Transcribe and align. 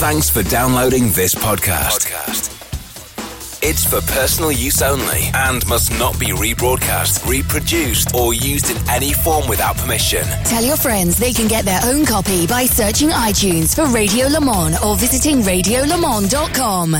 Thanks 0.00 0.30
for 0.30 0.42
downloading 0.42 1.10
this 1.10 1.34
podcast. 1.34 2.08
It's 3.62 3.84
for 3.84 4.00
personal 4.12 4.50
use 4.50 4.80
only 4.80 5.28
and 5.34 5.66
must 5.68 5.92
not 5.98 6.18
be 6.18 6.28
rebroadcast, 6.28 7.28
reproduced, 7.28 8.14
or 8.14 8.32
used 8.32 8.70
in 8.70 8.78
any 8.88 9.12
form 9.12 9.46
without 9.48 9.76
permission. 9.76 10.24
Tell 10.44 10.62
your 10.64 10.78
friends 10.78 11.18
they 11.18 11.32
can 11.34 11.48
get 11.48 11.66
their 11.66 11.80
own 11.84 12.06
copy 12.06 12.46
by 12.46 12.64
searching 12.64 13.10
iTunes 13.10 13.74
for 13.74 13.84
Radio 13.94 14.26
Le 14.28 14.40
Mans 14.40 14.82
or 14.82 14.96
visiting 14.96 15.42
radiolemans.com. 15.42 16.96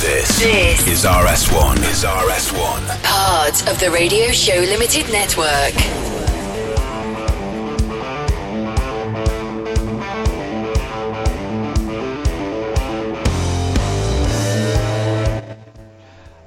This, 0.00 0.38
This 0.38 0.86
is 0.88 1.04
RS1. 1.04 1.76
Is 1.90 2.04
RS1. 2.04 3.02
part 3.02 3.68
of 3.68 3.78
the 3.80 3.90
Radio 3.90 4.28
Show 4.30 4.54
Limited 4.60 5.10
Network. 5.12 6.15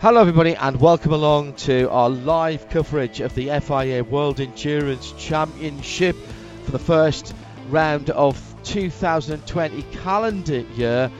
Hello, 0.01 0.21
everybody, 0.21 0.55
and 0.55 0.79
welcome 0.79 1.11
along 1.11 1.55
to 1.55 1.89
our 1.89 2.09
live 2.09 2.69
coverage 2.69 3.19
of 3.19 3.35
the 3.35 3.49
FIA 3.59 4.01
World 4.01 4.39
Endurance 4.39 5.11
Championship 5.17 6.15
for 6.63 6.71
the 6.71 6.79
first 6.79 7.35
round 7.67 8.09
of 8.09 8.41
2020 8.63 9.81
calendar 10.01 10.59
year. 10.59 11.11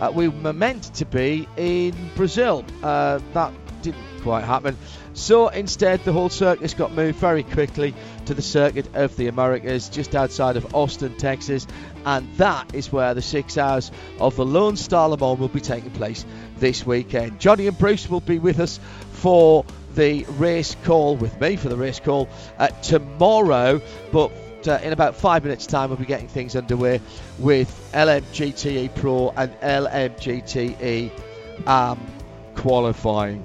Uh, 0.00 0.12
we 0.14 0.28
were 0.28 0.52
meant 0.52 0.84
to 0.94 1.04
be 1.04 1.48
in 1.56 1.92
Brazil. 2.14 2.64
Uh, 2.80 3.18
that 3.32 3.52
didn't 3.82 4.20
quite 4.22 4.44
happen. 4.44 4.76
So 5.14 5.48
instead, 5.48 6.04
the 6.04 6.12
whole 6.12 6.28
circus 6.28 6.74
got 6.74 6.92
moved 6.92 7.18
very 7.18 7.42
quickly 7.42 7.92
to 8.26 8.34
the 8.34 8.42
circuit 8.42 8.94
of 8.94 9.16
the 9.16 9.26
Americas, 9.26 9.88
just 9.88 10.14
outside 10.14 10.56
of 10.56 10.76
Austin, 10.76 11.16
Texas, 11.16 11.66
and 12.08 12.26
that 12.36 12.74
is 12.74 12.90
where 12.90 13.12
the 13.12 13.20
six 13.20 13.58
hours 13.58 13.92
of 14.18 14.34
the 14.34 14.44
Lone 14.44 14.76
Star 14.76 15.10
Le 15.10 15.18
Mans 15.18 15.38
will 15.38 15.48
be 15.48 15.60
taking 15.60 15.90
place 15.90 16.24
this 16.56 16.86
weekend. 16.86 17.38
Johnny 17.38 17.66
and 17.66 17.76
Bruce 17.76 18.08
will 18.08 18.20
be 18.20 18.38
with 18.38 18.60
us 18.60 18.80
for 19.12 19.66
the 19.94 20.24
race 20.38 20.74
call 20.84 21.16
with 21.16 21.38
me 21.38 21.56
for 21.56 21.68
the 21.68 21.76
race 21.76 22.00
call 22.00 22.26
uh, 22.58 22.68
tomorrow, 22.68 23.82
but 24.10 24.32
uh, 24.66 24.78
in 24.82 24.94
about 24.94 25.16
five 25.16 25.44
minutes' 25.44 25.66
time, 25.66 25.90
we'll 25.90 25.98
be 25.98 26.06
getting 26.06 26.28
things 26.28 26.56
underway 26.56 27.02
with 27.38 27.90
LMGTE 27.92 28.94
Pro 28.94 29.28
and 29.36 29.52
LMGTE 29.60 31.10
um, 31.66 32.00
qualifying. 32.54 33.44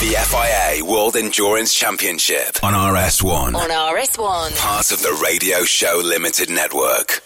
The 0.00 0.16
FIA 0.16 0.84
World 0.84 1.14
Endurance 1.16 1.72
Championship 1.72 2.62
on 2.62 2.74
RS1. 2.74 3.54
On 3.54 3.70
RS1. 3.70 4.58
Part 4.58 4.92
of 4.92 5.00
the 5.00 5.18
Radio 5.22 5.64
Show 5.64 6.02
Limited 6.04 6.50
Network. 6.50 7.22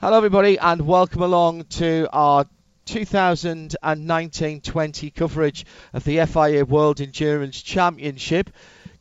Hello, 0.00 0.16
everybody, 0.16 0.58
and 0.58 0.86
welcome 0.86 1.20
along 1.22 1.64
to 1.64 2.08
our 2.12 2.46
2019-20 2.86 5.14
coverage 5.14 5.66
of 5.92 6.04
the 6.04 6.24
FIA 6.24 6.64
World 6.64 7.00
Endurance 7.00 7.60
Championship. 7.60 8.48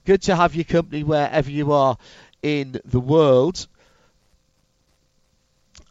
Good 0.06 0.24
to 0.24 0.36
have 0.36 0.56
your 0.56 0.66
company 0.66 1.04
wherever 1.04 1.50
you 1.50 1.72
are 1.72 1.98
in 2.42 2.82
the 2.84 3.00
world. 3.00 3.68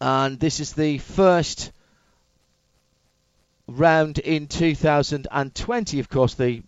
And 0.00 0.41
this 0.41 0.60
is 0.60 0.75
the 0.75 0.98
first 0.98 1.72
round 3.70 4.18
in 4.18 4.46
2020. 4.46 6.00
Of 6.00 6.08
course, 6.08 6.34
the 6.34 6.62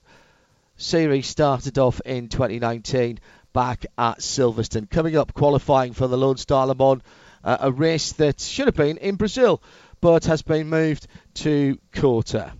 series 0.77 1.27
started 1.27 1.79
off 1.79 2.01
in 2.05 2.29
2019 2.29 3.21
back 3.53 3.87
at 3.99 4.19
Silverstone. 4.19 4.89
Coming 4.89 5.17
up, 5.17 5.35
qualifying 5.35 5.93
for 5.93 6.07
the 6.07 6.17
Lone 6.17 6.37
Star 6.37 6.67
Le 6.67 6.75
Mans, 6.75 7.03
uh, 7.45 7.59
a 7.61 7.73
race 7.73 8.13
that 8.13 8.41
should 8.41 8.67
have 8.67 8.77
been 8.77 8.99
in 8.99 9.17
Brazil 9.17 9.63
but 10.01 10.25
has 10.25 10.43
been 10.43 10.69
moved 10.69 11.07
to 11.35 11.79
COTA. 11.93 12.53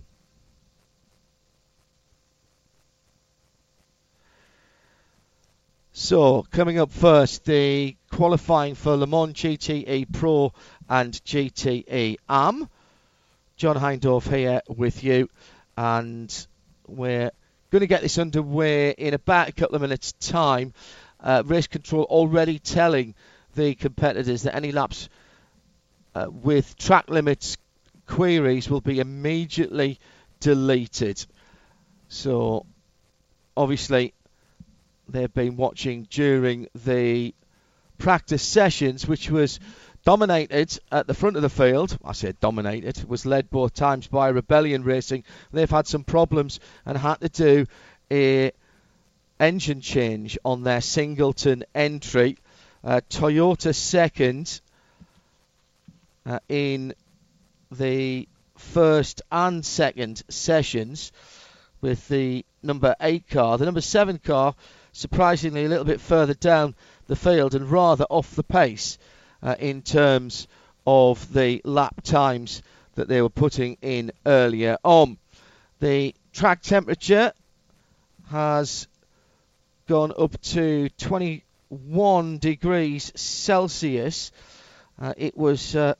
So, 5.91 6.43
coming 6.49 6.79
up 6.79 6.91
first, 6.91 7.45
the 7.45 7.95
qualifying 8.11 8.75
for 8.75 8.95
Le 8.95 9.05
Mans 9.05 9.33
GTE 9.33 10.11
Pro 10.11 10.53
and 10.89 11.13
GTE 11.13 12.15
AM. 12.29 12.69
John 13.55 13.75
Hindhaugh 13.75 14.27
here 14.27 14.61
with 14.67 15.03
you, 15.03 15.29
and 15.77 16.47
we're 16.87 17.31
going 17.69 17.81
to 17.81 17.87
get 17.87 18.01
this 18.01 18.17
underway 18.17 18.91
in 18.91 19.13
about 19.13 19.49
a 19.49 19.51
couple 19.51 19.75
of 19.75 19.81
minutes' 19.81 20.13
time. 20.13 20.73
Uh, 21.19 21.43
race 21.45 21.67
control 21.67 22.03
already 22.03 22.59
telling 22.59 23.13
the 23.55 23.75
competitors 23.75 24.43
that 24.43 24.55
any 24.55 24.71
laps 24.71 25.07
uh, 26.15 26.27
with 26.29 26.75
track 26.77 27.09
limits 27.09 27.57
queries 28.07 28.69
will 28.69 28.81
be 28.81 28.99
immediately 28.99 29.99
deleted. 30.39 31.23
So, 32.09 32.65
obviously, 33.55 34.13
they've 35.07 35.33
been 35.33 35.57
watching 35.57 36.07
during 36.09 36.67
the 36.73 37.33
practice 37.97 38.43
sessions, 38.43 39.07
which 39.07 39.29
was 39.29 39.59
dominated 40.05 40.79
at 40.91 41.07
the 41.07 41.13
front 41.13 41.35
of 41.35 41.41
the 41.41 41.49
field. 41.49 41.97
I 42.03 42.11
said 42.11 42.39
dominated. 42.39 43.03
Was 43.07 43.25
led 43.25 43.49
both 43.49 43.73
times 43.73 44.07
by 44.07 44.29
Rebellion 44.29 44.83
Racing. 44.83 45.23
They've 45.51 45.69
had 45.69 45.87
some 45.87 46.03
problems 46.03 46.59
and 46.85 46.97
had 46.97 47.21
to 47.21 47.29
do 47.29 47.65
a 48.11 48.51
engine 49.39 49.81
change 49.81 50.37
on 50.43 50.63
their 50.63 50.81
Singleton 50.81 51.63
entry. 51.73 52.37
Uh, 52.83 53.01
Toyota 53.09 53.73
second 53.73 54.61
uh, 56.25 56.39
in 56.49 56.93
the 57.71 58.27
first 58.57 59.21
and 59.31 59.65
second 59.65 60.21
sessions 60.29 61.11
with 61.81 62.07
the 62.07 62.45
number 62.61 62.95
8 62.99 63.27
car. 63.29 63.57
The 63.57 63.65
number 63.65 63.81
7 63.81 64.19
car, 64.19 64.55
surprisingly, 64.91 65.65
a 65.65 65.69
little 65.69 65.85
bit 65.85 66.01
further 66.01 66.33
down 66.33 66.75
the 67.07 67.15
field 67.15 67.55
and 67.55 67.69
rather 67.69 68.05
off 68.09 68.35
the 68.35 68.43
pace 68.43 68.97
uh, 69.43 69.55
in 69.59 69.81
terms 69.81 70.47
of 70.87 71.31
the 71.33 71.61
lap 71.65 72.01
times 72.03 72.63
that 72.95 73.07
they 73.07 73.21
were 73.21 73.29
putting 73.29 73.77
in 73.81 74.11
earlier 74.25 74.77
on. 74.83 75.17
The 75.79 76.15
track 76.31 76.61
temperature 76.61 77.33
has 78.29 78.87
gone 79.87 80.13
up 80.17 80.39
to 80.41 80.89
21 80.89 82.37
degrees 82.37 83.11
Celsius. 83.15 84.31
Uh, 84.99 85.13
it 85.17 85.37
was 85.37 85.75
uh, 85.75 85.95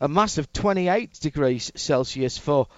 a 0.00 0.08
massive 0.08 0.52
28 0.52 1.12
degrees 1.20 1.72
Celsius 1.74 2.38
for 2.38 2.68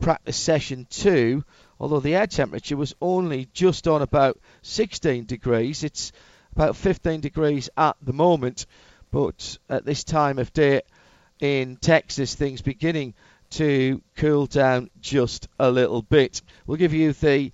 practice 0.00 0.36
session 0.36 0.86
2, 0.90 1.44
although 1.80 2.00
the 2.00 2.16
air 2.16 2.26
temperature 2.26 2.76
was 2.76 2.94
only 3.00 3.48
just 3.52 3.88
on 3.88 4.02
about 4.02 4.38
16 4.62 5.24
degrees. 5.24 5.84
It's 5.84 6.12
about 6.54 6.76
15 6.76 7.20
degrees 7.20 7.70
at 7.76 7.96
the 8.02 8.12
moment, 8.12 8.66
but 9.14 9.58
at 9.70 9.84
this 9.84 10.02
time 10.02 10.40
of 10.40 10.52
day 10.52 10.82
in 11.38 11.76
Texas, 11.76 12.34
things 12.34 12.62
beginning 12.62 13.14
to 13.48 14.02
cool 14.16 14.46
down 14.46 14.90
just 15.00 15.46
a 15.56 15.70
little 15.70 16.02
bit. 16.02 16.42
We'll 16.66 16.78
give 16.78 16.92
you 16.92 17.12
the 17.12 17.52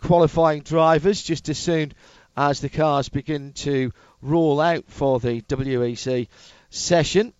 qualifying 0.00 0.62
drivers 0.62 1.22
just 1.22 1.48
as 1.48 1.58
soon 1.58 1.92
as 2.36 2.58
the 2.58 2.68
cars 2.68 3.08
begin 3.08 3.52
to 3.52 3.92
roll 4.20 4.60
out 4.60 4.84
for 4.88 5.20
the 5.20 5.42
WEC 5.42 6.26
session. 6.70 7.34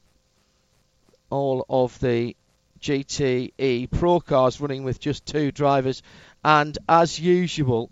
All 1.29 1.67
of 1.69 1.99
the 1.99 2.37
GTE 2.81 3.91
Pro 3.91 4.21
cars 4.21 4.61
running 4.61 4.85
with 4.85 5.01
just 5.01 5.27
two 5.27 5.51
drivers, 5.51 6.05
and 6.45 6.79
as 6.89 7.19
usual, 7.19 7.91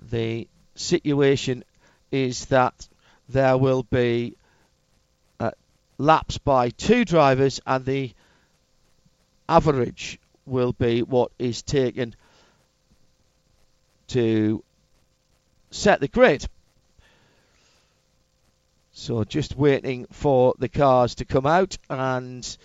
the 0.00 0.48
situation 0.76 1.62
is 2.10 2.46
that 2.46 2.88
there 3.28 3.58
will 3.58 3.82
be 3.82 4.34
laps 6.02 6.36
by 6.38 6.70
two 6.70 7.04
drivers, 7.04 7.60
and 7.66 7.84
the 7.84 8.12
average 9.48 10.18
will 10.44 10.72
be 10.72 11.02
what 11.02 11.30
is 11.38 11.62
taken 11.62 12.14
to 14.08 14.62
set 15.70 16.00
the 16.00 16.08
grid. 16.08 16.46
So 18.92 19.24
just 19.24 19.56
waiting 19.56 20.06
for 20.10 20.54
the 20.58 20.68
cars 20.68 21.14
to 21.16 21.24
come 21.24 21.46
out, 21.46 21.78
and 21.88 22.56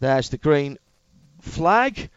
there's 0.00 0.30
the 0.30 0.38
green 0.38 0.78
flag. 1.40 2.10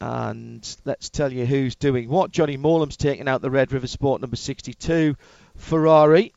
And 0.00 0.76
let's 0.84 1.08
tell 1.08 1.32
you 1.32 1.46
who's 1.46 1.74
doing 1.74 2.08
what. 2.08 2.30
Johnny 2.30 2.56
Mowlem's 2.56 2.96
taking 2.96 3.28
out 3.28 3.40
the 3.40 3.50
Red 3.50 3.72
River 3.72 3.86
Sport 3.86 4.20
number 4.20 4.36
62 4.36 5.16
Ferrari. 5.56 6.32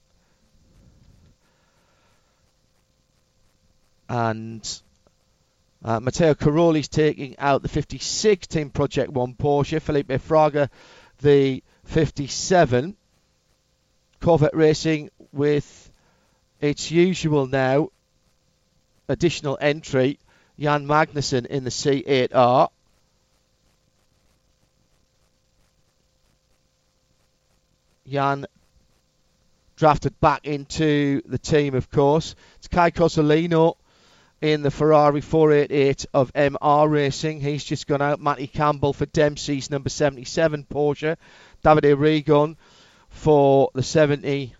And 4.11 4.81
uh, 5.85 6.01
Matteo 6.01 6.33
Cairoli's 6.33 6.89
taking 6.89 7.39
out 7.39 7.61
the 7.61 7.69
56 7.69 8.45
Team 8.47 8.69
Project 8.69 9.09
1 9.09 9.35
Porsche. 9.35 9.81
Felipe 9.81 10.09
Fraga, 10.09 10.67
the 11.21 11.63
57. 11.85 12.97
Corvette 14.19 14.53
Racing 14.53 15.11
with 15.31 15.89
its 16.59 16.91
usual 16.91 17.47
now 17.47 17.87
additional 19.07 19.57
entry, 19.61 20.19
Jan 20.59 20.85
Magnussen 20.85 21.45
in 21.45 21.63
the 21.63 21.69
C8R. 21.69 22.69
Jan 28.09 28.45
drafted 29.77 30.19
back 30.19 30.45
into 30.45 31.21
the 31.25 31.37
team, 31.37 31.75
of 31.75 31.89
course. 31.89 32.35
It's 32.57 32.67
Kei 32.67 32.91
Cozzolino 32.91 33.77
in 34.41 34.63
the 34.63 34.71
Ferrari 34.71 35.21
488 35.21 36.07
of 36.13 36.33
MR 36.33 36.89
Racing. 36.89 37.39
He's 37.39 37.63
just 37.63 37.88
gone 37.88 38.01
out. 38.01 38.19
Matty 38.19 38.47
Campbell 38.47 38.91
for 38.91 39.05
Dempsey's 39.05 39.69
number 39.69 39.89
77 39.89 40.65
Porsche. 40.69 41.17
David 41.63 41.97
Rigon 41.97 42.57
for 43.09 43.69
the 43.75 43.83
70. 43.83 44.55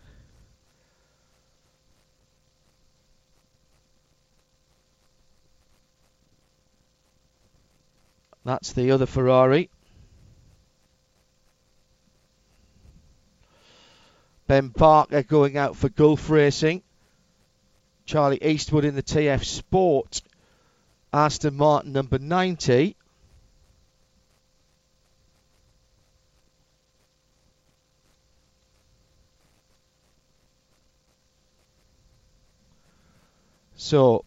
That's 8.44 8.74
the 8.74 8.92
other 8.92 9.06
Ferrari. 9.06 9.70
Ben 14.48 14.68
Barker 14.68 15.24
going 15.24 15.58
out 15.58 15.76
for 15.76 15.90
Gulf 15.90 16.30
Racing. 16.30 16.84
Charlie 18.12 18.44
Eastwood 18.44 18.84
in 18.84 18.94
the 18.94 19.02
TF 19.02 19.42
Sport. 19.46 20.22
Aston 21.14 21.56
Martin 21.56 21.94
number 21.94 22.20
90. 22.20 22.94
So, 33.78 34.26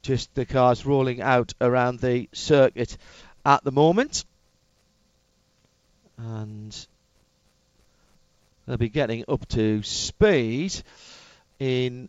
just 0.00 0.34
the 0.34 0.46
cars 0.46 0.86
rolling 0.86 1.20
out 1.20 1.52
around 1.60 2.00
the 2.00 2.30
circuit 2.32 2.96
at 3.44 3.62
the 3.64 3.70
moment. 3.70 4.24
And 6.16 6.74
they'll 8.64 8.78
be 8.78 8.88
getting 8.88 9.26
up 9.28 9.46
to 9.48 9.82
speed 9.82 10.74
in 11.58 12.08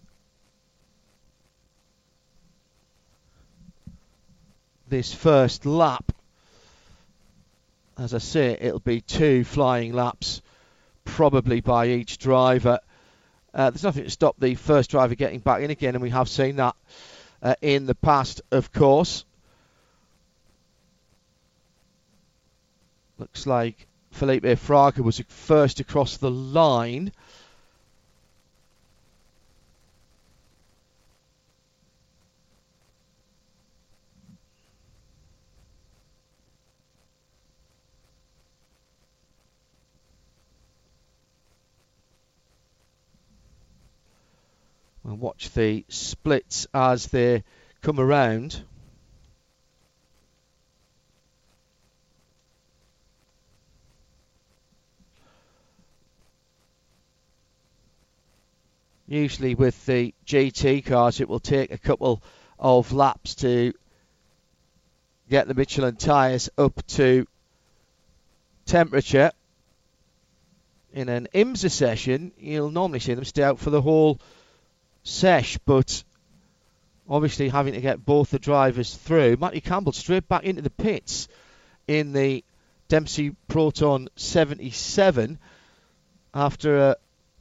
this 4.90 5.14
first 5.14 5.66
lap. 5.66 6.12
As 7.98 8.14
I 8.14 8.20
say, 8.20 8.58
it'll 8.60 8.80
be 8.80 9.02
two 9.02 9.44
flying 9.44 9.94
laps, 9.94 10.42
probably 11.04 11.62
by 11.62 11.88
each 11.88 12.18
driver. 12.18 12.80
Uh, 13.54 13.72
there's 13.72 13.84
nothing 13.84 14.04
to 14.04 14.10
stop 14.10 14.36
the 14.40 14.56
first 14.56 14.92
driver 14.92 15.16
getting 15.16 15.40
back 15.40 15.62
in 15.62 15.72
again, 15.72 15.96
and 15.96 16.02
we 16.02 16.12
have 16.12 16.30
seen 16.30 16.58
that 16.58 16.76
uh, 17.42 17.56
in 17.62 17.86
the 17.86 17.96
past, 17.96 18.42
of 18.52 18.72
course. 18.72 19.26
Looks 23.18 23.48
like 23.48 23.88
Felipe 24.12 24.44
Fraga 24.44 25.00
was 25.00 25.20
first 25.28 25.80
across 25.80 26.18
the 26.18 26.30
line. 26.30 27.12
And 45.08 45.22
watch 45.22 45.52
the 45.54 45.86
splits 45.88 46.68
as 46.74 47.08
they 47.08 47.46
come 47.82 47.98
around. 47.98 48.62
Usually 59.08 59.56
with 59.56 59.86
the 59.86 60.14
GT 60.26 60.84
cars, 60.84 61.22
it 61.22 61.30
will 61.30 61.40
take 61.40 61.72
a 61.72 61.78
couple 61.78 62.22
of 62.60 62.92
laps 62.92 63.36
to 63.36 63.72
get 65.30 65.48
the 65.48 65.54
Michelin 65.54 65.96
tyres 65.96 66.50
up 66.58 66.86
to 66.88 67.26
temperature. 68.66 69.32
In 70.92 71.08
an 71.08 71.30
IMSA 71.34 71.72
session, 71.72 72.34
you'll 72.38 72.72
normally 72.72 73.00
see 73.00 73.14
them 73.14 73.24
stay 73.24 73.44
out 73.44 73.60
for 73.60 73.70
the 73.70 73.82
whole 73.82 74.20
sesh, 75.08 75.58
but 75.66 76.04
obviously 77.10 77.50
having 77.50 77.74
to 77.74 77.82
get 77.82 78.06
both 78.06 78.32
the 78.32 78.40
drivers 78.40 78.94
through. 78.96 79.38
Matty 79.38 79.62
Campbell 79.62 79.94
straight 79.94 80.28
back 80.28 80.44
into 80.44 80.62
the 80.62 80.70
pits 80.70 81.28
in 81.88 82.14
the 82.14 82.44
Dempsey 82.90 83.36
Proton 83.48 84.10
77 84.16 85.40
after 86.34 86.78
a 86.78 86.96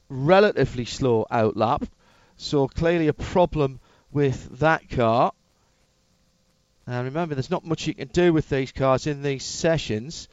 relatively 0.09 0.85
slow 0.85 1.25
outlap. 1.31 1.87
So 2.37 2.67
clearly 2.67 3.07
a 3.07 3.13
problem 3.13 3.79
with 4.11 4.59
that 4.59 4.89
car. 4.89 5.33
And 6.85 7.05
remember, 7.05 7.35
there's 7.35 7.51
not 7.51 7.65
much 7.65 7.87
you 7.87 7.93
can 7.93 8.07
do 8.07 8.31
with 8.31 8.47
these 8.47 8.71
cars 8.71 9.07
in 9.07 9.21
these 9.21 9.43
sessions. 9.43 10.29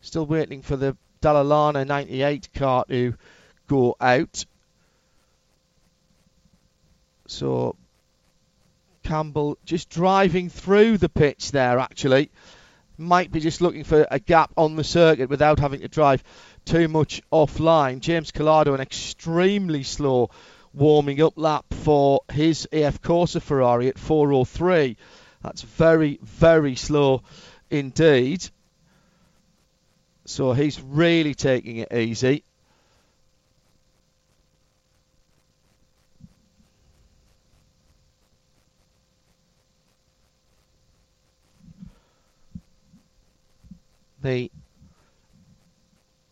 Still 0.00 0.24
waiting 0.24 0.62
for 0.62 0.76
the 0.76 0.96
Dalla 1.20 1.42
Lana 1.42 1.84
98 1.84 2.48
car 2.54 2.86
to 2.88 3.14
go 3.66 3.96
out. 4.00 4.46
So 7.30 7.76
Campbell 9.04 9.56
just 9.64 9.88
driving 9.88 10.50
through 10.50 10.98
the 10.98 11.08
pitch 11.08 11.52
there 11.52 11.78
actually. 11.78 12.30
Might 12.98 13.32
be 13.32 13.40
just 13.40 13.60
looking 13.60 13.84
for 13.84 14.06
a 14.10 14.18
gap 14.18 14.52
on 14.56 14.76
the 14.76 14.84
circuit 14.84 15.30
without 15.30 15.58
having 15.58 15.80
to 15.80 15.88
drive 15.88 16.22
too 16.64 16.88
much 16.88 17.22
offline. 17.32 18.00
James 18.00 18.32
Calado, 18.32 18.74
an 18.74 18.80
extremely 18.80 19.84
slow 19.84 20.30
warming 20.74 21.22
up 21.22 21.34
lap 21.36 21.64
for 21.72 22.20
his 22.30 22.68
AF 22.72 23.00
Corse 23.00 23.36
Ferrari 23.36 23.88
at 23.88 23.98
403. 23.98 24.96
That's 25.42 25.62
very, 25.62 26.18
very 26.22 26.74
slow 26.74 27.22
indeed. 27.70 28.44
So 30.26 30.52
he's 30.52 30.80
really 30.82 31.34
taking 31.34 31.76
it 31.76 31.92
easy. 31.92 32.44
The 44.22 44.50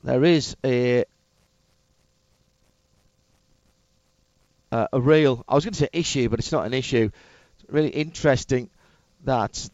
there 0.05 0.25
is 0.25 0.57
a 0.65 1.05
uh, 4.71 4.87
a 4.93 5.01
real 5.01 5.45
I 5.49 5.55
was 5.55 5.65
going 5.65 5.73
to 5.73 5.79
say 5.79 5.89
issue, 5.93 6.29
but 6.29 6.39
it's 6.39 6.53
not 6.53 6.67
an 6.67 6.75
issue. 6.75 7.11
It's 7.61 7.73
really 7.73 7.89
interesting 7.89 8.69
that 9.25 9.69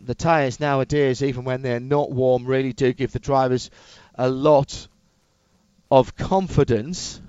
the 0.00 0.14
tyres 0.14 0.60
nowadays, 0.60 1.22
even 1.22 1.44
when 1.44 1.62
they're 1.62 1.80
not 1.80 2.10
warm, 2.10 2.46
really 2.46 2.72
do 2.72 2.92
give 2.92 3.12
the 3.12 3.18
drivers 3.18 3.70
a 4.14 4.28
lot 4.28 4.86
of 5.90 6.16
confidence. 6.16 7.20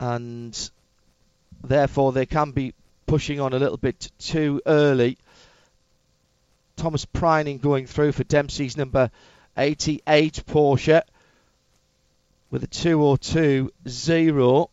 And 0.00 0.70
therefore, 1.62 2.12
they 2.12 2.26
can 2.26 2.52
be 2.52 2.74
pushing 3.06 3.40
on 3.40 3.52
a 3.52 3.58
little 3.58 3.76
bit 3.76 4.10
too 4.18 4.60
early 4.66 5.18
Thomas 6.76 7.06
Preining 7.06 7.60
going 7.60 7.86
through 7.86 8.12
for 8.12 8.22
Dempsey's 8.24 8.76
number 8.76 9.10
88 9.56 10.42
Porsche 10.46 11.00
with 12.50 12.64
a 12.64 12.68
202.0. 12.68 14.68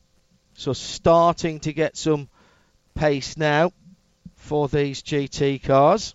So 0.53 0.73
starting 0.73 1.61
to 1.61 1.71
get 1.73 1.97
some 1.97 2.29
pace 2.93 3.35
now 3.37 3.71
for 4.35 4.67
these 4.67 5.01
GT 5.01 5.63
cars. 5.63 6.13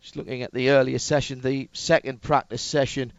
Just 0.00 0.16
looking 0.16 0.42
at 0.42 0.52
the 0.52 0.70
earlier 0.70 0.98
session, 0.98 1.40
the 1.40 1.68
second 1.72 2.20
practice 2.22 2.62
session 2.62 3.12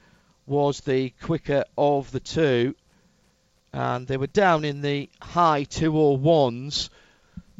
was 0.45 0.81
the 0.81 1.11
quicker 1.21 1.63
of 1.77 2.11
the 2.11 2.19
two. 2.19 2.75
And 3.71 4.05
they 4.07 4.17
were 4.17 4.27
down 4.27 4.65
in 4.65 4.81
the 4.81 5.09
high 5.21 5.63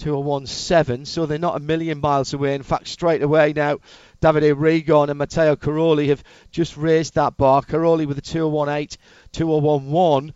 201s 0.02 0.48
2017, 0.48 1.06
so 1.06 1.26
they're 1.26 1.38
not 1.38 1.56
a 1.56 1.60
million 1.60 2.02
miles 2.02 2.34
away. 2.34 2.56
In 2.56 2.64
fact, 2.64 2.88
straight 2.88 3.22
away 3.22 3.54
now, 3.56 3.78
Davide 4.22 4.56
Rigon 4.56 5.10
and 5.10 5.20
Matteo 5.20 5.56
Cairoli 5.56 6.08
have 6.08 6.24
just 6.52 6.76
raised 6.76 7.16
that 7.16 7.38
bar. 7.38 7.62
Cairoli 7.62 8.08
with 8.08 8.18
a 8.18 8.22
2018, 8.22 8.98
2011 9.32 10.34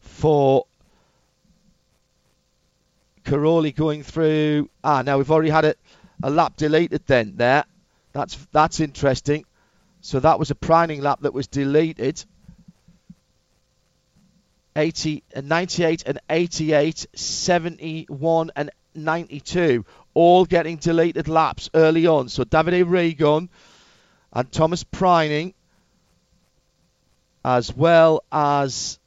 for 0.00 0.66
Cairoli 3.24 3.74
going 3.74 4.02
through. 4.02 4.68
Ah, 4.84 5.02
now 5.02 5.18
we've 5.18 5.30
already 5.30 5.50
had 5.50 5.64
a, 5.64 5.74
a 6.22 6.30
lap 6.30 6.56
deleted 6.56 7.02
then 7.06 7.36
there. 7.36 7.64
That's 8.12 8.36
that's 8.52 8.80
interesting. 8.80 9.44
So 10.00 10.20
that 10.20 10.38
was 10.38 10.50
a 10.50 10.54
priming 10.54 11.00
lap 11.00 11.20
that 11.22 11.32
was 11.34 11.46
deleted. 11.46 12.24
80 14.76 15.24
and 15.34 15.48
98 15.48 16.02
and 16.04 16.20
88, 16.28 17.06
71 17.14 18.50
and 18.54 18.70
92, 18.96 19.84
all 20.14 20.44
getting 20.44 20.76
deleted 20.76 21.28
laps 21.28 21.70
early 21.74 22.06
on. 22.06 22.28
So 22.28 22.44
Davide 22.44 22.84
Rigon 22.84 23.48
and 24.32 24.50
Thomas 24.50 24.84
Preining, 24.84 25.54
as 27.44 27.74
well 27.74 28.24
as 28.32 28.98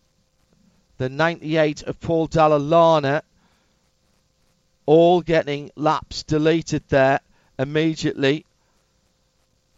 the 0.98 1.10
98 1.10 1.84
of 1.84 2.00
Paul 2.00 2.28
Dalla 2.28 2.58
Lana, 2.58 3.24
all 4.86 5.22
getting 5.22 5.72
laps 5.76 6.24
deleted 6.24 6.84
there 6.90 7.20
immediately. 7.58 8.46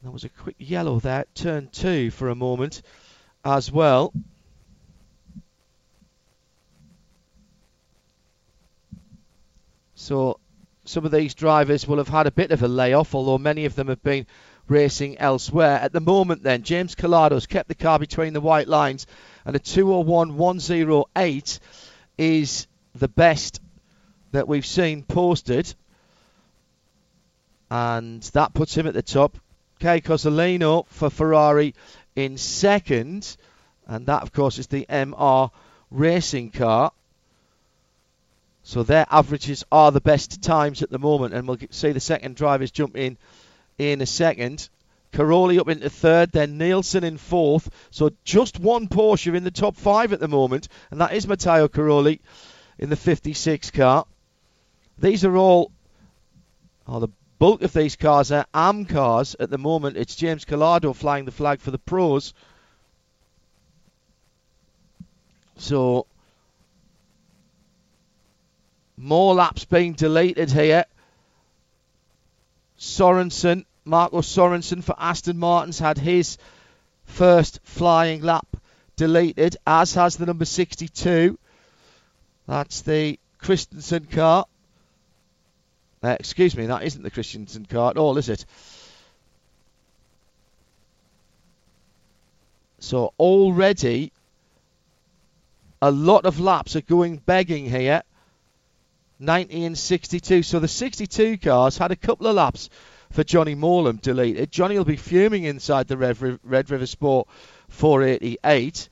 There 0.03 0.11
was 0.11 0.23
a 0.23 0.29
quick 0.29 0.55
yellow 0.57 0.99
there, 0.99 1.25
turn 1.35 1.69
two 1.71 2.11
for 2.11 2.29
a 2.29 2.35
moment 2.35 2.81
as 3.43 3.71
well. 3.71 4.13
So 10.01 10.39
some 10.83 11.05
of 11.05 11.11
these 11.11 11.35
drivers 11.35 11.87
will 11.87 11.99
have 11.99 12.07
had 12.07 12.25
a 12.25 12.31
bit 12.31 12.49
of 12.49 12.63
a 12.63 12.67
layoff, 12.67 13.13
although 13.13 13.37
many 13.37 13.65
of 13.65 13.75
them 13.75 13.87
have 13.87 14.01
been 14.01 14.25
racing 14.67 15.19
elsewhere. 15.19 15.79
At 15.79 15.93
the 15.93 15.99
moment, 15.99 16.41
then, 16.41 16.63
James 16.63 16.95
Calado's 16.95 17.45
kept 17.45 17.67
the 17.67 17.75
car 17.75 17.99
between 17.99 18.33
the 18.33 18.41
white 18.41 18.67
lines, 18.67 19.05
and 19.45 19.55
a 19.55 19.59
201.108 19.59 21.59
is 22.17 22.65
the 22.95 23.07
best 23.07 23.61
that 24.31 24.47
we've 24.47 24.65
seen 24.65 25.03
posted. 25.03 25.71
And 27.69 28.23
that 28.33 28.55
puts 28.55 28.75
him 28.75 28.87
at 28.87 28.95
the 28.95 29.03
top. 29.03 29.37
Kei 29.79 30.01
Cozzolino 30.01 30.87
for 30.87 31.11
Ferrari 31.11 31.75
in 32.15 32.39
second. 32.39 33.37
And 33.85 34.07
that, 34.07 34.23
of 34.23 34.33
course, 34.33 34.57
is 34.57 34.65
the 34.65 34.87
MR 34.89 35.51
racing 35.91 36.49
car. 36.49 36.91
So 38.63 38.83
their 38.83 39.05
averages 39.09 39.63
are 39.71 39.91
the 39.91 40.01
best 40.01 40.41
times 40.41 40.81
at 40.81 40.89
the 40.89 40.99
moment, 40.99 41.33
and 41.33 41.47
we'll 41.47 41.57
see 41.71 41.91
the 41.91 41.99
second 41.99 42.35
drivers 42.35 42.71
jump 42.71 42.95
in 42.95 43.17
in 43.77 44.01
a 44.01 44.05
second. 44.05 44.69
Cairoli 45.11 45.59
up 45.59 45.67
into 45.67 45.89
third, 45.89 46.31
then 46.31 46.57
Nielsen 46.57 47.03
in 47.03 47.17
fourth. 47.17 47.69
So 47.89 48.11
just 48.23 48.59
one 48.59 48.87
Porsche 48.87 49.35
in 49.35 49.43
the 49.43 49.51
top 49.51 49.75
five 49.75 50.13
at 50.13 50.19
the 50.19 50.27
moment, 50.27 50.67
and 50.89 51.01
that 51.01 51.13
is 51.13 51.27
Matteo 51.27 51.67
Cairoli 51.67 52.19
in 52.79 52.89
the 52.89 52.95
56 52.95 53.71
car. 53.71 54.05
These 54.97 55.25
are 55.25 55.35
all, 55.35 55.71
oh, 56.87 56.99
the 56.99 57.09
bulk 57.39 57.63
of 57.63 57.73
these 57.73 57.95
cars 57.95 58.31
are 58.31 58.45
AM 58.53 58.85
cars 58.85 59.35
at 59.39 59.49
the 59.49 59.57
moment. 59.57 59.97
It's 59.97 60.15
James 60.15 60.45
Calado 60.45 60.95
flying 60.95 61.25
the 61.25 61.31
flag 61.31 61.59
for 61.59 61.71
the 61.71 61.79
pros. 61.79 62.33
So 65.57 66.05
more 69.01 69.33
laps 69.33 69.65
being 69.65 69.93
deleted 69.93 70.51
here. 70.51 70.85
Sorensen, 72.77 73.65
Marco 73.83 74.21
Sorensen 74.21 74.83
for 74.83 74.95
Aston 74.97 75.37
Martin's 75.37 75.79
had 75.79 75.97
his 75.97 76.37
first 77.05 77.59
flying 77.63 78.21
lap 78.21 78.45
deleted, 78.95 79.57
as 79.65 79.95
has 79.95 80.17
the 80.17 80.25
number 80.27 80.45
62. 80.45 81.37
That's 82.47 82.81
the 82.81 83.19
Christensen 83.39 84.05
car. 84.05 84.45
Uh, 86.03 86.17
excuse 86.19 86.55
me, 86.55 86.67
that 86.67 86.83
isn't 86.83 87.01
the 87.01 87.11
Christensen 87.11 87.65
car 87.65 87.91
at 87.91 87.97
all, 87.97 88.17
is 88.17 88.29
it? 88.29 88.45
So 92.79 93.13
already 93.19 94.11
a 95.81 95.91
lot 95.91 96.25
of 96.25 96.39
laps 96.39 96.75
are 96.75 96.81
going 96.81 97.17
begging 97.17 97.69
here. 97.69 98.03
90 99.21 99.65
and 99.65 99.77
62. 99.77 100.43
So 100.43 100.59
the 100.59 100.67
62 100.67 101.37
cars 101.37 101.77
had 101.77 101.91
a 101.91 101.95
couple 101.95 102.27
of 102.27 102.35
laps 102.35 102.69
for 103.11 103.23
Johnny 103.23 103.55
Mowlem 103.55 104.01
deleted. 104.01 104.51
Johnny 104.51 104.77
will 104.77 104.85
be 104.85 104.95
fuming 104.95 105.43
inside 105.43 105.87
the 105.87 105.97
Red, 105.97 106.39
Red 106.43 106.71
River 106.71 106.87
Sport 106.87 107.27
488. 107.69 108.89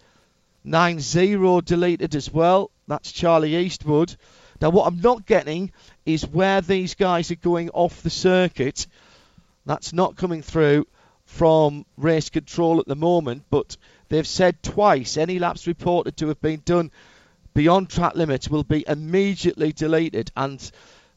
9-0 0.66 1.66
deleted 1.66 2.16
as 2.16 2.32
well. 2.32 2.70
That's 2.88 3.12
Charlie 3.12 3.56
Eastwood. 3.56 4.16
Now 4.62 4.70
what 4.70 4.86
I'm 4.86 5.02
not 5.02 5.26
getting 5.26 5.72
is 6.06 6.28
where 6.28 6.62
these 6.62 6.96
guys 6.96 7.32
are 7.32 7.36
going 7.36 7.70
off 7.72 8.04
the 8.04 8.10
circuit. 8.10 8.86
That's 9.66 9.94
not 9.94 10.16
coming 10.16 10.42
through 10.42 10.86
from 11.26 11.86
race 11.98 12.30
control 12.30 12.80
at 12.80 12.88
the 12.88 12.96
moment, 12.96 13.44
but 13.50 13.78
they've 14.10 14.28
said 14.28 14.62
twice 14.62 15.18
any 15.18 15.40
laps 15.40 15.66
reported 15.66 16.18
to 16.18 16.28
have 16.28 16.42
been 16.42 16.62
done 16.66 16.92
beyond 17.54 17.90
track 17.90 18.16
limits 18.16 18.50
will 18.50 18.64
be 18.64 18.86
immediately 18.88 19.72
deleted, 19.72 20.32
and 20.36 20.72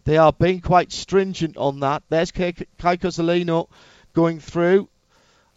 they 0.05 0.17
are 0.17 0.33
being 0.33 0.61
quite 0.61 0.93
stringent 0.93 1.57
on 1.57 1.81
that. 1.81 2.03
There's 2.09 2.31
Kei 2.33 2.53
Cozzolino 2.53 3.69
going 4.13 4.41
through, 4.41 4.89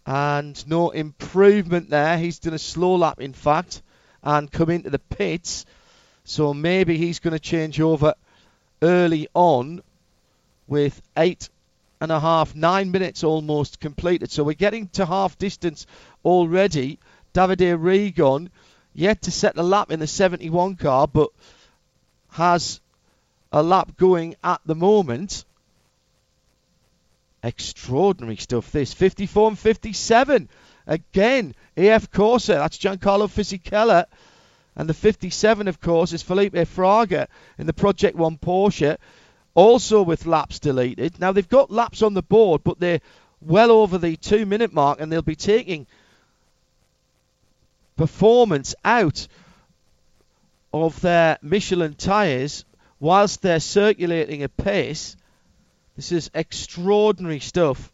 and 0.06 0.68
no 0.68 0.90
improvement 0.90 1.90
there. 1.90 2.18
He's 2.18 2.38
done 2.38 2.54
a 2.54 2.58
slow 2.58 2.96
lap, 2.96 3.20
in 3.20 3.32
fact, 3.32 3.82
and 4.22 4.50
come 4.50 4.70
into 4.70 4.90
the 4.90 4.98
pits. 4.98 5.66
So 6.24 6.54
maybe 6.54 6.96
he's 6.96 7.18
going 7.18 7.32
to 7.32 7.40
change 7.40 7.80
over 7.80 8.14
early 8.82 9.28
on 9.34 9.82
with 10.66 11.00
eight 11.16 11.48
and 12.00 12.12
a 12.12 12.20
half, 12.20 12.54
nine 12.54 12.90
minutes 12.90 13.24
almost 13.24 13.80
completed. 13.80 14.30
So 14.30 14.44
we're 14.44 14.52
getting 14.52 14.88
to 14.90 15.06
half 15.06 15.38
distance 15.38 15.86
already. 16.24 16.98
Davide 17.32 17.78
Rigon 17.78 18.48
yet 18.96 19.22
to 19.22 19.30
set 19.30 19.54
the 19.54 19.62
lap 19.62 19.90
in 19.90 20.00
the 20.00 20.06
71 20.06 20.76
car, 20.76 21.06
but 21.06 21.28
has 22.30 22.80
a 23.52 23.62
lap 23.62 23.96
going 23.96 24.34
at 24.42 24.60
the 24.64 24.74
moment. 24.74 25.44
Extraordinary 27.42 28.36
stuff, 28.36 28.72
this. 28.72 28.92
54 28.94 29.48
and 29.48 29.58
57. 29.58 30.48
Again, 30.86 31.54
AF 31.76 32.10
Corse, 32.10 32.46
that's 32.46 32.78
Giancarlo 32.78 33.28
Fisichella. 33.28 34.06
And 34.74 34.88
the 34.88 34.94
57, 34.94 35.68
of 35.68 35.80
course, 35.80 36.12
is 36.12 36.22
Felipe 36.22 36.54
Fraga 36.54 37.28
in 37.58 37.66
the 37.66 37.72
Project 37.72 38.16
1 38.16 38.38
Porsche, 38.38 38.96
also 39.54 40.02
with 40.02 40.26
laps 40.26 40.58
deleted. 40.58 41.18
Now, 41.20 41.32
they've 41.32 41.48
got 41.48 41.70
laps 41.70 42.02
on 42.02 42.14
the 42.14 42.22
board, 42.22 42.62
but 42.64 42.78
they're 42.78 43.00
well 43.40 43.70
over 43.70 43.98
the 43.98 44.16
two 44.16 44.44
minute 44.44 44.72
mark, 44.72 45.00
and 45.00 45.10
they'll 45.10 45.22
be 45.22 45.36
taking 45.36 45.86
performance 47.96 48.74
out 48.84 49.26
of 50.72 51.00
their 51.00 51.38
Michelin 51.42 51.94
tyres 51.94 52.64
whilst 53.00 53.42
they're 53.42 53.60
circulating 53.60 54.42
at 54.42 54.56
pace. 54.56 55.16
This 55.96 56.12
is 56.12 56.30
extraordinary 56.34 57.40
stuff. 57.40 57.92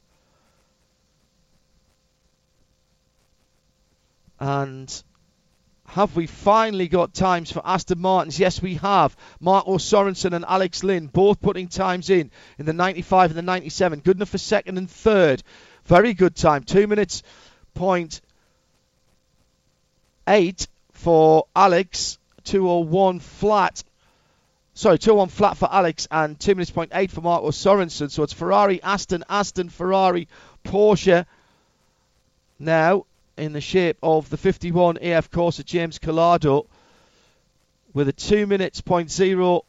And 4.41 5.03
have 5.87 6.17
we 6.17 6.27
finally 6.27 6.89
got 6.89 7.15
times 7.15 7.53
for 7.53 7.63
Aston 7.65 8.01
Martins? 8.01 8.41
Yes, 8.41 8.61
we 8.61 8.75
have. 8.77 9.17
Marco 9.39 9.77
Sorensen 9.77 10.33
and 10.33 10.45
Alex 10.49 10.83
Lynn 10.83 11.07
both 11.07 11.41
putting 11.41 11.69
times 11.69 12.11
in 12.11 12.31
in 12.59 12.67
the 12.67 12.73
95 12.73 13.31
and 13.31 13.39
the 13.39 13.43
97. 13.43 14.01
Good 14.01 14.17
enough 14.17 14.31
for 14.31 14.39
second 14.39 14.79
and 14.79 14.91
third. 14.91 15.43
Very 15.85 16.15
good 16.15 16.35
time. 16.35 16.65
Two 16.65 16.87
minutes 16.87 17.23
point 17.75 18.21
eight 20.29 20.67
for 20.93 21.47
Alex, 21.55 22.19
201 22.45 23.21
flat. 23.21 23.83
Sorry, 24.75 24.99
201 24.99 25.29
flat 25.29 25.57
for 25.57 25.69
Alex 25.71 26.09
and 26.11 26.39
2 26.39 26.55
minutes 26.55 26.71
point 26.71 26.93
eight 26.95 27.11
for 27.11 27.21
Marco 27.21 27.51
Sorensen. 27.51 28.11
So 28.11 28.23
it's 28.23 28.33
Ferrari, 28.33 28.83
Aston, 28.83 29.25
Aston, 29.29 29.69
Ferrari, 29.69 30.29
Porsche. 30.65 31.27
Now 32.59 33.07
in 33.37 33.53
the 33.53 33.61
shape 33.61 33.99
of 34.03 34.31
the 34.31 34.37
51 34.37 34.99
AF 35.03 35.31
Corse 35.31 35.63
James 35.65 35.99
Calado 35.99 36.67
with 37.93 38.09
a 38.09 38.13
2 38.13 38.47
minutes 38.47 38.81
point 38.81 39.11
zero, 39.11 39.65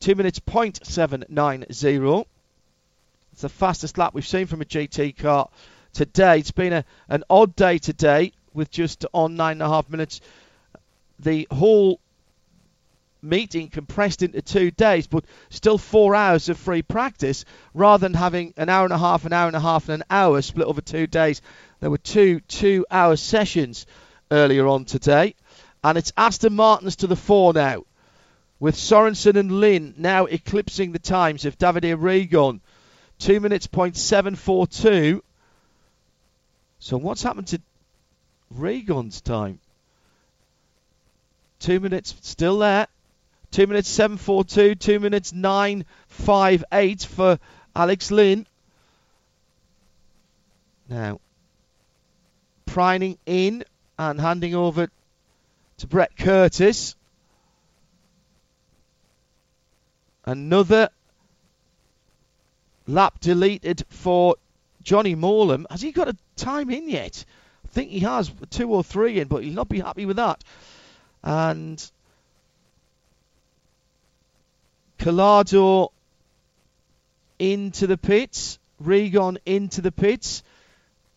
2 0.00 0.14
minutes 0.14 0.38
point 0.38 0.84
seven 0.86 1.24
nine 1.28 1.64
zero. 1.72 2.26
It's 3.32 3.42
the 3.42 3.48
fastest 3.48 3.98
lap 3.98 4.14
we've 4.14 4.26
seen 4.26 4.46
from 4.46 4.62
a 4.62 4.64
GT 4.64 5.16
car 5.16 5.48
today. 5.92 6.38
It's 6.38 6.52
been 6.52 6.72
a, 6.72 6.84
an 7.08 7.24
odd 7.28 7.56
day 7.56 7.78
today 7.78 8.32
with 8.56 8.70
just 8.70 9.06
on 9.12 9.36
nine 9.36 9.52
and 9.52 9.62
a 9.62 9.68
half 9.68 9.88
minutes. 9.88 10.20
The 11.20 11.46
whole 11.50 12.00
meeting 13.22 13.68
compressed 13.68 14.22
into 14.22 14.42
two 14.42 14.70
days, 14.70 15.06
but 15.06 15.24
still 15.50 15.78
four 15.78 16.14
hours 16.14 16.48
of 16.48 16.58
free 16.58 16.82
practice 16.82 17.44
rather 17.74 18.02
than 18.02 18.14
having 18.14 18.54
an 18.56 18.68
hour 18.68 18.84
and 18.84 18.92
a 18.92 18.98
half, 18.98 19.24
an 19.24 19.32
hour 19.32 19.46
and 19.46 19.56
a 19.56 19.60
half, 19.60 19.88
and 19.88 20.02
an 20.02 20.06
hour 20.10 20.42
split 20.42 20.66
over 20.66 20.80
two 20.80 21.06
days. 21.06 21.40
There 21.80 21.90
were 21.90 21.98
two 21.98 22.40
two 22.40 22.84
hour 22.90 23.16
sessions 23.16 23.86
earlier 24.30 24.66
on 24.66 24.84
today, 24.84 25.34
and 25.84 25.96
it's 25.96 26.12
Aston 26.16 26.54
Martin's 26.54 26.96
to 26.96 27.06
the 27.06 27.16
fore 27.16 27.52
now, 27.52 27.84
with 28.58 28.74
Sorensen 28.74 29.36
and 29.36 29.60
Lynn 29.60 29.94
now 29.96 30.26
eclipsing 30.26 30.92
the 30.92 30.98
times 30.98 31.44
of 31.44 31.58
Davide 31.58 31.96
Rigon 31.96 32.60
Two 33.18 33.40
minutes 33.40 33.66
point 33.66 33.96
seven 33.96 34.34
four 34.34 34.66
two. 34.66 35.22
So 36.78 36.98
what's 36.98 37.22
happened 37.22 37.46
to 37.48 37.60
Rigon's 38.50 39.20
time? 39.20 39.60
Two 41.58 41.80
minutes 41.80 42.14
still 42.22 42.58
there. 42.58 42.86
Two 43.50 43.66
minutes 43.66 43.88
seven 43.88 44.16
four 44.16 44.44
two. 44.44 44.74
Two 44.74 45.00
minutes 45.00 45.32
nine 45.32 45.84
five 46.08 46.64
eight 46.72 47.02
for 47.02 47.38
Alex 47.74 48.10
Lynn. 48.10 48.46
Now, 50.88 51.20
Preining 52.66 53.16
in 53.24 53.64
and 53.98 54.20
handing 54.20 54.54
over 54.54 54.90
to 55.78 55.86
Brett 55.86 56.16
Curtis. 56.16 56.94
Another 60.24 60.90
lap 62.86 63.18
deleted 63.20 63.84
for 63.88 64.36
Johnny 64.82 65.14
Mowlem. 65.14 65.66
Has 65.70 65.80
he 65.80 65.92
got 65.92 66.08
a 66.08 66.16
time 66.36 66.70
in 66.70 66.88
yet? 66.88 67.24
Think 67.76 67.90
he 67.90 68.00
has 68.00 68.32
two 68.48 68.70
or 68.70 68.82
three 68.82 69.20
in, 69.20 69.28
but 69.28 69.44
he'll 69.44 69.52
not 69.52 69.68
be 69.68 69.80
happy 69.80 70.06
with 70.06 70.16
that. 70.16 70.42
And 71.22 71.90
Calado 74.98 75.90
into 77.38 77.86
the 77.86 77.98
pits. 77.98 78.58
Rigon 78.82 79.36
into 79.44 79.82
the 79.82 79.92
pits. 79.92 80.42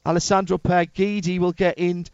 Alessandro 0.05 0.57
Pier 0.57 0.85
Guidi 0.85 1.39
will 1.39 1.53
get 1.53 1.77
into 1.77 2.11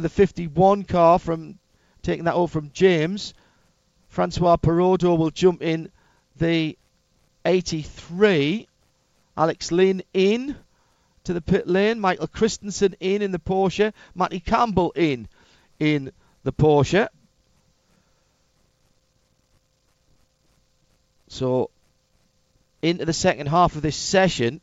the 0.00 0.08
51 0.08 0.82
car 0.82 1.20
from 1.20 1.60
taking 2.02 2.24
that 2.24 2.34
over 2.34 2.50
from 2.50 2.72
James. 2.72 3.32
Francois 4.08 4.56
Perrodo 4.56 5.14
will 5.14 5.30
jump 5.30 5.62
in 5.62 5.88
the 6.38 6.76
83. 7.44 8.66
Alex 9.36 9.70
Lynn 9.70 10.02
in 10.12 10.56
to 11.24 11.32
the 11.32 11.40
pit 11.40 11.66
lane. 11.66 12.00
Michael 12.00 12.26
Christensen 12.26 12.94
in 13.00 13.22
in 13.22 13.32
the 13.32 13.38
Porsche. 13.38 13.92
Matty 14.14 14.40
Campbell 14.40 14.92
in 14.92 15.28
in 15.78 16.12
the 16.42 16.52
Porsche. 16.52 17.08
So 21.28 21.70
into 22.82 23.04
the 23.04 23.12
second 23.12 23.48
half 23.48 23.76
of 23.76 23.82
this 23.82 23.96
session. 23.96 24.60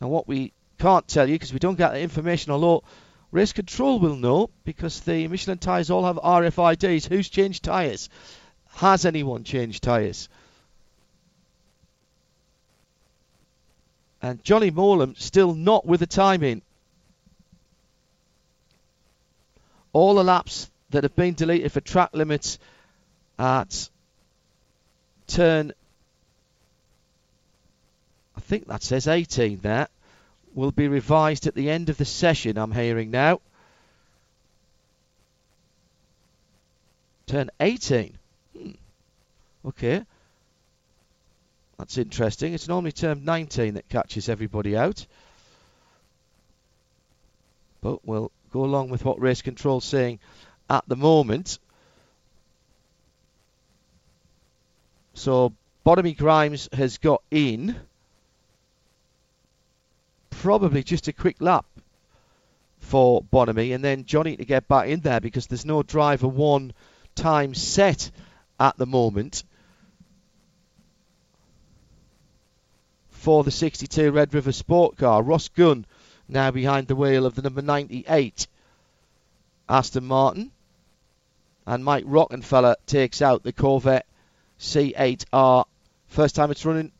And 0.00 0.10
what 0.10 0.26
we 0.26 0.52
can't 0.78 1.06
tell 1.06 1.28
you 1.28 1.34
because 1.34 1.52
we 1.52 1.58
don't 1.58 1.76
get 1.76 1.92
the 1.92 2.00
information, 2.00 2.52
although 2.52 2.82
race 3.30 3.52
control 3.52 4.00
will 4.00 4.16
know 4.16 4.50
because 4.64 5.00
the 5.00 5.28
Michelin 5.28 5.58
tyres 5.58 5.90
all 5.90 6.04
have 6.04 6.16
RFIDs. 6.16 7.06
Who's 7.06 7.28
changed 7.28 7.62
tyres? 7.62 8.08
Has 8.76 9.04
anyone 9.04 9.44
changed 9.44 9.82
tyres? 9.82 10.28
And 14.22 14.42
Johnny 14.44 14.70
Mowlem 14.70 15.14
still 15.18 15.54
not 15.54 15.86
with 15.86 16.00
the 16.00 16.06
timing. 16.06 16.62
All 19.92 20.14
the 20.14 20.24
laps 20.24 20.70
that 20.90 21.04
have 21.04 21.16
been 21.16 21.34
deleted 21.34 21.72
for 21.72 21.80
track 21.80 22.10
limits 22.12 22.58
at 23.38 23.88
turn, 25.26 25.72
I 28.36 28.40
think 28.40 28.66
that 28.66 28.82
says 28.82 29.08
18 29.08 29.60
there, 29.60 29.88
will 30.54 30.72
be 30.72 30.88
revised 30.88 31.46
at 31.46 31.54
the 31.54 31.70
end 31.70 31.88
of 31.88 31.96
the 31.96 32.04
session, 32.04 32.58
I'm 32.58 32.72
hearing 32.72 33.10
now. 33.10 33.40
Turn 37.26 37.50
18. 37.60 38.18
Hmm. 38.56 38.70
Okay. 39.64 40.04
That's 41.80 41.96
interesting. 41.96 42.52
It's 42.52 42.68
normally 42.68 42.92
term 42.92 43.24
19 43.24 43.72
that 43.74 43.88
catches 43.88 44.28
everybody 44.28 44.76
out. 44.76 45.06
But 47.80 48.06
we'll 48.06 48.30
go 48.52 48.64
along 48.66 48.90
with 48.90 49.02
what 49.02 49.18
race 49.18 49.40
control's 49.40 49.86
saying 49.86 50.18
at 50.68 50.86
the 50.88 50.96
moment. 50.96 51.58
So 55.14 55.54
Bonamy 55.82 56.12
Grimes 56.12 56.68
has 56.74 56.98
got 56.98 57.22
in. 57.30 57.74
Probably 60.28 60.82
just 60.82 61.08
a 61.08 61.14
quick 61.14 61.40
lap 61.40 61.64
for 62.80 63.22
Bonamy, 63.22 63.72
and 63.72 63.82
then 63.82 64.04
Johnny 64.04 64.36
to 64.36 64.44
get 64.44 64.68
back 64.68 64.88
in 64.88 65.00
there 65.00 65.20
because 65.20 65.46
there's 65.46 65.64
no 65.64 65.82
driver 65.82 66.28
one 66.28 66.74
time 67.14 67.54
set 67.54 68.10
at 68.58 68.76
the 68.76 68.86
moment. 68.86 69.44
For 73.20 73.44
the 73.44 73.50
62 73.50 74.12
Red 74.12 74.32
River 74.32 74.50
Sport 74.50 74.96
Car. 74.96 75.22
Ross 75.22 75.48
Gunn 75.48 75.84
now 76.26 76.50
behind 76.50 76.88
the 76.88 76.96
wheel 76.96 77.26
of 77.26 77.34
the 77.34 77.42
number 77.42 77.60
98 77.60 78.46
Aston 79.68 80.06
Martin. 80.06 80.50
And 81.66 81.84
Mike 81.84 82.06
Rockenfeller 82.06 82.76
takes 82.86 83.20
out 83.20 83.42
the 83.42 83.52
Corvette 83.52 84.06
C8R. 84.58 85.66
First 86.08 86.34
time 86.34 86.50
it's 86.50 86.64
running 86.64 86.92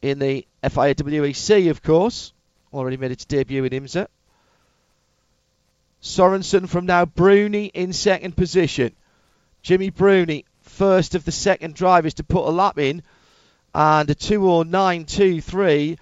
in 0.00 0.18
the 0.18 0.46
FIA 0.62 0.94
WEC, 0.94 1.70
of 1.70 1.82
course. 1.82 2.32
Already 2.72 2.96
made 2.96 3.10
its 3.10 3.26
debut 3.26 3.64
in 3.64 3.72
IMSA. 3.72 4.06
Sorensen 6.02 6.66
from 6.66 6.86
now. 6.86 7.04
Bruni 7.04 7.66
in 7.66 7.92
second 7.92 8.38
position. 8.38 8.96
Jimmy 9.60 9.90
Bruni, 9.90 10.46
first 10.62 11.14
of 11.14 11.26
the 11.26 11.30
second 11.30 11.74
drivers 11.74 12.14
to 12.14 12.24
put 12.24 12.48
a 12.48 12.50
lap 12.50 12.78
in 12.78 13.02
and 13.74 14.10
a 14.10 14.14
209.23, 14.14 15.98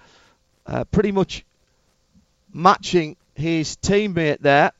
uh, 0.65 0.83
pretty 0.85 1.11
much 1.11 1.45
matching 2.53 3.15
his 3.35 3.77
teammate 3.77 4.39
there. 4.39 4.71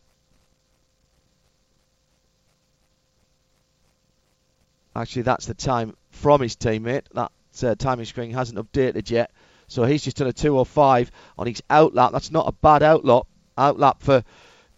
Actually, 4.95 5.21
that's 5.21 5.45
the 5.45 5.53
time 5.53 5.95
from 6.09 6.41
his 6.41 6.55
teammate. 6.57 7.03
That 7.13 7.31
uh, 7.63 7.75
timing 7.75 8.05
screen 8.05 8.31
hasn't 8.31 8.59
updated 8.59 9.09
yet. 9.09 9.31
So 9.67 9.85
he's 9.85 10.03
just 10.03 10.17
done 10.17 10.27
a 10.27 10.33
205 10.33 11.11
on 11.37 11.47
his 11.47 11.63
outlap. 11.69 12.11
That's 12.11 12.31
not 12.31 12.47
a 12.47 12.51
bad 12.51 12.81
outlap, 12.81 13.25
outlap 13.57 14.01
for 14.01 14.23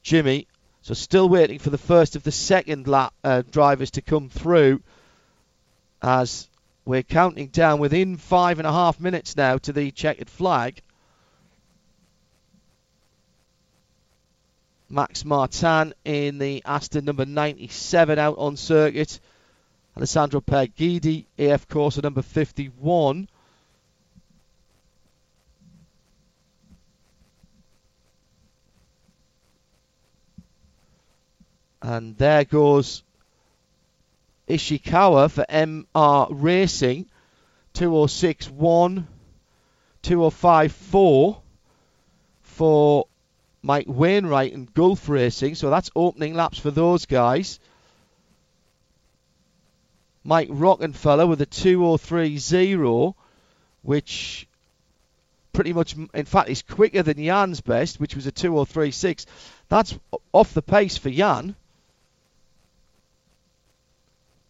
Jimmy. 0.04 0.48
So 0.84 0.94
still 0.94 1.28
waiting 1.28 1.58
for 1.58 1.72
the 1.72 1.80
first 1.80 2.16
of 2.16 2.24
the 2.24 2.32
second 2.32 2.88
lap 2.88 3.14
uh, 3.24 3.42
drivers 3.50 3.92
to 3.92 4.02
come 4.02 4.30
through 4.30 4.84
as 6.02 6.48
we're 6.86 7.04
counting 7.04 7.48
down 7.48 7.80
within 7.80 8.18
five 8.18 8.60
and 8.60 8.68
a 8.68 8.72
half 8.72 9.00
minutes 9.00 9.38
now 9.38 9.58
to 9.60 9.72
the 9.72 9.92
checkered 9.92 10.30
flag. 10.30 10.82
Max 14.90 15.26
Martin 15.26 15.94
in 16.06 16.38
the 16.38 16.62
Aston 16.66 17.06
number 17.06 17.26
97 17.26 18.20
out 18.20 18.38
on 18.38 18.58
circuit. 18.58 19.20
Alessandro 19.98 20.42
Pier 20.42 20.68
Guidi, 20.68 21.26
AF 21.38 21.68
Corse 21.68 22.02
number 22.02 22.22
51. 22.22 23.28
And 31.82 32.18
there 32.18 32.46
goes 32.46 33.04
Ishikawa 34.48 35.32
for 35.32 35.46
MR 35.50 36.28
Racing. 36.30 37.08
206.1, 37.74 39.06
205.4 40.04 41.42
for 42.42 43.08
Mike 43.64 43.88
Wainwright 43.88 44.54
and 44.54 44.72
Gulf 44.74 45.10
Racing. 45.10 45.56
So 45.56 45.70
that's 45.70 45.90
opening 45.96 46.36
laps 46.36 46.60
for 46.60 46.70
those 46.70 47.06
guys. 47.06 47.60
Mike 50.24 50.50
Rockenfeller 50.50 51.28
with 51.28 51.42
a 51.42 51.46
203.0, 51.46 53.16
which 53.82 54.48
pretty 55.52 55.74
much, 55.74 55.96
in 56.14 56.26
fact, 56.26 56.50
is 56.50 56.62
quicker 56.62 57.04
than 57.04 57.18
Jan's 57.18 57.62
best, 57.62 58.00
which 58.00 58.16
was 58.16 58.28
a 58.28 58.32
203.6. 58.32 59.26
That's 59.68 59.98
off 60.32 60.54
the 60.54 60.62
pace 60.62 60.98
for 60.98 61.10
Jan 61.10 61.56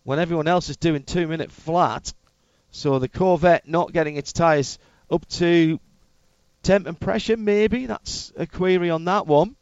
when 0.04 0.20
everyone 0.20 0.48
else 0.48 0.70
is 0.70 0.78
doing 0.78 1.04
two 1.04 1.28
minute 1.28 1.52
flat. 1.52 2.14
So 2.72 3.00
the 3.00 3.08
Corvette 3.08 3.68
not 3.68 3.94
getting 3.94 4.16
its 4.16 4.34
tyres 4.34 4.80
up 5.10 5.28
to 5.30 5.80
temp 6.64 6.88
and 6.88 7.00
pressure, 7.00 7.38
maybe. 7.38 7.86
That's 7.86 8.34
a 8.36 8.48
query 8.48 8.90
on 8.90 9.06
that 9.06 9.28
one. 9.28 9.56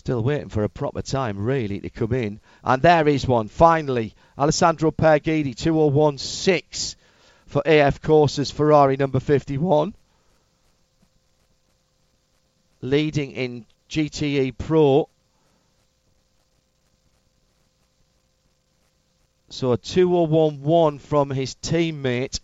Still 0.00 0.22
waiting 0.22 0.48
for 0.48 0.64
a 0.64 0.68
proper 0.70 1.02
time, 1.02 1.36
really, 1.36 1.78
to 1.78 1.90
come 1.90 2.14
in. 2.14 2.40
And 2.64 2.80
there 2.80 3.06
is 3.06 3.28
one, 3.28 3.48
finally. 3.48 4.14
Alessandro 4.38 4.90
Pier 4.90 5.20
Guidi, 5.20 5.54
2016 5.54 6.98
for 7.44 7.60
AF 7.66 8.00
Corse's 8.00 8.50
Ferrari 8.50 8.96
number 8.96 9.20
51. 9.20 9.92
Leading 12.80 13.32
in 13.32 13.66
GTE 13.90 14.56
Pro. 14.56 15.06
So 19.50 19.72
a 19.72 19.76
2011 19.76 20.98
from 20.98 21.28
his 21.28 21.56
teammate, 21.56 22.40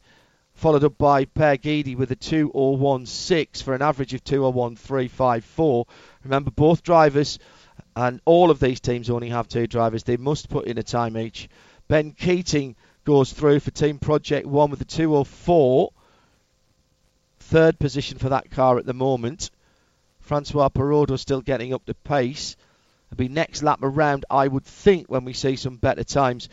followed 0.52 0.84
up 0.84 0.98
by 0.98 1.24
Pier 1.24 1.56
Guidi 1.56 1.96
with 1.96 2.10
a 2.10 2.16
2016 2.16 3.64
for 3.64 3.74
an 3.74 3.80
average 3.80 4.12
of 4.12 4.22
201354. 4.24 5.86
Remember, 6.26 6.50
both 6.50 6.82
drivers 6.82 7.38
and 7.94 8.20
all 8.24 8.50
of 8.50 8.60
these 8.60 8.80
teams 8.80 9.10
only 9.10 9.28
have 9.28 9.48
two 9.48 9.66
drivers. 9.66 10.02
They 10.02 10.16
must 10.16 10.48
put 10.48 10.66
in 10.66 10.76
a 10.76 10.82
time 10.82 11.16
each. 11.16 11.48
Ben 11.88 12.12
Keating 12.12 12.74
goes 13.04 13.32
through 13.32 13.60
for 13.60 13.70
Team 13.70 13.98
Project 13.98 14.46
1 14.46 14.70
with 14.70 14.80
a 14.80 14.84
204. 14.84 15.92
Third 17.38 17.78
position 17.78 18.18
for 18.18 18.30
that 18.30 18.50
car 18.50 18.76
at 18.76 18.86
the 18.86 18.92
moment. 18.92 19.50
Francois 20.20 20.68
Perrodo 20.68 21.14
still 21.14 21.40
getting 21.40 21.72
up 21.72 21.86
to 21.86 21.94
pace. 21.94 22.56
It'll 23.12 23.18
be 23.18 23.28
next 23.28 23.62
lap 23.62 23.78
around, 23.82 24.24
I 24.28 24.48
would 24.48 24.64
think, 24.64 25.06
when 25.06 25.24
we 25.24 25.32
see 25.32 25.54
some 25.54 25.76
better 25.76 26.02
times. 26.02 26.48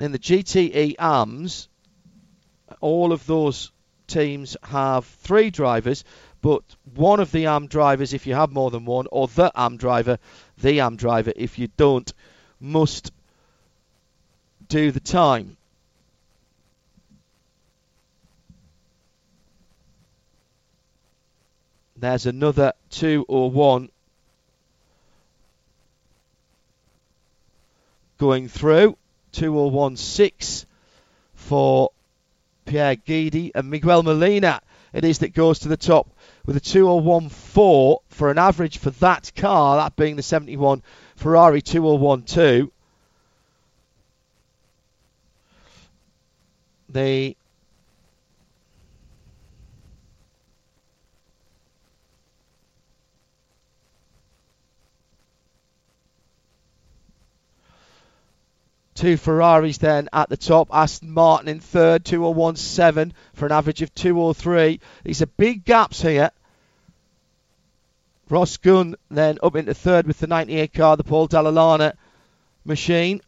In 0.00 0.10
the 0.10 0.18
GTE 0.18 0.96
AMS, 0.98 1.68
all 2.80 3.12
of 3.12 3.24
those 3.26 3.70
teams 4.08 4.56
have 4.64 5.06
three 5.06 5.50
drivers, 5.50 6.04
but 6.42 6.62
one 6.94 7.20
of 7.20 7.32
the 7.32 7.46
AM 7.46 7.66
drivers, 7.66 8.14
if 8.14 8.26
you 8.26 8.34
have 8.34 8.52
more 8.52 8.70
than 8.70 8.84
one, 8.84 9.06
or 9.10 9.28
the 9.28 9.52
AM 9.54 9.76
driver, 9.76 10.18
the 10.58 10.80
AM 10.80 10.96
driver, 10.96 11.32
if 11.36 11.58
you 11.58 11.68
don't, 11.76 12.12
must 12.58 13.12
do 14.68 14.90
the 14.90 15.00
time. 15.00 15.56
There's 21.96 22.24
another 22.24 22.72
2 22.90 23.26
or 23.28 23.50
1 23.50 23.90
going 28.16 28.48
through. 28.48 28.96
2 29.32 29.54
or 29.54 29.70
1 29.70 29.96
6 29.96 30.66
for 31.34 31.90
Pier 32.64 32.96
Guidi 32.96 33.50
and 33.54 33.70
Miguel 33.70 34.02
Molina. 34.02 34.62
It 34.94 35.04
is 35.04 35.18
that 35.18 35.34
goes 35.34 35.60
to 35.60 35.68
the 35.68 35.76
top 35.76 36.08
with 36.46 36.56
a 36.56 36.60
201.4 36.60 37.98
for 38.08 38.30
an 38.30 38.38
average 38.38 38.78
for 38.78 38.90
that 38.90 39.32
car, 39.36 39.76
that 39.76 39.96
being 39.96 40.16
the 40.16 40.22
71 40.22 40.82
Ferrari 41.16 41.62
2012. 41.62 42.70
The 46.88 47.36
Two 59.00 59.16
Ferraris 59.16 59.78
then 59.78 60.10
at 60.12 60.28
the 60.28 60.36
top. 60.36 60.68
Aston 60.70 61.10
Martin 61.10 61.48
in 61.48 61.58
third, 61.58 62.04
2017 62.04 63.14
for 63.32 63.46
an 63.46 63.52
average 63.52 63.80
of 63.80 63.94
203. 63.94 64.78
These 65.04 65.22
are 65.22 65.26
big 65.38 65.64
gaps 65.64 66.02
here. 66.02 66.30
Ross 68.28 68.58
Gunn 68.58 68.96
then 69.10 69.38
up 69.42 69.56
into 69.56 69.72
third 69.72 70.06
with 70.06 70.18
the 70.18 70.26
98 70.26 70.74
car, 70.74 70.98
the 70.98 71.02
Paul 71.04 71.28
Dalla 71.28 71.48
Lana 71.48 71.94
machine. 72.66 73.22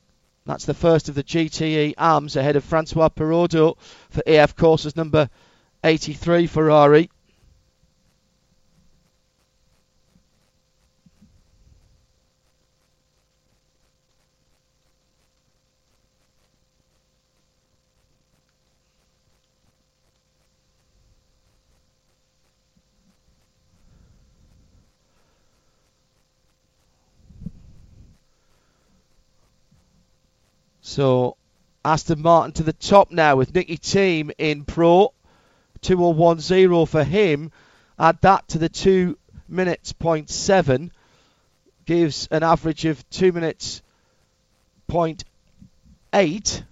That's 0.44 0.66
the 0.66 0.74
first 0.74 1.08
of 1.08 1.14
the 1.14 1.24
GTE 1.24 1.94
AMS 1.96 2.36
ahead 2.36 2.56
of 2.56 2.64
Francois 2.64 3.08
Perrodo 3.08 3.78
for 4.10 4.22
AF 4.26 4.54
Corse's 4.54 4.94
number 4.94 5.30
83 5.82 6.48
Ferrari. 6.48 7.08
So 30.92 31.38
Aston 31.86 32.20
Martin 32.20 32.52
to 32.52 32.64
the 32.64 32.74
top 32.74 33.10
now 33.10 33.36
with 33.36 33.54
Nicki 33.54 33.78
Thiim 33.78 34.30
in 34.36 34.66
Pro. 34.66 35.14
2010 35.80 36.84
for 36.84 37.02
him. 37.02 37.50
Add 37.98 38.20
that 38.20 38.46
to 38.48 38.58
the 38.58 38.68
2 38.68 39.16
minutes 39.48 39.94
point 39.94 40.28
7 40.28 40.92
gives 41.86 42.28
an 42.30 42.42
average 42.42 42.84
of 42.84 43.08
2 43.08 43.32
minutes 43.32 43.80
point 44.86 45.24
8. 46.12 46.62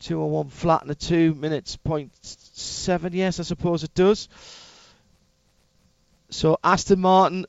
201 0.00 0.50
flat 0.50 0.82
and 0.82 0.90
a 0.90 0.94
2 0.94 1.34
minutes 1.34 1.76
point 1.76 2.12
7. 2.20 3.14
Yes, 3.14 3.40
I 3.40 3.44
suppose 3.44 3.84
it 3.84 3.94
does. 3.94 4.28
So 6.28 6.58
Aston 6.62 7.00
Martin 7.00 7.46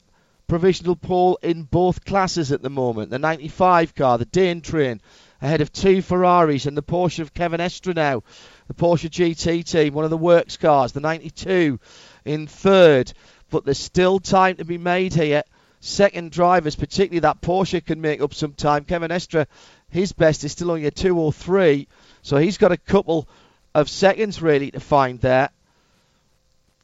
provisional 0.48 0.96
pole 0.96 1.40
in 1.42 1.64
both 1.64 2.06
classes 2.06 2.52
at 2.52 2.62
the 2.62 2.70
moment. 2.70 3.10
The 3.10 3.20
95 3.20 3.96
car, 3.96 4.18
the 4.18 4.26
Dane 4.26 4.62
train, 4.62 5.02
ahead 5.44 5.60
of 5.60 5.74
two 5.74 6.02
Ferraris 6.02 6.66
and 6.66 6.78
the 6.78 6.82
Porsche 6.82 7.20
of 7.20 7.34
Kevin 7.34 7.60
Estre 7.60 7.94
now. 7.94 8.24
The 8.68 8.74
Porsche 8.74 9.10
GT 9.10 9.70
team, 9.70 9.94
one 9.94 10.06
of 10.06 10.10
the 10.10 10.18
works 10.18 10.56
cars, 10.56 10.94
the 10.94 11.02
92 11.02 11.80
in 12.24 12.48
third. 12.48 13.12
But 13.50 13.66
there's 13.66 13.78
still 13.78 14.20
time 14.20 14.56
to 14.56 14.66
be 14.66 14.78
made 14.78 15.14
here. 15.14 15.44
Second 15.82 16.32
drivers, 16.32 16.78
particularly 16.78 17.20
that 17.20 17.42
Porsche, 17.42 17.86
can 17.86 18.00
make 18.00 18.22
up 18.22 18.34
some 18.34 18.54
time. 18.54 18.86
Kevin 18.86 19.12
Estre, 19.12 19.46
his 19.90 20.14
best 20.14 20.46
is 20.46 20.54
still 20.54 20.72
only 20.72 20.86
a 20.86 20.92
2 20.92 21.20
or 21.20 21.34
3. 21.34 21.90
So 22.22 22.38
he's 22.38 22.58
got 22.58 22.72
a 22.72 22.78
couple 22.78 23.28
of 23.76 23.90
seconds 23.90 24.42
really 24.42 24.72
to 24.72 24.80
find 24.80 25.20
there. 25.20 25.50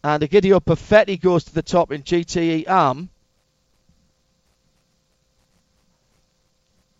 And 0.03 0.21
Egidio 0.21 0.59
Perfetti 0.59 1.19
goes 1.19 1.45
to 1.45 1.53
the 1.53 1.61
top 1.61 1.93
in 1.93 2.03
GTE 2.03 2.67
AM. 2.67 3.09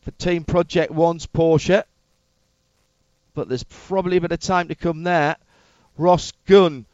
For 0.09 0.17
Team 0.17 0.43
Project 0.43 0.91
One's 0.91 1.27
Porsche. 1.27 1.83
But 3.33 3.47
there's 3.47 3.63
probably 3.63 4.17
a 4.17 4.21
bit 4.21 4.31
of 4.31 4.39
time 4.39 4.69
to 4.69 4.75
come 4.75 5.03
there. 5.03 5.35
Ross 5.97 6.33
Gunn 6.47 6.85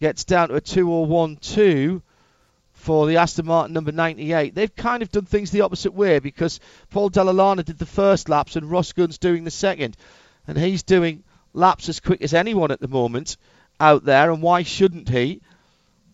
gets 0.00 0.24
down 0.24 0.48
to 0.48 0.54
a 0.54 0.60
2 0.60 0.90
or 0.90 1.06
1 1.06 1.36
2 1.36 2.02
for 2.74 3.06
the 3.06 3.16
Aston 3.16 3.46
Martin 3.46 3.74
number 3.74 3.90
98. 3.90 4.54
They've 4.54 4.74
kind 4.74 5.02
of 5.02 5.10
done 5.10 5.24
things 5.24 5.50
the 5.50 5.62
opposite 5.62 5.92
way 5.92 6.20
because 6.20 6.60
Paul 6.90 7.08
Dalla 7.08 7.32
Lana 7.32 7.64
did 7.64 7.78
the 7.78 7.86
first 7.86 8.28
laps 8.28 8.54
and 8.54 8.70
Ross 8.70 8.92
Gunn's 8.92 9.18
doing 9.18 9.44
the 9.44 9.50
second. 9.50 9.96
And 10.46 10.56
he's 10.56 10.84
doing 10.84 11.24
laps 11.52 11.88
as 11.88 12.00
quick 12.00 12.22
as 12.22 12.34
anyone 12.34 12.70
at 12.70 12.80
the 12.80 12.88
moment 12.88 13.36
out 13.80 14.04
there. 14.04 14.30
And 14.30 14.42
why 14.42 14.62
shouldn't 14.62 15.08
he? 15.08 15.40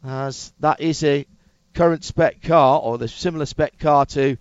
As 0.03 0.53
that 0.61 0.81
is 0.81 1.05
a 1.05 1.27
current 1.75 2.05
spec 2.05 2.43
car 2.43 2.81
or 2.81 2.99
the 2.99 3.09
similar 3.09 3.47
spec 3.47 3.79
car 3.79 4.07
to 4.07 4.39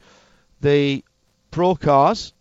the 0.62 1.04
Pro 1.54 1.76
Cars. 1.76 2.34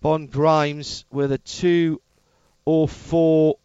Bon 0.00 0.26
Grimes 0.26 1.04
with 1.12 1.30
a 1.30 1.36
204. 1.36 3.56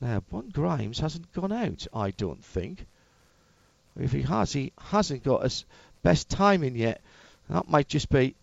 Now, 0.00 0.22
Bon 0.30 0.48
Grimes 0.48 1.00
hasn't 1.00 1.32
gone 1.32 1.50
out, 1.50 1.88
I 1.92 2.12
don't 2.12 2.44
think. 2.44 2.86
If 3.98 4.12
he 4.12 4.22
has, 4.22 4.52
he 4.52 4.70
hasn't 4.78 5.24
got 5.24 5.42
his 5.42 5.64
best 6.04 6.28
timing 6.28 6.76
yet. 6.76 7.00
That 7.50 7.68
might 7.68 7.88
just 7.88 8.10
be 8.10 8.36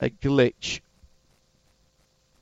a 0.00 0.08
glitch. 0.08 0.80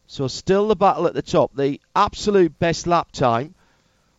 So 0.06 0.28
still 0.28 0.68
the 0.68 0.76
battle 0.76 1.08
at 1.08 1.14
the 1.14 1.22
top. 1.22 1.56
The 1.56 1.80
absolute 1.96 2.60
best 2.60 2.86
lap 2.86 3.10
time 3.10 3.56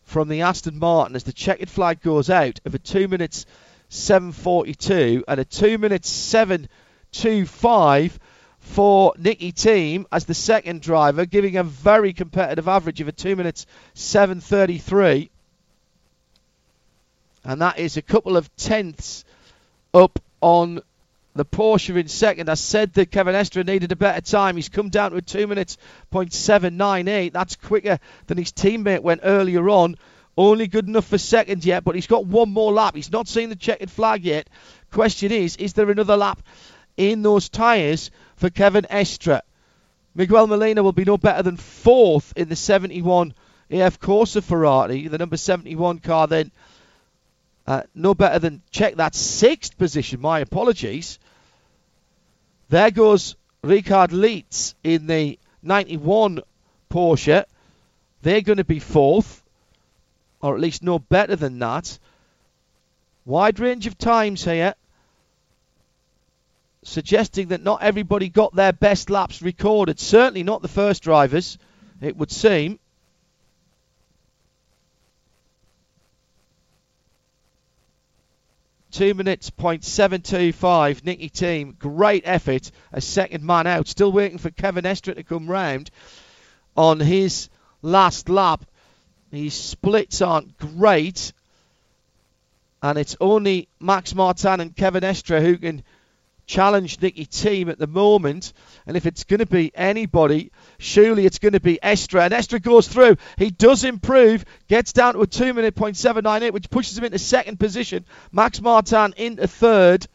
from 0.04 0.28
the 0.28 0.42
Aston 0.42 0.78
Martin 0.78 1.16
as 1.16 1.24
the 1.24 1.32
checkered 1.32 1.70
flag 1.70 2.02
goes 2.02 2.28
out 2.28 2.60
of 2.66 2.74
a 2.74 2.78
2 2.78 3.08
minutes 3.08 3.46
7.42 3.90 5.22
and 5.28 5.40
a 5.40 5.44
2 5.44 5.78
minutes 5.78 6.10
7.25 6.32 8.12
for 8.60 9.14
Nicki 9.16 9.52
Thiim 9.52 10.06
as 10.10 10.24
the 10.24 10.34
second 10.34 10.82
driver, 10.82 11.24
giving 11.24 11.56
a 11.56 11.62
very 11.62 12.12
competitive 12.12 12.68
average 12.68 13.00
of 13.00 13.08
a 13.08 13.12
2 13.12 13.36
minutes 13.36 13.66
7.33. 13.94 15.30
And 17.44 17.62
that 17.62 17.78
is 17.78 17.96
a 17.96 18.02
couple 18.02 18.36
of 18.36 18.54
tenths 18.56 19.24
up 19.94 20.18
on 20.40 20.82
the 21.36 21.44
Porsche 21.44 21.96
in 21.96 22.08
second. 22.08 22.48
I 22.48 22.54
said 22.54 22.94
that 22.94 23.10
Kevin 23.12 23.34
Estre 23.34 23.64
needed 23.64 23.92
a 23.92 23.96
better 23.96 24.20
time. 24.20 24.56
He's 24.56 24.68
come 24.68 24.88
down 24.88 25.12
to 25.12 25.18
a 25.18 25.22
2 25.22 25.46
minutes 25.46 25.78
point 26.10 26.32
seven 26.32 26.76
nine 26.76 27.08
eight. 27.08 27.32
That's 27.32 27.56
quicker 27.56 27.98
than 28.26 28.38
his 28.38 28.52
teammate 28.52 29.02
went 29.02 29.20
earlier 29.22 29.68
on. 29.68 29.96
Only 30.36 30.66
good 30.66 30.86
enough 30.86 31.06
for 31.06 31.18
second 31.18 31.64
yet, 31.64 31.82
but 31.82 31.94
he's 31.94 32.06
got 32.06 32.26
one 32.26 32.50
more 32.50 32.72
lap. 32.72 32.94
He's 32.94 33.12
not 33.12 33.26
seen 33.26 33.48
the 33.48 33.56
checkered 33.56 33.90
flag 33.90 34.24
yet. 34.24 34.50
Question 34.90 35.32
is, 35.32 35.56
is 35.56 35.72
there 35.72 35.90
another 35.90 36.16
lap 36.16 36.42
in 36.96 37.22
those 37.22 37.48
tyres 37.48 38.10
for 38.36 38.50
Kevin 38.50 38.86
Estre? 38.90 39.40
Miguel 40.14 40.46
Molina 40.46 40.82
will 40.82 40.92
be 40.92 41.04
no 41.04 41.16
better 41.16 41.42
than 41.42 41.56
fourth 41.56 42.32
in 42.36 42.48
the 42.48 42.56
71 42.56 43.34
AF 43.70 43.98
Corse 43.98 44.36
Ferrari, 44.36 45.08
the 45.08 45.18
number 45.18 45.36
71 45.36 45.98
car 45.98 46.26
then. 46.26 46.50
Uh, 47.66 47.82
no 47.94 48.14
better 48.14 48.38
than 48.38 48.62
check 48.70 48.94
that 48.96 49.14
sixth 49.14 49.76
position. 49.76 50.20
My 50.20 50.38
apologies. 50.40 51.18
There 52.68 52.90
goes 52.90 53.36
Richard 53.62 54.10
Lietz 54.10 54.74
in 54.84 55.06
the 55.06 55.38
91 55.62 56.40
Porsche. 56.90 57.44
They're 58.22 58.40
going 58.40 58.58
to 58.58 58.64
be 58.64 58.78
fourth, 58.78 59.42
or 60.40 60.54
at 60.54 60.60
least 60.60 60.82
no 60.82 60.98
better 60.98 61.36
than 61.36 61.58
that. 61.58 61.98
Wide 63.24 63.58
range 63.58 63.86
of 63.86 63.98
times 63.98 64.44
here, 64.44 64.74
suggesting 66.84 67.48
that 67.48 67.62
not 67.62 67.82
everybody 67.82 68.28
got 68.28 68.54
their 68.54 68.72
best 68.72 69.10
laps 69.10 69.42
recorded. 69.42 69.98
Certainly 69.98 70.44
not 70.44 70.62
the 70.62 70.68
first 70.68 71.02
drivers, 71.02 71.58
it 72.00 72.16
would 72.16 72.30
seem. 72.30 72.78
Two 78.92 79.12
minutes 79.12 79.50
point 79.50 79.84
seven 79.84 80.22
two 80.22 80.52
five. 80.52 81.04
Nicki 81.04 81.28
Thiim, 81.28 81.76
great 81.78 82.22
effort. 82.24 82.70
A 82.92 83.00
second 83.00 83.44
man 83.44 83.66
out. 83.66 83.88
Still 83.88 84.10
waiting 84.10 84.38
for 84.38 84.50
Kevin 84.50 84.84
Estre 84.84 85.14
to 85.14 85.22
come 85.22 85.50
round 85.50 85.90
on 86.76 87.00
his 87.00 87.50
last 87.82 88.30
lap. 88.30 88.64
His 89.30 89.54
splits 89.54 90.22
aren't 90.22 90.56
great, 90.58 91.32
and 92.82 92.98
it's 92.98 93.16
only 93.20 93.68
Max 93.80 94.14
Martin 94.14 94.60
and 94.60 94.76
Kevin 94.76 95.02
Estre 95.02 95.40
who 95.40 95.58
can 95.58 95.82
challenge 96.46 97.00
Nicki 97.00 97.26
Thiim 97.26 97.68
at 97.68 97.78
the 97.78 97.86
moment. 97.86 98.52
And 98.86 98.96
if 98.96 99.06
it's 99.06 99.24
going 99.24 99.40
to 99.40 99.46
be 99.46 99.72
anybody, 99.74 100.52
surely 100.78 101.26
it's 101.26 101.40
going 101.40 101.54
to 101.54 101.60
be 101.60 101.78
Estre. 101.82 102.20
And 102.20 102.32
Estre 102.32 102.62
goes 102.62 102.86
through. 102.86 103.16
He 103.36 103.50
does 103.50 103.84
improve, 103.84 104.44
gets 104.68 104.92
down 104.92 105.14
to 105.14 105.22
a 105.22 105.26
2 105.26 105.52
minute 105.54 105.74
point 105.74 105.96
seven 105.96 106.22
nine 106.24 106.42
eight, 106.42 106.52
which 106.52 106.70
pushes 106.70 106.96
him 106.96 107.04
into 107.04 107.18
second 107.18 107.58
position. 107.58 108.04
Max 108.32 108.60
Martin 108.60 109.14
into 109.16 109.48
third. 109.48 110.06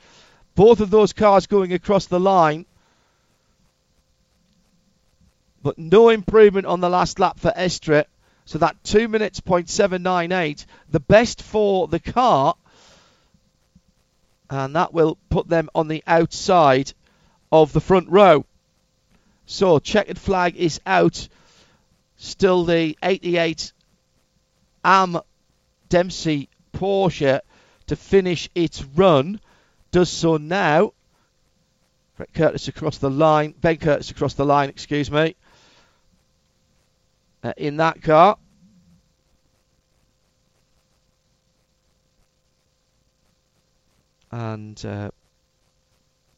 Both 0.55 0.79
of 0.79 0.89
those 0.89 1.13
cars 1.13 1.47
going 1.47 1.73
across 1.73 2.05
the 2.05 2.19
line. 2.19 2.65
But 5.63 5.77
no 5.77 6.09
improvement 6.09 6.65
on 6.65 6.79
the 6.79 6.89
last 6.89 7.19
lap 7.19 7.39
for 7.39 7.51
Estre. 7.51 8.05
So 8.45 8.57
that 8.57 8.83
2 8.83 9.07
minutes 9.07 9.39
point 9.39 9.69
seven 9.69 10.03
nine 10.03 10.31
eight, 10.31 10.65
the 10.89 10.99
best 10.99 11.41
for 11.41 11.87
the 11.87 11.99
car. 11.99 12.55
And 14.49 14.75
that 14.75 14.93
will 14.93 15.17
put 15.29 15.47
them 15.47 15.69
on 15.73 15.87
the 15.87 16.03
outside 16.05 16.91
of 17.51 17.71
the 17.71 17.79
front 17.79 18.09
row. 18.09 18.45
So 19.45 19.79
checkered 19.79 20.19
flag 20.19 20.55
is 20.57 20.79
out. 20.85 21.27
Still 22.17 22.65
the 22.65 22.97
88 23.01 23.73
Am 24.83 25.19
Dempsey 25.89 26.49
Porsche 26.73 27.41
to 27.87 27.95
finish 27.95 28.49
its 28.55 28.83
run. 28.83 29.39
Does 29.91 30.09
so 30.09 30.37
now. 30.37 30.93
Brett 32.17 32.33
Curtis 32.33 32.67
across 32.67 32.97
the 32.97 33.09
line. 33.09 33.53
Ben 33.59 33.77
Curtis 33.77 34.11
across 34.11 34.35
the 34.35 34.45
line, 34.45 34.69
excuse 34.69 35.09
me. 35.11 35.35
Uh, 37.43 37.53
in 37.57 37.77
that 37.77 38.01
car. 38.03 38.37
And 44.31 44.83
uh, 44.85 45.09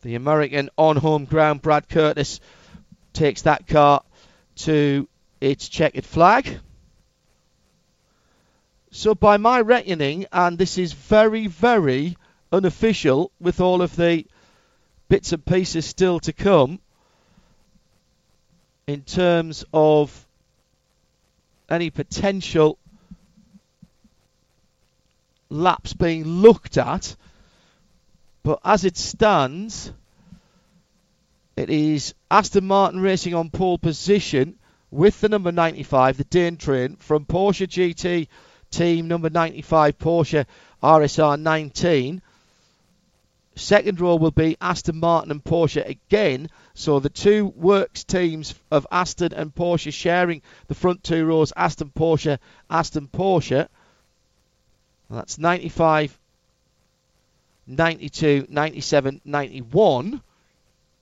the 0.01 0.15
American 0.15 0.69
on 0.77 0.95
home 0.95 1.25
ground, 1.25 1.61
Brad 1.61 1.89
Curtis, 1.89 2.39
takes 3.11 3.41
that 3.41 3.67
car 3.67 4.01
to 4.55 5.09
its 5.41 5.67
checkered 5.67 6.05
flag. 6.05 6.59
So, 8.91 9.13
by 9.13 9.35
my 9.37 9.59
reckoning, 9.59 10.27
and 10.31 10.57
this 10.57 10.77
is 10.77 10.93
very, 10.93 11.47
very 11.47 12.15
unofficial 12.51 13.31
with 13.41 13.59
all 13.59 13.81
of 13.81 13.95
the 13.97 14.25
bits 15.09 15.33
and 15.33 15.45
pieces 15.45 15.85
still 15.85 16.21
to 16.21 16.31
come 16.31 16.79
in 18.87 19.01
terms 19.01 19.65
of 19.73 20.25
any 21.73 21.89
potential 21.89 22.77
laps 25.49 25.93
being 25.93 26.25
looked 26.25 26.77
at. 26.77 27.15
But 28.43 28.59
as 28.63 28.85
it 28.85 28.97
stands, 28.97 29.91
it 31.55 31.69
is 31.69 32.13
Aston 32.29 32.65
Martin 32.65 32.99
racing 32.99 33.35
on 33.35 33.49
pole 33.49 33.77
position 33.77 34.55
with 34.91 35.21
the 35.21 35.29
number 35.29 35.51
95, 35.51 36.17
the 36.17 36.23
Dane 36.25 36.57
train 36.57 36.95
from 36.97 37.25
Porsche 37.25 37.67
GT 37.67 38.27
team 38.69 39.07
number 39.07 39.29
95 39.29 39.97
Porsche 39.97 40.45
RSR 40.81 41.39
19. 41.39 42.21
Second 43.55 44.01
row 44.01 44.15
will 44.15 44.31
be 44.31 44.57
Aston 44.59 44.99
Martin 44.99 45.31
and 45.31 45.43
Porsche 45.43 45.87
again. 45.87 46.49
So 46.75 46.99
the 46.99 47.09
two 47.09 47.45
works 47.55 48.03
teams 48.03 48.55
of 48.71 48.87
Aston 48.91 49.31
and 49.33 49.53
Porsche 49.53 49.93
sharing 49.93 50.41
the 50.67 50.73
front 50.73 51.03
two 51.03 51.23
rows 51.25 51.53
Aston 51.55 51.91
Porsche, 51.95 52.39
Aston 52.69 53.07
Porsche. 53.07 53.67
That's 55.09 55.37
95, 55.37 56.17
92, 57.67 58.47
97, 58.49 59.21
91. 59.23 60.21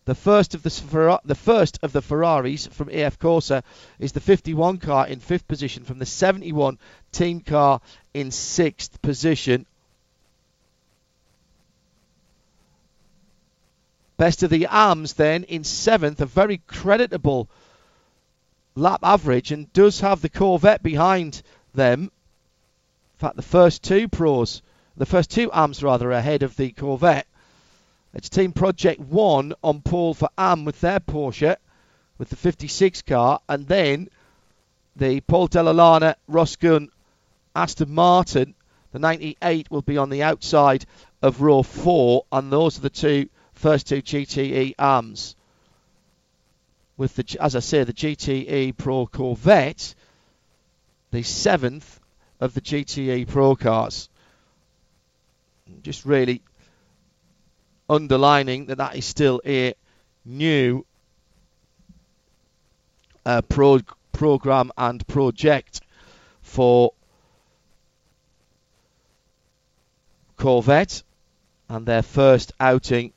The 0.03 0.15
first 0.15 0.55
of 0.55 0.63
the 0.63 1.19
the 1.23 1.35
first 1.35 1.79
of 1.81 1.93
the 1.93 2.01
Ferraris 2.01 2.67
from 2.67 2.89
AF 2.89 3.17
Corse 3.17 3.51
is 3.97 4.11
the 4.11 4.19
51 4.19 4.79
car 4.79 5.07
in 5.07 5.19
fifth 5.19 5.47
position 5.47 5.85
from 5.85 5.99
the 5.99 6.05
71 6.05 6.79
team 7.13 7.39
car 7.39 7.79
in 8.13 8.31
sixth 8.31 9.01
position. 9.01 9.65
Best 14.21 14.43
of 14.43 14.51
the 14.51 14.67
arms 14.67 15.13
then 15.13 15.45
in 15.45 15.63
seventh, 15.63 16.21
a 16.21 16.27
very 16.27 16.59
creditable 16.67 17.49
lap 18.75 18.99
average, 19.01 19.51
and 19.51 19.73
does 19.73 20.01
have 20.01 20.21
the 20.21 20.29
Corvette 20.29 20.83
behind 20.83 21.41
them. 21.73 22.03
In 22.03 23.17
fact, 23.17 23.35
the 23.35 23.41
first 23.41 23.81
two 23.81 24.07
pros, 24.07 24.61
the 24.95 25.07
first 25.07 25.31
two 25.31 25.49
arms 25.51 25.81
rather, 25.81 26.11
ahead 26.11 26.43
of 26.43 26.55
the 26.55 26.71
Corvette. 26.71 27.25
It's 28.13 28.29
Team 28.29 28.51
Project 28.51 28.99
1 28.99 29.55
on 29.63 29.81
pole 29.81 30.13
for 30.13 30.29
Am 30.37 30.65
with 30.65 30.79
their 30.81 30.99
Porsche, 30.99 31.55
with 32.19 32.29
the 32.29 32.35
56 32.35 33.01
car, 33.01 33.39
and 33.49 33.67
then 33.67 34.07
the 34.95 35.21
Paul 35.21 35.47
Dalla 35.47 35.71
Lana, 35.71 36.15
Ross 36.27 36.57
Gunn, 36.57 36.89
Aston 37.55 37.91
Martin. 37.91 38.53
The 38.91 38.99
98 38.99 39.71
will 39.71 39.81
be 39.81 39.97
on 39.97 40.11
the 40.11 40.21
outside 40.21 40.85
of 41.23 41.41
row 41.41 41.63
4, 41.63 42.25
and 42.31 42.53
those 42.53 42.77
are 42.77 42.81
the 42.81 42.91
two 42.91 43.27
first 43.61 43.87
two 43.87 44.01
GTE 44.01 44.73
arms. 44.79 45.35
With 46.97 47.15
the, 47.15 47.37
as 47.39 47.55
I 47.55 47.59
say, 47.59 47.83
the 47.83 47.93
GTE 47.93 48.75
Pro 48.75 49.05
Corvette, 49.05 49.93
the 51.11 51.21
seventh 51.21 51.99
of 52.39 52.53
the 52.55 52.61
GTE 52.61 53.27
Pro 53.27 53.55
cars. 53.55 54.09
Just 55.83 56.05
really 56.05 56.41
underlining 57.87 58.65
that 58.65 58.79
that 58.79 58.95
is 58.95 59.05
still 59.05 59.41
a 59.45 59.75
new 60.25 60.83
uh, 63.25 63.41
pro 63.43 63.79
program 64.11 64.71
and 64.77 65.05
project 65.07 65.81
for 66.41 66.93
Corvette 70.37 71.03
and 71.69 71.85
their 71.85 72.01
first 72.01 72.53
outing 72.59 73.13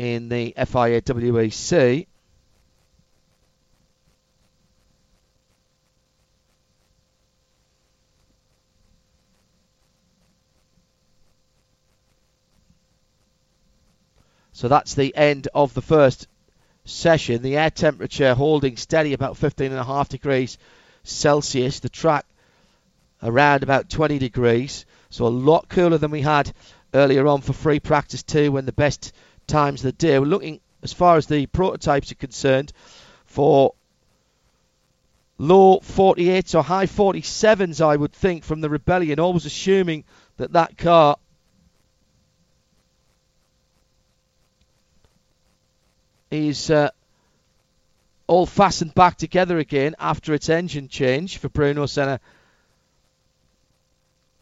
in 0.00 0.30
the 0.30 0.54
FIA 0.56 1.02
WEC 1.02 2.06
So 14.52 14.68
that's 14.68 14.94
the 14.94 15.14
end 15.14 15.48
of 15.54 15.74
the 15.74 15.82
first 15.82 16.28
session. 16.86 17.42
The 17.42 17.58
air 17.58 17.70
temperature 17.70 18.34
holding 18.34 18.76
steady 18.76 19.12
about 19.12 19.34
15.5 19.34 20.08
degrees 20.08 20.56
Celsius. 21.02 21.80
The 21.80 21.90
track 21.90 22.24
around 23.22 23.62
about 23.62 23.90
20 23.90 24.18
degrees. 24.18 24.86
So 25.10 25.26
a 25.26 25.28
lot 25.28 25.68
cooler 25.68 25.98
than 25.98 26.10
we 26.10 26.22
had 26.22 26.52
earlier 26.94 27.26
on 27.26 27.42
for 27.42 27.52
free 27.52 27.80
practice 27.80 28.22
two 28.22 28.52
when 28.52 28.64
the 28.64 28.72
best 28.72 29.12
times 29.50 29.80
of 29.80 29.84
the 29.84 29.92
day. 29.92 30.18
We're 30.18 30.26
looking 30.26 30.60
as 30.82 30.92
far 30.92 31.16
as 31.16 31.26
the 31.26 31.46
prototypes 31.46 32.12
are 32.12 32.16
concerned 32.16 32.72
for 33.26 33.74
low 35.38 35.80
48s 35.80 36.54
or 36.54 36.62
high 36.62 36.86
47s, 36.86 37.80
I 37.84 37.96
would 37.96 38.12
think, 38.12 38.44
from 38.44 38.60
the 38.60 38.70
Rebellion, 38.70 39.18
always 39.20 39.46
assuming 39.46 40.04
that 40.36 40.52
that 40.52 40.78
car 40.78 41.16
is 46.30 46.70
uh, 46.70 46.90
all 48.26 48.46
fastened 48.46 48.94
back 48.94 49.16
together 49.16 49.58
again 49.58 49.96
after 49.98 50.32
its 50.32 50.48
engine 50.48 50.88
change 50.88 51.38
for 51.38 51.48
Bruno 51.48 51.86
Senna, 51.86 52.20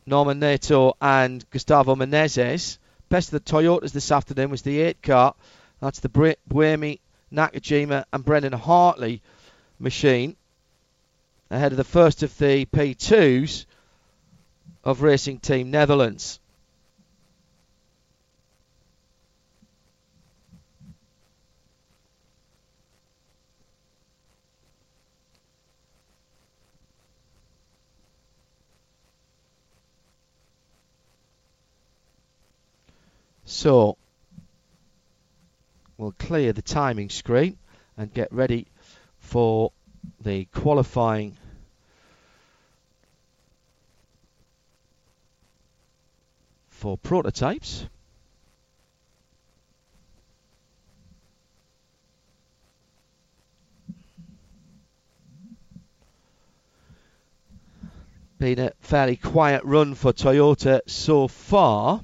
Norman 0.04 0.38
Nato, 0.38 0.94
and 1.00 1.48
Gustavo 1.50 1.94
Menezes. 1.94 2.78
Best 3.08 3.32
of 3.32 3.42
the 3.42 3.50
Toyotas 3.50 3.92
this 3.92 4.12
afternoon 4.12 4.50
was 4.50 4.62
the 4.62 4.80
8 4.80 5.02
car. 5.02 5.34
That's 5.80 6.00
the 6.00 6.08
Buemi, 6.10 7.00
Nakajima, 7.32 8.04
and 8.12 8.24
Brendan 8.24 8.52
Hartley 8.52 9.22
machine. 9.78 10.36
Ahead 11.50 11.72
of 11.72 11.78
the 11.78 11.84
first 11.84 12.22
of 12.22 12.36
the 12.36 12.66
P2s 12.66 13.64
of 14.84 15.00
Racing 15.00 15.38
Team 15.38 15.70
Netherlands. 15.70 16.38
So 33.50 33.96
we'll 35.96 36.12
clear 36.12 36.52
the 36.52 36.60
timing 36.60 37.08
screen 37.08 37.56
and 37.96 38.12
get 38.12 38.30
ready 38.30 38.66
for 39.20 39.72
the 40.20 40.44
qualifying 40.52 41.38
for 46.68 46.98
prototypes. 46.98 47.86
Been 58.38 58.58
a 58.58 58.72
fairly 58.80 59.16
quiet 59.16 59.64
run 59.64 59.94
for 59.94 60.12
Toyota 60.12 60.82
so 60.86 61.28
far. 61.28 62.02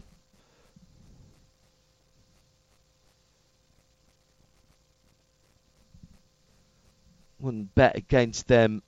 Wouldn't 7.45 7.75
bet 7.75 7.95
against 7.95 8.49
them 8.49 8.83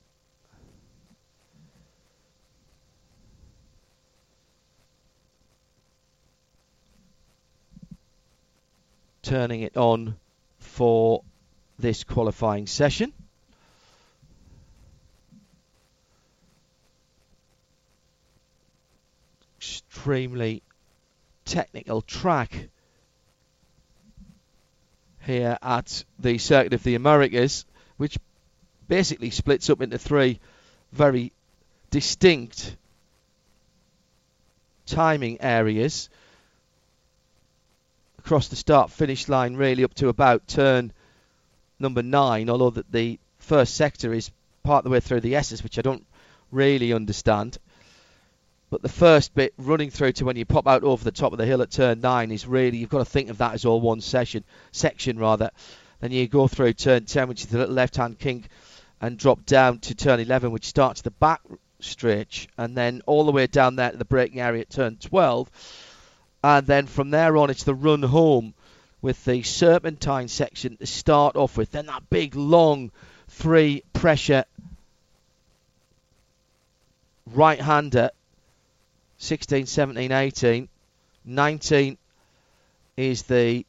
turning 9.21 9.61
it 9.61 9.77
on 9.77 10.15
for 10.57 11.21
this 11.77 12.03
qualifying 12.03 12.65
session. 12.65 13.13
Extremely 19.57 20.63
technical 21.45 22.01
track 22.01 22.69
here 25.19 25.59
at 25.61 26.03
the 26.17 26.39
Circuit 26.39 26.73
of 26.73 26.81
the 26.81 26.95
Americas, 26.95 27.65
which 27.97 28.17
basically 28.87 29.29
splits 29.29 29.69
up 29.69 29.81
into 29.81 29.97
three 29.97 30.39
very 30.91 31.31
distinct 31.89 32.75
timing 34.85 35.41
areas. 35.41 36.09
Across 38.19 38.49
the 38.49 38.55
start 38.55 38.91
finish 38.91 39.29
line 39.29 39.55
really 39.55 39.83
up 39.83 39.93
to 39.95 40.09
about 40.09 40.47
turn 40.47 40.91
number 41.79 42.01
nine 42.01 42.49
although 42.49 42.71
that 42.71 42.91
the 42.91 43.19
first 43.39 43.75
sector 43.75 44.13
is 44.13 44.31
part 44.63 44.79
of 44.79 44.83
the 44.85 44.89
way 44.89 44.99
through 44.99 45.21
the 45.21 45.35
S's 45.35 45.63
which 45.63 45.77
I 45.77 45.81
don't 45.81 46.05
really 46.51 46.93
understand. 46.93 47.57
But 48.69 48.81
the 48.81 48.89
first 48.89 49.33
bit 49.33 49.53
running 49.57 49.91
through 49.91 50.11
to 50.13 50.25
when 50.25 50.35
you 50.35 50.43
pop 50.43 50.67
out 50.67 50.83
over 50.83 51.03
the 51.03 51.11
top 51.11 51.31
of 51.31 51.37
the 51.37 51.45
hill 51.45 51.61
at 51.61 51.71
turn 51.71 52.01
nine 52.01 52.31
is 52.31 52.45
really 52.45 52.77
you've 52.77 52.89
got 52.89 52.99
to 52.99 53.05
think 53.05 53.29
of 53.29 53.37
that 53.37 53.53
as 53.53 53.65
all 53.65 53.79
one 53.79 54.01
session 54.01 54.43
section 54.71 55.17
rather 55.19 55.51
then 56.01 56.11
you 56.11 56.27
go 56.27 56.47
through 56.47 56.73
turn 56.73 57.05
10 57.05 57.27
which 57.29 57.41
is 57.41 57.47
the 57.47 57.57
little 57.57 57.73
left 57.73 57.95
hand 57.95 58.19
kink 58.19 58.49
and 59.01 59.17
drop 59.17 59.45
down 59.45 59.79
to 59.79 59.95
turn 59.95 60.19
11, 60.19 60.51
which 60.51 60.65
starts 60.65 61.01
the 61.01 61.11
back 61.11 61.41
stretch, 61.79 62.47
and 62.57 62.75
then 62.75 63.01
all 63.05 63.25
the 63.25 63.31
way 63.31 63.47
down 63.47 63.75
there 63.75 63.91
to 63.91 63.97
the 63.97 64.05
braking 64.05 64.39
area 64.39 64.61
at 64.61 64.69
turn 64.69 64.97
12. 64.97 65.49
And 66.43 66.65
then 66.65 66.87
from 66.87 67.09
there 67.09 67.37
on, 67.37 67.49
it's 67.49 67.63
the 67.63 67.75
run 67.75 68.03
home 68.03 68.53
with 69.01 69.23
the 69.25 69.43
serpentine 69.43 70.27
section 70.27 70.77
to 70.77 70.85
start 70.85 71.35
off 71.35 71.57
with. 71.57 71.71
Then 71.71 71.85
that 71.87 72.09
big, 72.09 72.35
long 72.35 72.91
three 73.27 73.83
pressure 73.93 74.45
right 77.33 77.59
hander 77.59 78.11
16, 79.17 79.65
17, 79.65 80.11
18. 80.11 80.69
19 81.25 81.97
is 82.95 83.23
the 83.23 83.65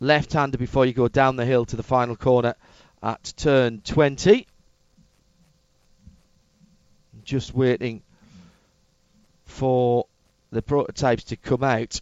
left 0.00 0.32
hander 0.32 0.58
before 0.58 0.86
you 0.86 0.92
go 0.92 1.08
down 1.08 1.36
the 1.36 1.44
hill 1.44 1.64
to 1.64 1.76
the 1.76 1.82
final 1.82 2.14
corner 2.14 2.54
at 3.02 3.32
turn 3.36 3.80
20. 3.80 4.46
Just 7.24 7.54
waiting 7.54 8.02
for 9.44 10.06
the 10.50 10.62
prototypes 10.62 11.24
to 11.24 11.36
come 11.36 11.62
out. 11.62 12.00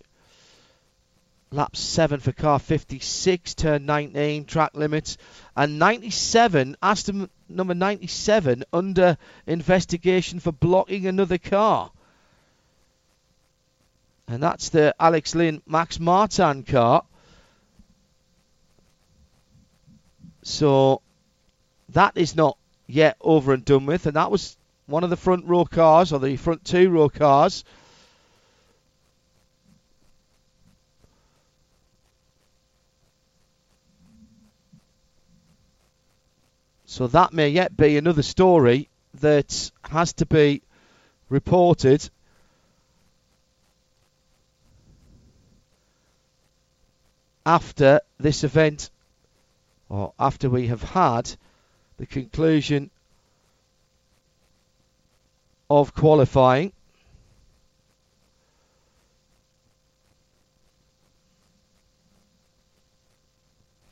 Lap 1.52 1.76
7 1.76 2.20
for 2.20 2.32
car 2.32 2.58
56, 2.58 3.54
turn 3.54 3.86
19, 3.86 4.44
track 4.46 4.72
limits. 4.74 5.16
And 5.56 5.78
97, 5.78 6.76
Aston 6.82 7.30
number 7.48 7.74
97, 7.74 8.64
under 8.72 9.16
investigation 9.46 10.40
for 10.40 10.52
blocking 10.52 11.06
another 11.06 11.38
car. 11.38 11.90
And 14.28 14.42
that's 14.42 14.70
the 14.70 14.94
Alex 14.98 15.34
Lynn 15.36 15.62
Max 15.66 16.00
Martin 16.00 16.64
car. 16.64 17.04
So 20.46 21.02
that 21.88 22.16
is 22.16 22.36
not 22.36 22.56
yet 22.86 23.16
over 23.20 23.52
and 23.52 23.64
done 23.64 23.84
with, 23.84 24.06
and 24.06 24.14
that 24.14 24.30
was 24.30 24.56
one 24.86 25.02
of 25.02 25.10
the 25.10 25.16
front 25.16 25.44
row 25.44 25.64
cars, 25.64 26.12
or 26.12 26.20
the 26.20 26.36
front 26.36 26.64
two 26.64 26.88
row 26.88 27.08
cars. 27.08 27.64
So 36.84 37.08
that 37.08 37.32
may 37.32 37.48
yet 37.48 37.76
be 37.76 37.96
another 37.96 38.22
story 38.22 38.88
that 39.14 39.72
has 39.90 40.12
to 40.12 40.26
be 40.26 40.62
reported. 41.28 42.08
After 47.44 48.00
this 48.20 48.44
event 48.44 48.90
or 49.88 50.12
after 50.18 50.50
we 50.50 50.66
have 50.66 50.82
had 50.82 51.36
the 51.96 52.06
conclusion 52.06 52.90
of 55.70 55.94
qualifying. 55.94 56.72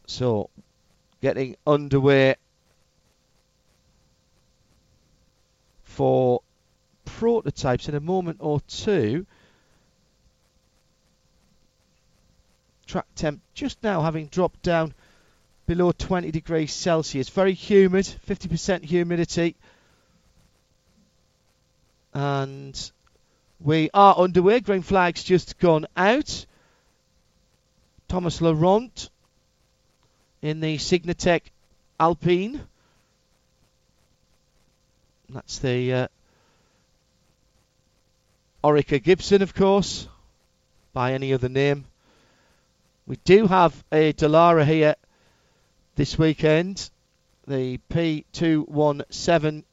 So, 0.06 0.50
getting 1.20 1.56
underway 1.66 2.36
for 5.82 6.40
prototypes 7.04 7.88
in 7.88 7.94
a 7.94 8.00
moment 8.00 8.38
or 8.40 8.60
two. 8.60 9.26
Track 12.86 13.06
temp 13.14 13.40
just 13.54 13.82
now 13.82 14.02
having 14.02 14.26
dropped 14.26 14.62
down 14.62 14.92
below 15.66 15.92
20 15.92 16.30
degrees 16.30 16.72
Celsius. 16.72 17.28
Very 17.28 17.54
humid, 17.54 18.04
50% 18.28 18.84
humidity. 18.84 19.56
And 22.12 22.90
we 23.60 23.90
are 23.92 24.16
underway. 24.16 24.60
Green 24.60 24.82
flag's 24.82 25.24
just 25.24 25.58
gone 25.58 25.86
out. 25.96 26.46
Thomas 28.08 28.40
Laurent 28.40 29.10
in 30.42 30.60
the 30.60 30.76
Signatech 30.76 31.40
Alpine. 31.98 32.60
That's 35.30 35.58
the 35.58 35.92
uh, 35.92 36.08
Oreca 38.62 39.02
Gibson, 39.02 39.42
of 39.42 39.54
course, 39.54 40.06
by 40.92 41.14
any 41.14 41.32
other 41.32 41.48
name. 41.48 41.86
We 43.06 43.16
do 43.24 43.46
have 43.46 43.82
a 43.90 44.12
Dallara 44.12 44.64
here 44.64 44.94
this 45.96 46.18
weekend, 46.18 46.90
the 47.46 47.78
P217 47.90 49.64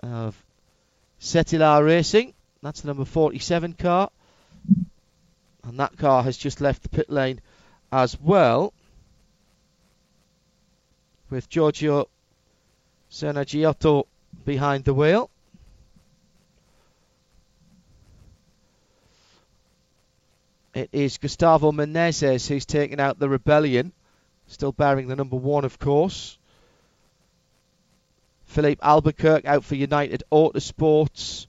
of 0.00 0.42
Cetilar 1.20 1.84
Racing. 1.84 2.34
That's 2.62 2.80
the 2.80 2.88
number 2.88 3.04
47 3.04 3.74
car. 3.74 4.10
And 5.64 5.78
that 5.78 5.96
car 5.96 6.22
has 6.24 6.36
just 6.36 6.60
left 6.60 6.82
the 6.82 6.88
pit 6.88 7.08
lane 7.08 7.40
as 7.92 8.18
well. 8.20 8.72
With 11.30 11.48
Giorgio 11.48 12.08
Sernagiotto 13.10 14.06
behind 14.44 14.84
the 14.84 14.94
wheel. 14.94 15.30
It 20.74 20.88
is 20.92 21.18
Gustavo 21.18 21.70
Menezes 21.70 22.48
who's 22.48 22.64
taken 22.64 22.98
out 22.98 23.18
the 23.18 23.28
Rebellion. 23.28 23.92
Still 24.46 24.72
bearing 24.72 25.08
the 25.08 25.16
number 25.16 25.36
one, 25.36 25.64
of 25.64 25.78
course. 25.78 26.38
Filipe 28.46 28.80
Albuquerque 28.82 29.46
out 29.46 29.64
for 29.64 29.74
United 29.74 30.22
Autosports. 30.32 31.46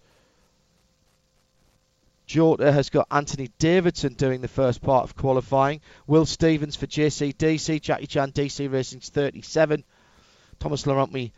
Jota 2.25 2.71
has 2.71 2.89
got 2.89 3.07
Anthony 3.11 3.49
Davidson 3.59 4.13
doing 4.13 4.41
the 4.41 4.47
first 4.47 4.81
part 4.81 5.03
of 5.03 5.15
qualifying. 5.15 5.81
Will 6.07 6.25
Stevens 6.25 6.75
for 6.75 6.87
JCDC. 6.87 7.81
Jackie 7.81 8.07
Chan 8.07 8.31
DC 8.31 8.71
Racing's 8.71 9.09
37. 9.09 9.83
Thomas 10.59 10.85
Laurent 10.87 11.31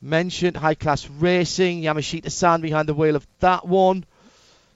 mentioned. 0.00 0.56
High 0.56 0.74
Class 0.74 1.08
Racing. 1.08 1.82
Yamashita 1.82 2.30
San 2.30 2.60
behind 2.60 2.88
the 2.88 2.94
wheel 2.94 3.16
of 3.16 3.26
that 3.40 3.66
one. 3.66 4.04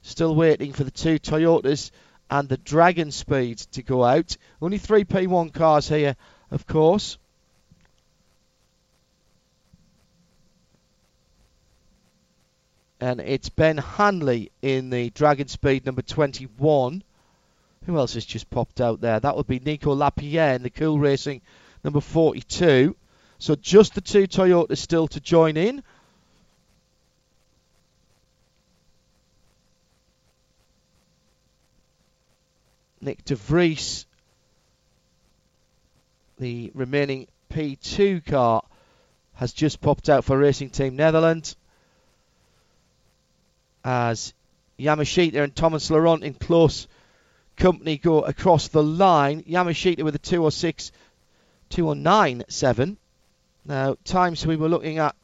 Still 0.01 0.35
waiting 0.35 0.73
for 0.73 0.83
the 0.83 0.91
two 0.91 1.19
Toyotas 1.19 1.91
and 2.31 2.47
the 2.47 2.57
Dragon 2.57 3.11
Speed 3.11 3.57
to 3.73 3.83
go 3.83 4.03
out. 4.03 4.37
Only 4.61 4.77
three 4.79 5.03
P1 5.03 5.53
cars 5.53 5.87
here, 5.89 6.15
of 6.49 6.65
course. 6.65 7.17
and 13.01 13.19
it's 13.19 13.49
Ben 13.49 13.77
Hanley 13.77 14.51
in 14.61 14.91
the 14.91 15.09
Dragon 15.09 15.47
Speed 15.47 15.87
number 15.87 16.03
21. 16.03 17.03
Who 17.87 17.97
else 17.97 18.13
has 18.13 18.25
just 18.25 18.49
popped 18.51 18.79
out 18.79 19.01
there? 19.01 19.19
That 19.19 19.35
would 19.35 19.47
be 19.47 19.59
Nico 19.59 19.95
Lapierre 19.95 20.53
in 20.53 20.61
the 20.61 20.69
Cool 20.69 20.99
Racing 20.99 21.41
number 21.83 21.99
42. 21.99 22.95
So 23.39 23.55
just 23.55 23.95
the 23.95 24.01
two 24.01 24.27
Toyotas 24.27 24.77
still 24.77 25.07
to 25.09 25.19
join 25.19 25.57
in. 25.57 25.81
Nyck 33.03 33.23
De 33.25 33.35
Vries, 33.35 34.05
the 36.37 36.71
remaining 36.75 37.27
P2 37.51 38.25
car, 38.25 38.63
has 39.33 39.53
just 39.53 39.81
popped 39.81 40.09
out 40.09 40.23
for 40.23 40.37
Racing 40.37 40.69
Team 40.69 40.95
Netherlands 40.95 41.55
as 43.83 44.33
Yamashita 44.77 45.43
and 45.43 45.55
Thomas 45.55 45.89
Laurent 45.89 46.23
in 46.23 46.35
close 46.35 46.87
company 47.57 47.97
go 47.97 48.21
across 48.21 48.67
the 48.67 48.83
line. 48.83 49.43
Yamashita 49.43 50.03
with 50.03 50.15
a 50.15 50.19
206, 50.19 50.91
209.7. 51.71 52.97
Now, 53.65 53.95
times 54.03 54.45
we 54.45 54.55
were 54.55 54.69
looking 54.69 54.99
at 54.99 55.15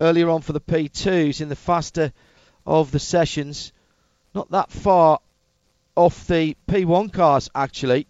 earlier 0.00 0.28
on 0.30 0.42
for 0.42 0.52
the 0.52 0.60
P2s 0.60 1.40
in 1.40 1.48
the 1.48 1.56
faster 1.56 2.12
of 2.66 2.90
the 2.90 2.98
sessions, 2.98 3.72
not 4.34 4.50
that 4.50 4.70
far 4.70 5.20
off 6.00 6.26
the 6.28 6.56
P1 6.66 7.12
cars 7.12 7.50
actually, 7.54 8.06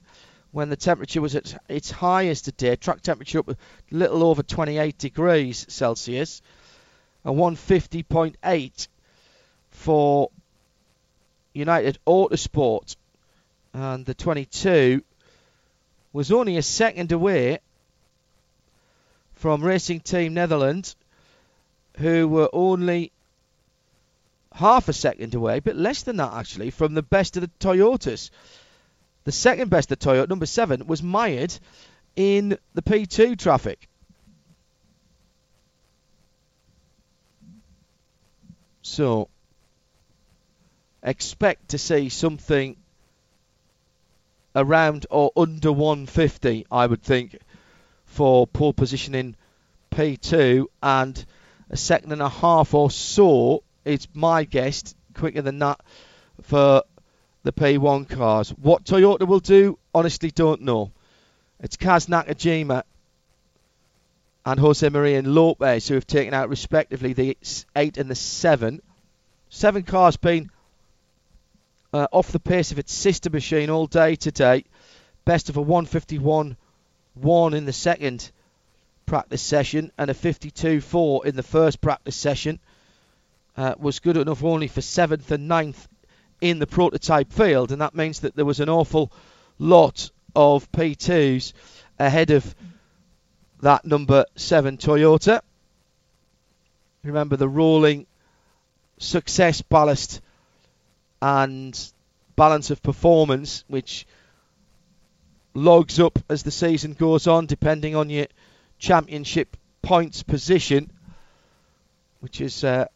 when 0.52 0.68
the 0.68 0.76
temperature 0.76 1.20
was 1.20 1.34
at 1.34 1.60
its 1.68 1.90
highest 1.90 2.44
today. 2.44 2.76
Track 2.76 3.00
temperature 3.00 3.40
up 3.40 3.48
a 3.48 3.56
little 3.90 4.22
over 4.22 4.44
28 4.44 4.96
degrees 4.96 5.66
Celsius, 5.68 6.40
and 7.24 7.36
150.8 7.36 8.88
for 9.70 10.30
United 11.52 11.98
Autosport, 12.06 12.94
and 13.74 14.06
the 14.06 14.14
22 14.14 15.02
was 16.12 16.30
only 16.30 16.58
a 16.58 16.62
second 16.62 17.10
away 17.10 17.58
from 19.34 19.64
Racing 19.64 19.98
Team 19.98 20.34
Netherlands, 20.34 20.94
who 21.96 22.28
were 22.28 22.50
only 22.52 23.10
half 24.54 24.88
a 24.88 24.92
second 24.92 25.34
away, 25.34 25.60
but 25.60 25.76
less 25.76 26.02
than 26.02 26.16
that 26.16 26.32
actually, 26.32 26.70
from 26.70 26.94
the 26.94 27.02
best 27.02 27.36
of 27.36 27.42
the 27.42 27.50
Toyotas. 27.60 28.30
The 29.24 29.32
second 29.32 29.70
best 29.70 29.92
of 29.92 29.98
Toyota, 29.98 30.28
number 30.28 30.46
seven, 30.46 30.86
was 30.86 31.02
mired 31.02 31.56
in 32.16 32.58
the 32.74 32.82
P2 32.82 33.38
traffic. 33.38 33.88
So, 38.82 39.28
expect 41.02 41.70
to 41.70 41.78
see 41.78 42.08
something 42.08 42.76
around 44.56 45.06
or 45.10 45.30
under 45.36 45.70
150, 45.70 46.66
I 46.70 46.86
would 46.86 47.02
think, 47.02 47.38
for 48.06 48.46
pole 48.46 48.72
position 48.72 49.14
in 49.14 49.36
P2 49.92 50.66
and 50.82 51.24
a 51.68 51.76
second 51.76 52.12
and 52.12 52.22
a 52.22 52.28
half 52.28 52.74
or 52.74 52.90
so 52.90 53.62
is 53.84 54.08
my 54.14 54.44
guess, 54.44 54.94
quicker 55.14 55.42
than 55.42 55.58
that, 55.60 55.80
for 56.42 56.82
the 57.42 57.52
P1 57.52 58.08
cars. 58.08 58.50
What 58.50 58.84
Toyota 58.84 59.26
will 59.26 59.40
do, 59.40 59.78
honestly, 59.94 60.30
don't 60.30 60.62
know. 60.62 60.92
It's 61.60 61.76
Kaz 61.76 62.08
Nakajima 62.08 62.84
and 64.44 64.60
Jose 64.60 64.88
Maria 64.88 65.22
Lopez 65.22 65.88
who 65.88 65.94
have 65.94 66.06
taken 66.06 66.34
out 66.34 66.48
respectively 66.48 67.12
the 67.12 67.36
8 67.76 67.98
and 67.98 68.10
the 68.10 68.14
7. 68.14 68.80
Seven 69.50 69.82
cars 69.82 70.16
been 70.16 70.50
uh, 71.92 72.06
off 72.12 72.32
the 72.32 72.40
pace 72.40 72.72
of 72.72 72.78
its 72.78 72.92
sister 72.92 73.30
machine 73.30 73.70
all 73.70 73.86
day 73.86 74.16
today. 74.16 74.64
Best 75.24 75.48
of 75.48 75.56
a 75.56 75.60
151 75.60 76.56
1 77.14 77.54
in 77.54 77.64
the 77.66 77.72
second 77.72 78.30
practice 79.04 79.42
session 79.42 79.90
and 79.98 80.10
a 80.10 80.14
52 80.14 80.80
4 80.80 81.26
in 81.26 81.36
the 81.36 81.42
first 81.42 81.80
practice 81.80 82.16
session. 82.16 82.58
Uh, 83.60 83.74
was 83.78 83.98
good 83.98 84.16
enough 84.16 84.42
only 84.42 84.68
for 84.68 84.80
seventh 84.80 85.30
and 85.30 85.46
ninth 85.46 85.86
in 86.40 86.58
the 86.58 86.66
prototype 86.66 87.30
field, 87.30 87.72
and 87.72 87.82
that 87.82 87.94
means 87.94 88.20
that 88.20 88.34
there 88.34 88.46
was 88.46 88.58
an 88.58 88.70
awful 88.70 89.12
lot 89.58 90.10
of 90.34 90.72
P2s 90.72 91.52
ahead 91.98 92.30
of 92.30 92.54
that 93.60 93.84
number 93.84 94.24
seven 94.34 94.78
Toyota. 94.78 95.42
Remember 97.02 97.36
the 97.36 97.50
rolling 97.50 98.06
success 98.96 99.60
ballast 99.60 100.22
and 101.20 101.78
balance 102.36 102.70
of 102.70 102.82
performance, 102.82 103.62
which 103.68 104.06
logs 105.52 106.00
up 106.00 106.18
as 106.30 106.44
the 106.44 106.50
season 106.50 106.94
goes 106.94 107.26
on, 107.26 107.44
depending 107.44 107.94
on 107.94 108.08
your 108.08 108.26
championship 108.78 109.54
points 109.82 110.22
position, 110.22 110.90
which 112.20 112.40
is 112.40 112.64
uh, 112.64 112.86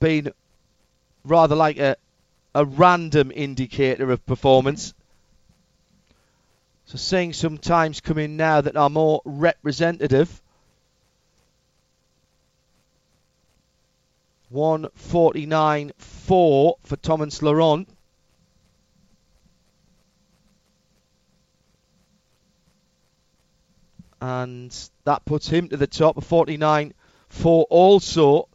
been 0.00 0.32
rather 1.24 1.54
like 1.56 1.78
a, 1.78 1.96
a 2.54 2.64
random 2.64 3.30
indicator 3.34 4.10
of 4.10 4.24
performance. 4.26 4.94
So 6.86 6.96
seeing 6.96 7.32
some 7.32 7.58
times 7.58 8.00
come 8.00 8.18
in 8.18 8.36
now 8.36 8.60
that 8.62 8.76
are 8.76 8.88
more 8.88 9.20
representative. 9.24 10.40
149.4 14.52 15.92
for 16.82 16.96
Thomas 17.02 17.42
Laurent. 17.42 17.86
And 24.20 24.74
that 25.04 25.24
puts 25.24 25.48
him 25.48 25.68
to 25.68 25.76
the 25.76 25.86
top 25.86 26.16
of 26.16 26.24
49 26.24 26.92
for 27.28 27.66
also 27.68 28.48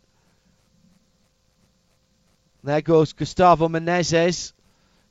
There 2.62 2.80
goes 2.80 3.12
Gustavo 3.12 3.68
Menezes 3.68 4.52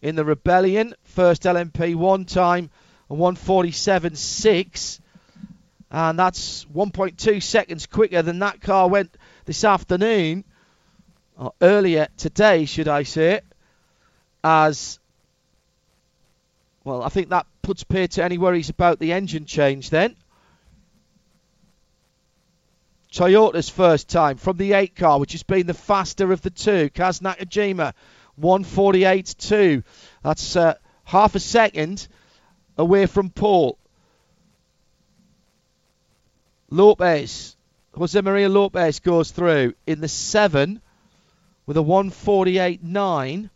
in 0.01 0.15
the 0.15 0.23
Rebellion. 0.23 0.93
First 1.03 1.43
LMP1 1.43 2.31
time, 2.31 2.69
147.6. 3.09 4.99
And 5.89 6.19
that's 6.19 6.65
1.2 6.65 7.41
seconds 7.41 7.85
quicker 7.85 8.21
than 8.21 8.39
that 8.39 8.61
car 8.61 8.87
went 8.87 9.16
this 9.47 9.63
afternoon, 9.63 10.43
or 11.37 11.53
earlier 11.61 12.09
today, 12.17 12.65
should 12.65 12.89
I 12.89 13.03
say, 13.03 13.39
as 14.43 14.99
well, 16.83 17.01
I 17.01 17.09
think 17.09 17.29
that 17.29 17.47
puts 17.61 17.83
pay 17.83 18.07
to 18.07 18.23
any 18.23 18.37
worries 18.37 18.69
about 18.69 18.99
the 18.99 19.13
engine 19.13 19.45
change 19.45 19.89
then. 19.89 20.15
Toyota's 23.11 23.69
first 23.69 24.09
time 24.09 24.37
from 24.37 24.57
the 24.57 24.73
8 24.73 24.95
car, 24.95 25.19
which 25.19 25.31
has 25.31 25.43
been 25.43 25.65
the 25.65 25.73
faster 25.73 26.31
of 26.31 26.41
the 26.41 26.49
two. 26.49 26.89
Kaz 26.89 27.21
Nakajima, 27.21 27.93
148.2. 28.39 29.83
That's 30.23 30.55
uh, 30.57 30.75
half 31.05 31.35
a 31.35 31.39
second 31.39 32.07
away 32.77 33.05
from 33.05 33.29
pole. 33.29 33.77
Lopez, 36.69 37.56
Jose 37.97 38.21
Maria 38.21 38.47
Lopez 38.47 38.99
goes 38.99 39.31
through 39.31 39.73
in 39.87 40.01
the 40.01 40.07
7 40.07 40.79
with 41.65 41.77
a 41.77 41.81
148.9. 41.81 43.49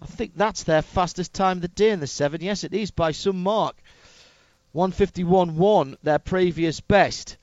I 0.00 0.06
think 0.06 0.32
that's 0.36 0.62
their 0.62 0.82
fastest 0.82 1.34
time 1.34 1.58
of 1.58 1.62
the 1.62 1.68
day 1.68 1.90
in 1.90 1.98
the 1.98 2.06
7. 2.06 2.40
Yes, 2.40 2.62
it 2.62 2.72
is 2.72 2.92
by 2.92 3.10
some 3.10 3.42
mark. 3.42 3.74
151.1, 4.76 5.96
their 6.04 6.20
previous 6.20 6.78
best. 6.78 7.36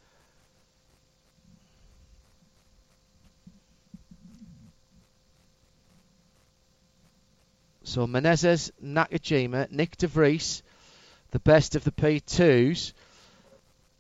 So 7.83 8.07
Menezes, 8.07 8.71
Nakajima, 8.81 9.69
Nyck 9.69 9.97
De 9.97 10.07
Vries, 10.07 10.63
the 11.31 11.39
best 11.39 11.75
of 11.75 11.83
the 11.83 11.91
P2s. 11.91 12.93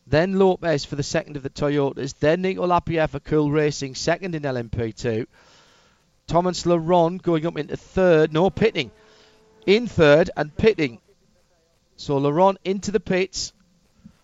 Then 0.09 0.39
Lopez 0.39 0.85
for 0.85 0.95
the 0.95 1.03
second 1.03 1.35
of 1.35 1.43
the 1.43 1.49
Toyotas. 1.49 2.13
Then 2.17 2.41
Nico 2.41 2.65
Lapierre 2.65 3.07
for 3.07 3.19
Cool 3.19 3.51
Racing, 3.51 3.95
second 3.95 4.35
in 4.35 4.43
LMP2. 4.43 5.27
Thomas 6.27 6.65
Laurent 6.65 7.21
going 7.21 7.45
up 7.45 7.57
into 7.57 7.75
third. 7.75 8.31
No, 8.31 8.49
pitting. 8.49 8.91
In 9.65 9.87
third 9.87 10.29
and 10.37 10.55
pitting. 10.55 10.99
So 11.97 12.17
Laurent 12.17 12.57
into 12.63 12.91
the 12.91 13.01
pits. 13.01 13.51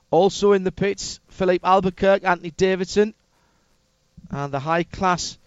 Also 0.09 0.53
in 0.53 0.63
the 0.63 0.71
pits, 0.71 1.19
Filipe 1.27 1.65
Albuquerque, 1.65 2.25
Anthony 2.25 2.51
Davidson. 2.51 3.13
And 4.29 4.53
the 4.53 4.59
high 4.59 4.83
class 4.83 5.37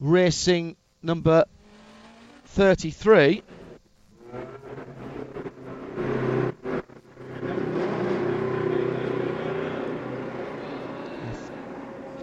racing 0.00 0.76
number 1.02 1.44
33. 2.46 3.42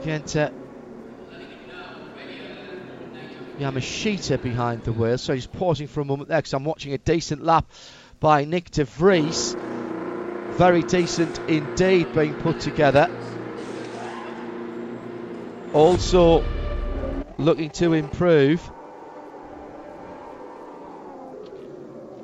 Kenta 0.03 0.51
Yamashita 3.57 4.41
behind 4.41 4.83
the 4.83 4.91
wheel. 4.91 5.17
So 5.17 5.33
he's 5.33 5.47
pausing 5.47 5.87
for 5.87 6.01
a 6.01 6.05
moment 6.05 6.29
there 6.29 6.39
because 6.39 6.53
I'm 6.53 6.65
watching 6.65 6.93
a 6.93 6.97
decent 6.97 7.43
lap 7.43 7.65
by 8.19 8.45
Nyck 8.45 8.69
de 8.71 8.83
Vries. 8.83 9.55
Very 10.57 10.83
decent 10.83 11.39
indeed 11.47 12.13
being 12.13 12.33
put 12.35 12.59
together. 12.59 13.09
Also 15.73 16.43
looking 17.37 17.69
to 17.71 17.93
improve 17.93 18.69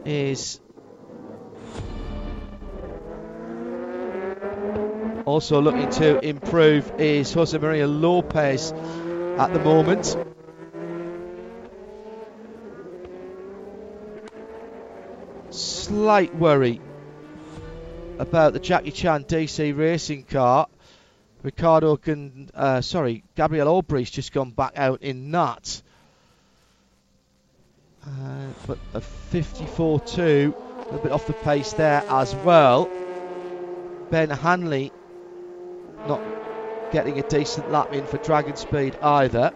is 0.06 0.60
also 5.30 5.62
looking 5.62 5.90
to 5.92 6.20
improve 6.26 6.92
is 6.98 7.32
Jose 7.34 7.58
Maria 7.58 7.88
Lopez 7.88 8.72
at 8.72 9.54
the 9.54 9.60
moment. 9.60 10.18
slight 15.52 16.34
worry 16.36 16.80
about 18.20 18.54
the 18.54 18.60
Jackie 18.60 18.92
Chan 18.92 19.24
DC 19.26 19.76
racing 19.78 20.24
car. 20.24 20.68
Ricardo 21.42 21.96
can, 21.98 22.50
uh, 22.54 22.82
sorry, 22.82 23.24
Gabriel 23.36 23.68
Aubry's 23.68 24.12
just 24.12 24.32
gone 24.32 24.52
back 24.52 24.74
out 24.76 25.02
in 25.02 25.32
that. 25.32 25.82
Uh, 28.06 28.48
but 28.68 28.78
a 28.94 29.02
54-2, 29.32 30.18
a 30.18 30.84
little 30.86 31.00
bit 31.00 31.12
off 31.12 31.28
the 31.28 31.34
pace 31.34 31.74
there 31.74 32.04
as 32.10 32.36
well. 32.36 32.90
Ben 34.10 34.30
Hanley 34.30 34.92
not 36.08 36.22
getting 36.92 37.20
a 37.20 37.24
decent 37.24 37.72
lap 37.72 37.94
in 37.94 38.06
for 38.06 38.18
Dragon 38.18 38.56
Speed 38.56 38.96
either. 39.02 39.54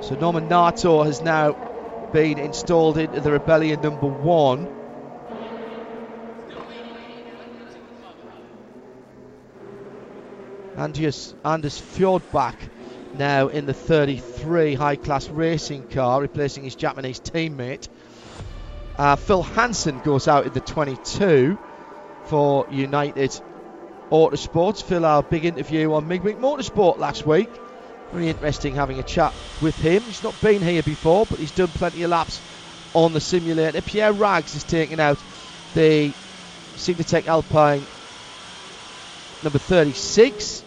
So 0.00 0.16
Norman 0.16 0.48
Nato 0.48 1.02
has 1.02 1.22
now 1.22 1.52
been 2.12 2.38
installed 2.38 2.98
into 2.98 3.20
the 3.20 3.32
Rebellion 3.32 3.80
number 3.80 4.06
one. 4.06 4.68
Anders, 10.76 11.34
Anders 11.44 11.80
Fjordbach 11.80 12.56
now 13.14 13.48
in 13.48 13.64
the 13.64 13.72
33 13.72 14.74
high 14.74 14.96
class 14.96 15.28
racing 15.28 15.88
car, 15.88 16.20
replacing 16.20 16.64
his 16.64 16.74
Japanese 16.74 17.20
teammate. 17.20 17.88
Uh, 18.98 19.16
Phil 19.16 19.42
Hanson 19.42 20.00
goes 20.00 20.28
out 20.28 20.46
in 20.46 20.52
the 20.52 20.60
22 20.60 21.58
for 22.26 22.66
United 22.70 23.40
Autosports. 24.10 24.82
Phil, 24.82 25.04
our 25.04 25.22
big 25.22 25.44
interview 25.44 25.92
on 25.92 26.08
Midweek 26.08 26.38
Motorsport 26.38 26.98
last 26.98 27.26
week. 27.26 27.50
Very 28.12 28.28
interesting 28.28 28.74
having 28.74 28.98
a 28.98 29.02
chat 29.02 29.34
with 29.60 29.76
him. 29.76 30.02
He's 30.02 30.22
not 30.22 30.40
been 30.40 30.62
here 30.62 30.82
before, 30.82 31.26
but 31.26 31.38
he's 31.38 31.50
done 31.50 31.68
plenty 31.68 32.02
of 32.02 32.10
laps 32.10 32.40
on 32.92 33.12
the 33.12 33.20
simulator. 33.20 33.82
Pierre 33.82 34.12
Ragues 34.12 34.54
has 34.54 34.64
taken 34.64 35.00
out 35.00 35.18
the 35.74 36.12
Signatech 36.76 37.26
Alpine 37.26 37.86
number 39.42 39.58
36. 39.58 40.64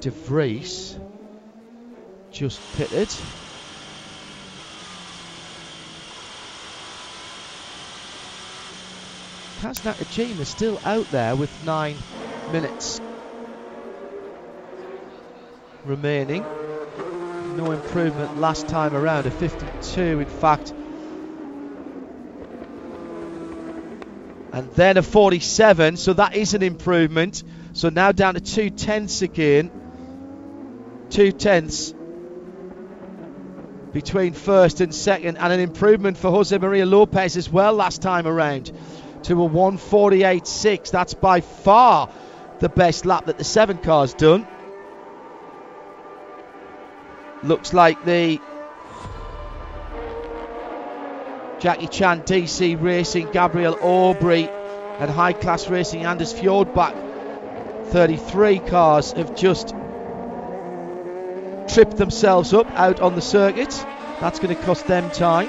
De 0.00 0.10
Vries 0.10 0.98
just 2.30 2.58
pitted. 2.76 3.08
Kaz 9.60 9.82
Nakajima 9.82 10.46
still 10.46 10.80
out 10.84 11.10
there 11.10 11.36
with 11.36 11.50
nine 11.66 11.98
minutes 12.50 12.98
remaining. 15.84 16.46
No 17.56 17.72
improvement 17.72 18.40
last 18.40 18.68
time 18.68 18.96
around, 18.96 19.26
a 19.26 19.30
52 19.30 20.20
in 20.20 20.26
fact. 20.26 20.72
And 24.52 24.70
then 24.72 24.96
a 24.96 25.02
47, 25.02 25.98
so 25.98 26.14
that 26.14 26.34
is 26.34 26.54
an 26.54 26.62
improvement. 26.62 27.42
So 27.74 27.90
now 27.90 28.12
down 28.12 28.34
to 28.34 28.40
two 28.40 28.70
tenths 28.70 29.20
again. 29.20 29.70
Two 31.10 31.32
tenths 31.32 31.92
between 33.92 34.32
first 34.32 34.80
and 34.80 34.94
second, 34.94 35.36
and 35.36 35.52
an 35.52 35.58
improvement 35.58 36.16
for 36.16 36.30
Jose 36.30 36.56
Maria 36.56 36.86
Lopez 36.86 37.36
as 37.36 37.50
well 37.50 37.72
last 37.74 38.00
time 38.00 38.26
around 38.26 38.70
to 39.24 39.44
a 39.44 39.48
148.6. 39.48 40.90
That's 40.90 41.14
by 41.14 41.40
far 41.40 42.08
the 42.60 42.68
best 42.68 43.04
lap 43.06 43.26
that 43.26 43.38
the 43.38 43.44
seven 43.44 43.78
car's 43.78 44.14
done. 44.14 44.46
Looks 47.42 47.72
like 47.72 48.04
the 48.04 48.38
Jackie 51.58 51.88
Chan 51.88 52.22
DC 52.22 52.80
Racing, 52.80 53.32
Gabriel 53.32 53.74
Aubry, 53.76 54.48
and 55.00 55.10
High 55.10 55.32
Class 55.32 55.68
Racing 55.68 56.04
Anders 56.04 56.32
Fjordbach 56.32 57.08
33 57.88 58.60
cars 58.60 59.12
have 59.12 59.34
just 59.34 59.74
tripped 61.72 61.96
themselves 61.96 62.52
up 62.52 62.70
out 62.72 63.00
on 63.00 63.14
the 63.14 63.22
circuit. 63.22 63.70
That's 64.20 64.38
going 64.40 64.54
to 64.54 64.62
cost 64.62 64.86
them 64.86 65.10
time. 65.10 65.48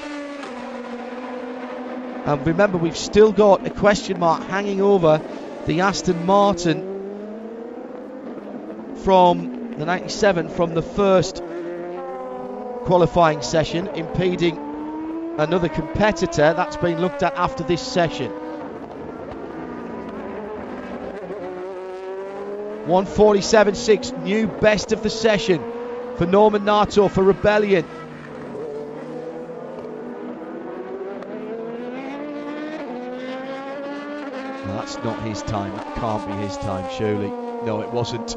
And 2.24 2.46
remember, 2.46 2.78
we've 2.78 2.96
still 2.96 3.32
got 3.32 3.66
a 3.66 3.70
question 3.70 4.20
mark 4.20 4.44
hanging 4.44 4.80
over 4.80 5.20
the 5.66 5.80
Aston 5.80 6.24
Martin 6.24 6.90
from 9.02 9.74
the 9.78 9.84
97 9.84 10.48
from 10.48 10.74
the 10.74 10.82
first 10.82 11.42
qualifying 12.84 13.42
session, 13.42 13.88
impeding 13.88 14.56
another 15.38 15.68
competitor. 15.68 16.54
That's 16.54 16.76
been 16.76 17.00
looked 17.00 17.24
at 17.24 17.34
after 17.34 17.64
this 17.64 17.82
session. 17.82 18.30
147.6, 22.86 24.22
new 24.22 24.46
best 24.46 24.92
of 24.92 25.02
the 25.02 25.10
session 25.10 25.71
for 26.16 26.26
Norman 26.26 26.64
Nato 26.64 27.08
for 27.08 27.22
Rebellion. 27.22 27.84
That's 34.66 34.96
not 35.04 35.20
his 35.22 35.42
time. 35.42 35.74
That 35.76 35.94
can't 35.96 36.26
be 36.26 36.32
his 36.32 36.56
time, 36.58 36.90
surely. 36.96 37.28
No, 37.64 37.80
it 37.82 37.90
wasn't. 37.90 38.36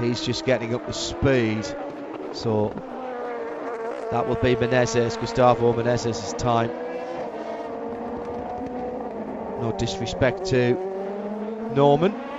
He's 0.00 0.20
just 0.20 0.44
getting 0.44 0.74
up 0.74 0.86
the 0.86 0.92
speed. 0.92 1.66
So 2.32 2.72
that 4.10 4.26
will 4.26 4.36
be 4.36 4.56
Menezes, 4.56 5.20
Gustavo 5.20 5.72
Menezes' 5.72 6.36
time. 6.38 6.70
No 9.60 9.74
disrespect 9.78 10.46
to 10.46 10.74
Norman. 11.74 12.31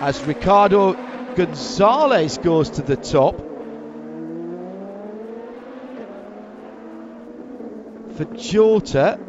As 0.00 0.24
Ricardo 0.24 0.94
Gonzalez 1.34 2.38
goes 2.38 2.70
to 2.70 2.82
the 2.82 2.96
top. 2.96 3.36
For 8.16 8.24
Jota. 8.34 9.20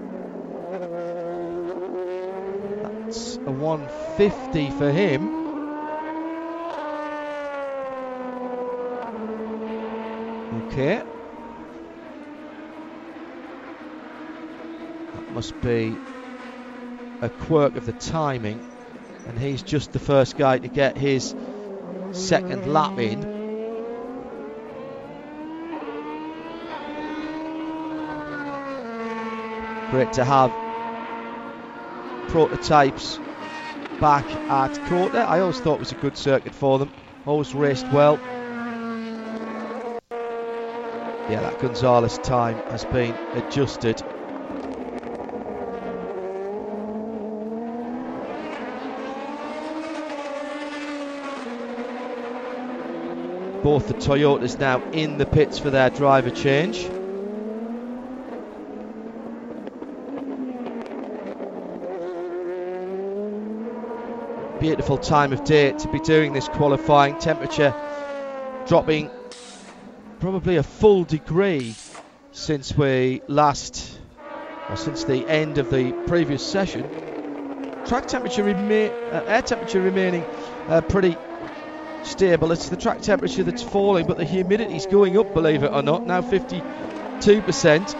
That's 3.11 3.35
a 3.35 3.51
150 3.51 4.71
for 4.71 4.91
him. 4.91 5.41
Okay. 10.67 11.03
That 15.15 15.31
must 15.33 15.59
be 15.59 15.97
a 17.21 17.29
quirk 17.29 17.75
of 17.75 17.85
the 17.85 17.91
timing, 17.91 18.70
and 19.31 19.39
he's 19.39 19.63
just 19.63 19.93
the 19.93 19.99
first 19.99 20.35
guy 20.37 20.57
to 20.57 20.67
get 20.67 20.97
his 20.97 21.33
second 22.11 22.65
lap 22.65 22.99
in. 22.99 23.21
Great 29.89 30.11
to 30.11 30.25
have 30.25 30.51
prototypes 32.29 33.19
back 34.01 34.25
at 34.25 34.73
COTA. 34.89 35.19
I 35.19 35.39
always 35.39 35.61
thought 35.61 35.75
it 35.75 35.79
was 35.79 35.93
a 35.93 35.95
good 35.95 36.17
circuit 36.17 36.53
for 36.53 36.77
them. 36.77 36.91
Always 37.25 37.55
raced 37.55 37.87
well. 37.93 38.19
Yeah, 41.29 41.39
that 41.39 41.57
Gonzalez 41.61 42.17
time 42.17 42.57
has 42.69 42.83
been 42.83 43.15
adjusted. 43.35 44.03
Both 53.63 53.87
the 53.87 53.93
Toyotas 53.93 54.59
now 54.59 54.81
in 54.91 55.17
the 55.17 55.25
pits 55.25 55.59
for 55.59 55.69
their 55.69 55.89
driver 55.89 56.31
change. 56.31 56.89
Beautiful 64.59 64.97
time 64.97 65.33
of 65.33 65.43
day 65.43 65.71
to 65.73 65.87
be 65.87 65.99
doing 65.99 66.33
this 66.33 66.47
qualifying. 66.47 67.17
Temperature 67.17 67.73
dropping 68.67 69.09
probably 70.19 70.57
a 70.57 70.63
full 70.63 71.03
degree 71.03 71.75
since 72.31 72.75
we 72.75 73.21
last, 73.27 73.99
or 74.69 74.77
since 74.77 75.03
the 75.03 75.27
end 75.27 75.57
of 75.57 75.69
the 75.69 75.91
previous 76.05 76.41
session. 76.43 76.89
Track 77.87 78.05
temperature, 78.05 78.43
rema- 78.43 78.93
uh, 79.11 79.23
air 79.25 79.41
temperature 79.41 79.81
remaining 79.81 80.25
uh, 80.67 80.81
pretty 80.81 81.17
stable. 82.03 82.51
It's 82.51 82.69
the 82.69 82.77
track 82.77 83.01
temperature 83.01 83.43
that's 83.43 83.63
falling, 83.63 84.07
but 84.07 84.17
the 84.17 84.25
humidity's 84.25 84.85
going 84.85 85.17
up, 85.17 85.33
believe 85.33 85.63
it 85.63 85.71
or 85.71 85.81
not. 85.81 86.05
Now 86.05 86.21
52%. 86.21 87.95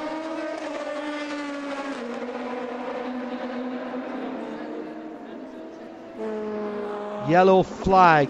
Yellow 7.30 7.64
flag. 7.64 8.30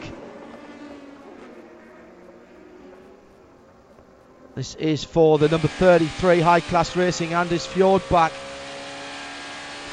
This 4.54 4.76
is 4.76 5.04
for 5.04 5.40
the 5.40 5.48
number 5.48 5.68
33 5.68 6.42
high 6.42 6.60
class 6.60 6.96
racing. 6.96 7.34
Anders 7.34 7.66
Fjordbach 7.66 8.32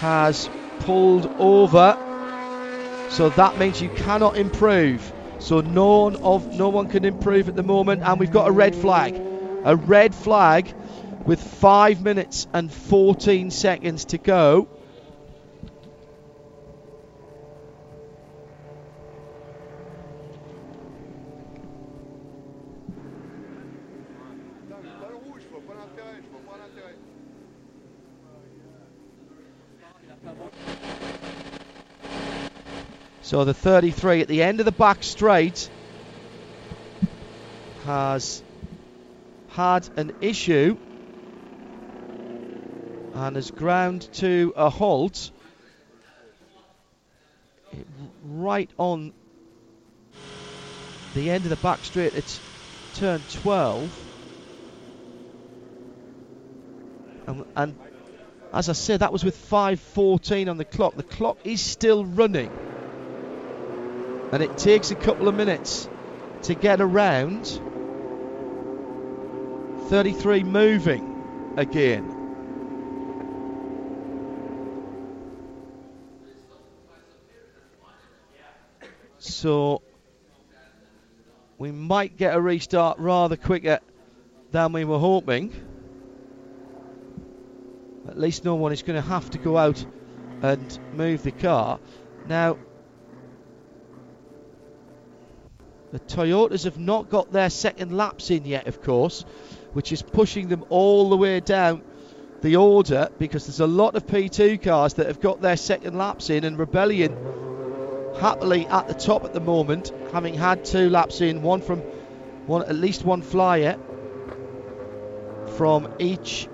has 0.01 0.51
pulled 0.81 1.26
over. 1.39 1.97
So 3.11 3.31
that 3.31 3.57
means 3.57 3.81
you 3.81 3.89
cannot 3.89 4.37
improve. 4.37 5.12
So 5.41 5.61
no 5.61 6.03
one 6.03 6.16
of 6.16 6.59
no 6.59 6.68
one 6.68 6.86
can 6.86 7.05
improve 7.05 7.49
at 7.49 7.55
the 7.55 7.62
moment, 7.62 8.03
and 8.05 8.18
we've 8.18 8.32
got 8.32 8.49
a 8.49 8.53
red 8.53 8.74
flag. 8.74 9.14
A 9.64 9.76
red 9.76 10.14
flag 10.14 10.72
with 11.26 11.41
five 11.41 12.03
minutes 12.03 12.47
and 12.55 12.72
14 12.72 13.51
seconds 13.51 14.05
to 14.07 14.18
go. 14.18 14.68
So 33.29 33.45
the 33.45 33.53
33 33.53 34.22
at 34.22 34.29
the 34.29 34.43
end 34.43 34.59
of 34.59 34.64
the 34.64 34.72
back 34.72 35.03
straight 35.03 35.68
has 37.85 38.43
had 39.49 39.87
an 39.99 40.12
issue 40.22 40.79
and 43.12 43.37
has 43.37 43.51
ground 43.51 44.09
to 44.14 44.55
a 44.57 44.70
halt 44.70 45.31
right 48.24 48.70
on 48.79 49.12
the 51.14 51.29
end 51.29 51.45
of 51.45 51.51
the 51.51 51.57
back 51.57 51.85
straight. 51.85 52.14
It's 52.14 52.41
turn 52.95 53.20
12. 53.43 53.93
And, 57.26 57.45
and 57.55 57.76
As 58.55 58.70
I 58.70 58.72
said, 58.72 59.01
that 59.01 59.12
was 59.12 59.22
with 59.22 59.37
5.14 59.51 60.49
on 60.49 60.57
the 60.57 60.64
clock. 60.64 60.97
The 60.97 61.03
clock 61.03 61.37
is 61.45 61.61
still 61.61 62.07
running. 62.07 62.78
And 64.33 64.43
it 64.43 64.59
takes 64.59 64.91
a 64.91 64.95
couple 64.95 65.29
of 65.29 65.35
minutes 65.35 65.89
to 66.43 66.55
get 66.55 66.81
around. 66.81 67.61
33 69.89 70.45
moving 70.45 71.55
again. 71.57 72.14
So 79.18 79.83
we 81.57 81.72
might 81.72 82.16
get 82.16 82.35
a 82.35 82.41
restart 82.41 82.99
rather 82.99 83.37
quicker 83.37 83.81
than 84.51 84.72
we 84.72 84.85
were 84.85 84.99
hoping. 84.99 85.53
At 88.09 88.18
least 88.18 88.45
no 88.45 88.55
one 88.55 88.72
is 88.72 88.83
going 88.83 89.01
to 89.01 89.09
have 89.09 89.31
to 89.31 89.39
go 89.39 89.57
out 89.57 89.85
and 90.43 90.79
move 90.93 91.22
the 91.22 91.33
car. 91.33 91.81
Now, 92.26 92.59
the 95.93 96.01
Toyotas 96.01 96.64
have 96.64 96.78
not 96.78 97.09
got 97.09 97.32
their 97.32 97.51
second 97.51 97.97
laps 97.97 98.30
in 98.30 98.45
yet, 98.45 98.66
of 98.66 98.82
course, 98.82 99.24
which 99.72 99.93
is 99.93 100.03
pushing 100.03 100.49
them 100.49 100.64
all 100.68 101.09
the 101.09 101.16
way 101.16 101.41
down 101.41 101.82
the 102.43 102.57
order 102.57 103.09
because 103.18 103.47
there's 103.47 103.61
a 103.61 103.66
lot 103.66 103.97
of 103.97 104.07
P2 104.07 104.62
cars 104.62 104.95
that 104.95 105.07
have 105.07 105.20
got 105.20 105.41
their 105.41 105.57
second 105.57 105.97
laps 105.97 106.30
in, 106.30 106.45
and 106.45 106.59
Rebellion 106.59 107.16
happily 108.20 108.66
at 108.66 108.89
the 108.89 108.95
top 108.95 109.24
at 109.24 109.32
the 109.32 109.41
moment, 109.41 109.93
having 110.12 110.34
had 110.34 110.64
two 110.64 110.91
laps 110.91 111.20
in, 111.20 111.43
one 111.43 111.61
from 111.61 111.80
one 112.47 112.62
at 112.62 112.74
least 112.74 113.05
one 113.05 113.22
flyer 113.22 113.78
from 115.57 115.89
each 115.99 116.49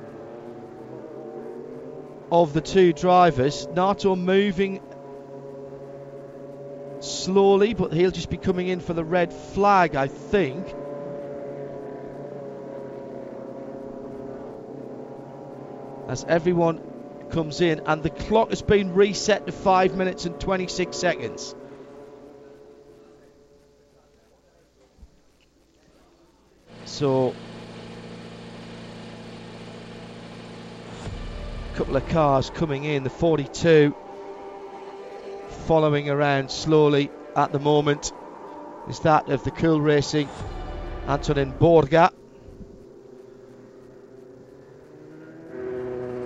of 2.31 2.53
the 2.53 2.61
two 2.61 2.93
drivers. 2.93 3.69
Nato 3.75 4.17
moving 4.17 4.81
slowly, 7.05 7.75
but 7.75 7.93
he'll 7.93 8.11
just 8.11 8.31
be 8.31 8.37
coming 8.37 8.69
in 8.69 8.81
for 8.81 8.95
the 8.95 9.05
red 9.05 9.33
flag, 9.33 9.95
I 9.95 10.09
think. 10.09 10.75
As 16.09 16.25
everyone 16.25 16.81
comes 17.31 17.61
in, 17.61 17.81
and 17.87 18.03
the 18.03 18.11
clock 18.11 18.51
has 18.51 18.63
been 18.63 18.95
reset 18.95 19.47
to 19.47 19.53
5 19.53 19.97
minutes 19.97 20.25
and 20.25 20.39
26 20.39 20.97
seconds. 20.97 21.55
So, 26.85 27.35
a 31.73 31.77
couple 31.77 31.97
of 31.97 32.07
cars 32.09 32.51
coming 32.51 32.85
in, 32.85 33.03
the 33.03 33.11
42 33.11 33.95
following 35.67 36.11
around 36.11 36.51
slowly 36.51 37.11
at 37.35 37.51
the 37.51 37.59
moment 37.59 38.13
is 38.87 39.01
that 39.01 39.31
of 39.31 39.43
the 39.45 39.51
Cool 39.51 39.81
Racing 39.81 40.29
Antonin 41.09 41.55
Borga. 41.55 42.11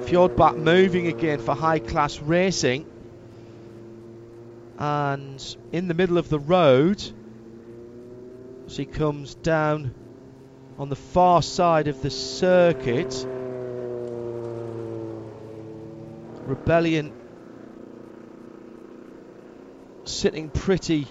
Fjordbach 0.07 0.57
moving 0.57 1.07
again 1.07 1.39
for 1.39 1.55
high 1.55 1.78
class 1.78 2.18
racing. 2.20 2.84
And 4.78 5.57
in 5.70 5.86
the 5.86 5.95
middle 5.95 6.18
of 6.18 6.28
the 6.28 6.41
road, 6.41 7.01
as 8.66 8.76
he 8.76 8.86
comes 8.86 9.36
down 9.36 9.95
on 10.78 10.89
the 10.89 10.97
far 10.97 11.43
side 11.43 11.86
of 11.86 12.03
the 12.03 12.11
circuit, 12.11 13.24
Rebellion 16.47 17.12
sitting 20.09 20.50
pretty 20.50 21.06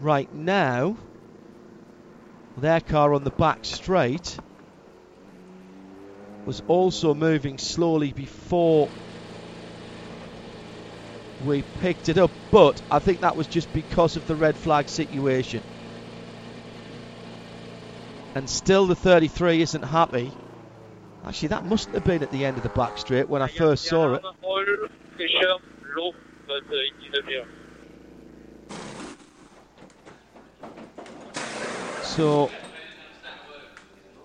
right 0.00 0.32
now. 0.34 0.96
Their 2.56 2.80
car 2.80 3.14
on 3.14 3.24
the 3.24 3.30
back 3.30 3.64
straight 3.64 4.38
was 6.46 6.60
also 6.66 7.14
moving 7.14 7.58
slowly 7.58 8.12
before 8.12 8.88
we 11.44 11.62
picked 11.80 12.08
it 12.08 12.18
up, 12.18 12.30
but 12.50 12.82
I 12.90 12.98
think 12.98 13.20
that 13.20 13.36
was 13.36 13.46
just 13.46 13.72
because 13.72 14.16
of 14.16 14.26
the 14.26 14.36
red 14.36 14.56
flag 14.56 14.88
situation. 14.88 15.62
And 18.34 18.48
still 18.48 18.86
the 18.86 18.94
33 18.94 19.62
isn't 19.62 19.82
happy. 19.82 20.32
Actually, 21.26 21.48
that 21.48 21.64
must 21.64 21.90
have 21.92 22.04
been 22.04 22.22
at 22.22 22.30
the 22.30 22.44
end 22.44 22.56
of 22.56 22.62
the 22.62 22.68
back 22.70 22.96
straight 22.98 23.28
when 23.28 23.42
I 23.42 23.48
first 23.48 23.84
saw 23.84 24.14
it. 24.14 24.22
So 32.10 32.50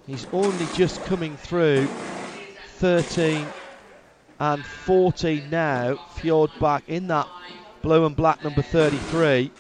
he's 0.08 0.26
only 0.34 0.66
just 0.74 1.06
coming 1.06 1.38
through 1.38 1.88
13 2.78 3.46
and 4.40 4.66
14 4.66 5.50
now. 5.52 6.00
Fjord 6.16 6.50
back 6.60 6.90
in 6.90 7.08
that 7.10 7.28
blue 7.84 8.08
and 8.08 8.16
black 8.16 8.44
number 8.44 8.64
33. 8.64 9.52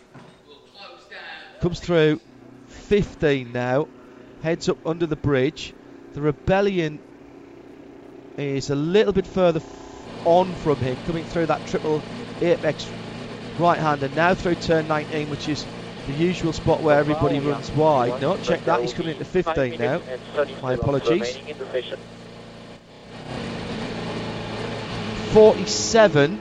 Comes 1.61 1.79
through 1.79 2.19
15 2.67 3.51
now. 3.53 3.87
Heads 4.41 4.69
up 4.69 4.87
under 4.87 5.05
the 5.05 5.15
bridge. 5.15 5.73
The 6.13 6.21
Rebellion 6.21 6.99
is 8.37 8.71
a 8.71 8.75
little 8.75 9.13
bit 9.13 9.27
further 9.27 9.61
on 10.25 10.51
from 10.55 10.77
him, 10.77 10.97
coming 11.05 11.25
through 11.25 11.45
that 11.45 11.67
triple 11.67 12.01
apex 12.41 12.89
right 13.59 13.77
hander. 13.77 14.09
Now 14.09 14.33
through 14.33 14.55
turn 14.55 14.87
19, 14.87 15.29
which 15.29 15.47
is 15.47 15.63
the 16.07 16.13
usual 16.13 16.53
spot 16.53 16.81
where 16.81 16.97
everybody 16.97 17.39
runs 17.39 17.71
wide. 17.71 18.21
No, 18.21 18.37
check 18.37 18.63
that. 18.65 18.81
He's 18.81 18.93
coming 18.93 19.13
into 19.13 19.25
15 19.25 19.79
now. 19.79 20.01
My 20.61 20.73
apologies. 20.73 21.37
47, 25.31 26.37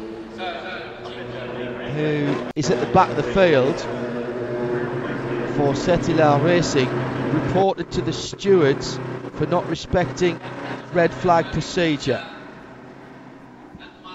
who 1.94 2.50
is 2.54 2.70
at 2.70 2.80
the 2.80 2.92
back 2.92 3.10
of 3.10 3.16
the 3.16 3.22
field 3.22 3.80
for 5.56 5.72
Cetilar 5.74 6.42
Racing, 6.44 6.88
reported 7.32 7.90
to 7.92 8.02
the 8.02 8.12
stewards 8.12 8.98
for 9.34 9.46
not 9.46 9.68
respecting 9.68 10.38
red 10.92 11.12
flag 11.12 11.46
procedure 11.46 12.24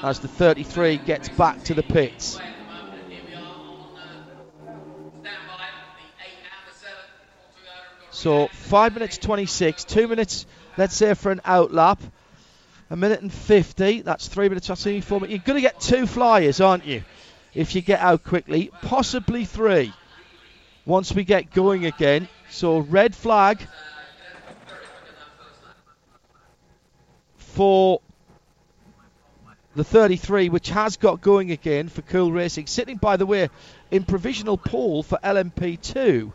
as 0.02 0.20
the 0.20 0.28
33 0.30 0.98
gets 0.98 1.28
back 1.30 1.62
to 1.66 1.74
the 1.74 1.84
pits. 1.84 2.40
So 8.20 8.48
5 8.48 8.96
minutes 8.96 9.18
26, 9.18 9.86
2 9.86 10.10
minutes, 10.10 10.46
let's 10.76 10.94
say, 10.94 11.14
for 11.14 11.32
an 11.32 11.40
out 11.46 11.74
lap. 11.74 12.02
A 12.90 12.98
minute 12.98 13.22
and 13.22 13.32
50, 13.32 14.02
that's 14.02 14.28
3 14.28 14.50
minutes, 14.50 14.68
that's 14.68 14.86
only 14.86 15.00
4 15.00 15.22
minutes. 15.22 15.32
You're 15.32 15.46
going 15.46 15.56
to 15.56 15.62
get 15.62 15.80
two 15.80 16.06
flyers, 16.06 16.60
aren't 16.60 16.86
you? 16.86 17.06
If 17.54 17.76
you 17.76 17.82
get 17.82 18.02
out 18.02 18.26
quickly, 18.26 18.72
possibly 18.82 19.46
three 19.46 19.94
once 20.86 21.14
we 21.14 21.24
get 21.24 21.54
going 21.54 21.86
again. 21.86 22.28
So 22.50 22.80
red 22.80 23.16
flag 23.16 23.66
for 27.38 28.02
the 29.78 29.86
33, 29.86 30.50
which 30.50 30.72
has 30.72 30.98
got 30.98 31.22
going 31.22 31.52
again 31.52 31.88
for 31.88 32.02
Cool 32.02 32.34
Racing. 32.34 32.68
Sitting, 32.68 32.98
by 32.98 33.16
the 33.16 33.26
way, 33.26 33.48
in 33.92 34.04
provisional 34.04 34.58
pole 34.58 35.04
for 35.04 35.18
LMP2 35.24 36.34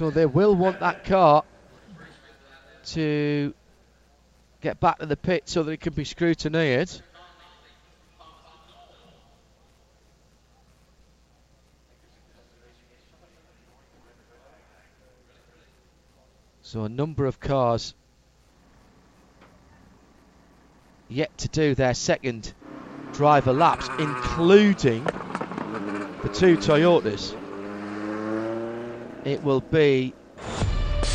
So 0.00 0.08
they 0.08 0.24
will 0.24 0.54
want 0.54 0.80
that 0.80 1.04
car 1.04 1.44
to 2.86 3.52
get 4.62 4.80
back 4.80 4.98
to 5.00 5.04
the 5.04 5.14
pit 5.14 5.42
so 5.44 5.62
that 5.62 5.72
it 5.72 5.80
can 5.82 5.92
be 5.92 6.04
scrutinised. 6.04 7.02
So 16.62 16.84
a 16.84 16.88
number 16.88 17.26
of 17.26 17.38
cars 17.38 17.92
yet 21.10 21.36
to 21.36 21.48
do 21.48 21.74
their 21.74 21.92
second 21.92 22.54
driver 23.12 23.52
laps, 23.52 23.90
including 23.98 25.04
the 25.04 26.30
two 26.32 26.56
Toyotas 26.56 27.36
it 29.24 29.42
will 29.42 29.60
be 29.60 30.14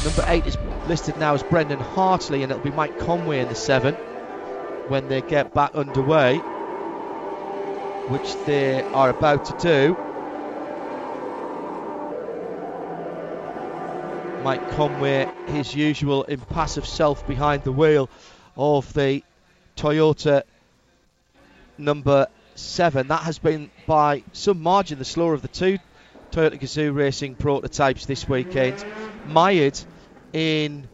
number 0.03 0.23
eight 0.27 0.45
is 0.45 0.57
listed 0.87 1.17
now 1.17 1.33
as 1.33 1.43
Brendan 1.43 1.79
Hartley, 1.79 2.43
and 2.43 2.51
it'll 2.51 2.63
be 2.63 2.71
Mike 2.71 2.97
Conway 2.99 3.39
in 3.39 3.49
the 3.49 3.55
seven 3.55 3.95
when 4.87 5.07
they 5.07 5.21
get 5.21 5.53
back 5.53 5.73
underway, 5.73 6.37
which 8.07 8.35
they 8.45 8.83
are 8.93 9.09
about 9.09 9.45
to 9.45 9.53
do. 9.61 9.97
Mike 14.43 14.69
Conway, 14.71 15.27
his 15.47 15.73
usual 15.73 16.23
impassive 16.25 16.85
self 16.85 17.25
behind 17.27 17.63
the 17.63 17.71
wheel 17.71 18.07
of 18.55 18.93
the 18.93 19.23
Toyota 19.75 20.43
number 21.79 22.27
seven. 22.53 23.07
That 23.07 23.23
has 23.23 23.39
been 23.39 23.71
by 23.87 24.21
some 24.33 24.61
margin 24.61 24.99
the 24.99 25.05
slower 25.05 25.33
of 25.33 25.41
the 25.41 25.47
two 25.47 25.79
Toyota 26.35 26.59
Gazoo 26.59 26.93
Racing 26.93 27.35
prototypes 27.35 28.05
this 28.07 28.27
weekend. 28.27 28.83
Mired 29.25 29.79
in 30.33 30.85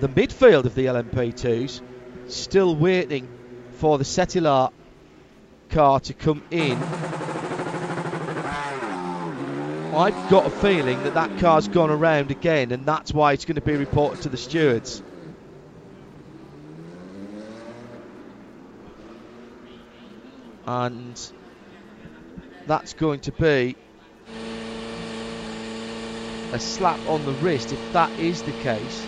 the 0.00 0.08
midfield 0.08 0.64
of 0.64 0.74
the 0.74 0.86
LMP2s, 0.86 1.82
still 2.26 2.74
waiting 2.74 3.28
for 3.72 3.98
the 3.98 4.04
Cetilar 4.04 4.72
car 5.68 6.00
to 6.00 6.14
come 6.14 6.42
in. 6.50 6.78
I've 9.94 10.30
got 10.30 10.46
a 10.46 10.50
feeling 10.50 11.02
that 11.02 11.12
that 11.12 11.38
car's 11.38 11.68
gone 11.68 11.90
around 11.90 12.30
again, 12.30 12.72
and 12.72 12.86
that's 12.86 13.12
why 13.12 13.34
it's 13.34 13.44
going 13.44 13.56
to 13.56 13.60
be 13.60 13.76
reported 13.76 14.22
to 14.22 14.30
the 14.30 14.38
stewards. 14.38 15.02
And 20.66 21.20
that's 22.66 22.94
going 22.94 23.20
to 23.20 23.32
be 23.32 23.76
a 26.52 26.60
slap 26.60 27.00
on 27.08 27.24
the 27.24 27.32
wrist 27.32 27.72
if 27.72 27.92
that 27.92 28.18
is 28.18 28.42
the 28.42 28.52
case 28.52 29.06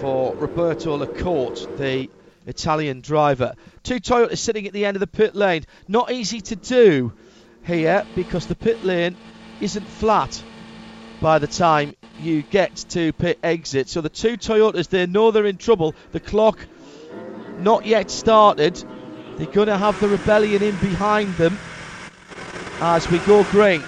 for 0.00 0.34
Roberto 0.36 0.98
Lacorte, 0.98 1.76
the 1.78 2.10
Italian 2.46 3.00
driver. 3.00 3.54
Two 3.82 3.98
Toyotas 3.98 4.38
sitting 4.38 4.66
at 4.66 4.72
the 4.72 4.84
end 4.84 4.96
of 4.96 5.00
the 5.00 5.06
pit 5.06 5.34
lane. 5.34 5.64
Not 5.88 6.12
easy 6.12 6.40
to 6.42 6.56
do 6.56 7.12
here 7.64 8.06
because 8.14 8.46
the 8.46 8.54
pit 8.54 8.84
lane 8.84 9.16
isn't 9.60 9.86
flat 9.86 10.42
by 11.20 11.38
the 11.38 11.46
time 11.46 11.94
you 12.20 12.42
get 12.42 12.76
to 12.90 13.12
pit 13.14 13.38
exit. 13.42 13.88
So 13.88 14.00
the 14.00 14.08
two 14.08 14.36
Toyotas, 14.36 14.88
they 14.88 15.06
know 15.06 15.30
they're 15.30 15.46
in 15.46 15.56
trouble. 15.56 15.94
The 16.12 16.20
clock 16.20 16.58
not 17.58 17.86
yet 17.86 18.10
started. 18.10 18.82
They're 19.36 19.46
going 19.46 19.68
to 19.68 19.78
have 19.78 19.98
the 20.00 20.08
rebellion 20.08 20.62
in 20.62 20.76
behind 20.76 21.34
them 21.34 21.58
as 22.80 23.10
we 23.10 23.18
go 23.20 23.44
green. 23.44 23.82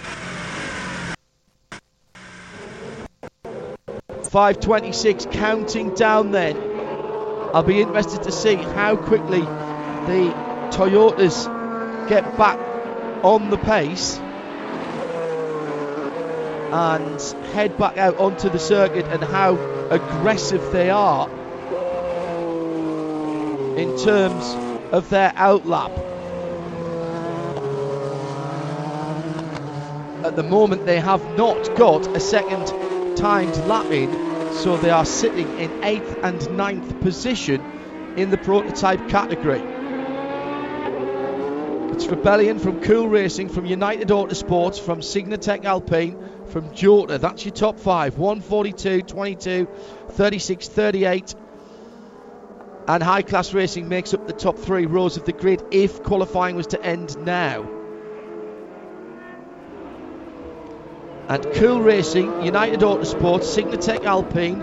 5.26 4.31 5.33
counting 5.33 5.95
down 5.95 6.33
then. 6.33 6.57
I'll 7.55 7.63
be 7.63 7.81
interested 7.81 8.25
to 8.25 8.33
see 8.33 8.57
how 8.57 8.95
quickly 8.97 9.41
the 9.41 10.35
Toyotas 10.71 11.47
get 12.11 12.37
back 12.37 12.59
on 13.25 13.49
the 13.49 13.57
pace 13.57 14.19
and 16.71 17.21
head 17.55 17.79
back 17.79 17.97
out 17.97 18.19
onto 18.19 18.51
the 18.51 18.59
circuit 18.59 19.07
and 19.07 19.25
how 19.25 19.55
aggressive 19.89 20.73
they 20.73 20.91
are 20.91 21.27
in 23.79 23.97
terms 23.97 24.45
of 24.93 25.09
their 25.09 25.31
outlap. 25.31 25.97
At 30.23 30.37
the 30.37 30.43
moment, 30.43 30.85
they 30.85 31.01
have 31.01 31.25
not 31.39 31.75
got 31.77 32.07
a 32.15 32.21
second 32.21 32.67
timed 33.19 33.57
lap 33.67 33.91
in, 33.91 34.13
so 34.53 34.77
they 34.77 34.91
are 34.91 35.05
sitting 35.05 35.49
in 35.59 35.69
8th 35.81 36.23
and 36.23 36.41
9th 36.41 37.01
position 37.01 37.61
in 38.17 38.31
the 38.31 38.39
prototype 38.39 39.09
category. 39.09 39.61
It's 41.93 42.07
Rebellion 42.07 42.61
from 42.61 42.81
Cool 42.81 43.09
Racing, 43.09 43.49
from 43.49 43.67
United 43.67 44.09
Autosports, 44.09 44.81
from 44.81 45.01
Signatech 45.01 45.65
Alpine, 45.65 46.17
from 46.47 46.73
Jota. 46.73 47.19
That's 47.19 47.45
your 47.45 47.55
top 47.55 47.81
five 47.81 48.19
142, 48.19 49.03
22, 49.03 49.67
36, 50.11 50.69
38. 50.69 51.35
And 52.87 53.03
High 53.03 53.23
Class 53.23 53.53
Racing 53.53 53.89
makes 53.89 54.15
up 54.15 54.29
the 54.29 54.33
top 54.33 54.59
three 54.59 54.87
rows 54.87 55.17
of 55.17 55.25
the 55.25 55.33
grid 55.33 55.65
if 55.73 56.05
qualifying 56.05 56.55
was 56.55 56.69
to 56.69 56.81
end 56.81 57.19
now. 57.19 57.78
And 61.29 61.47
Cool 61.55 61.83
Racing, 61.83 62.43
United 62.43 62.81
Autosport, 62.81 63.43
Signatech 63.43 64.05
Alpine, 64.05 64.63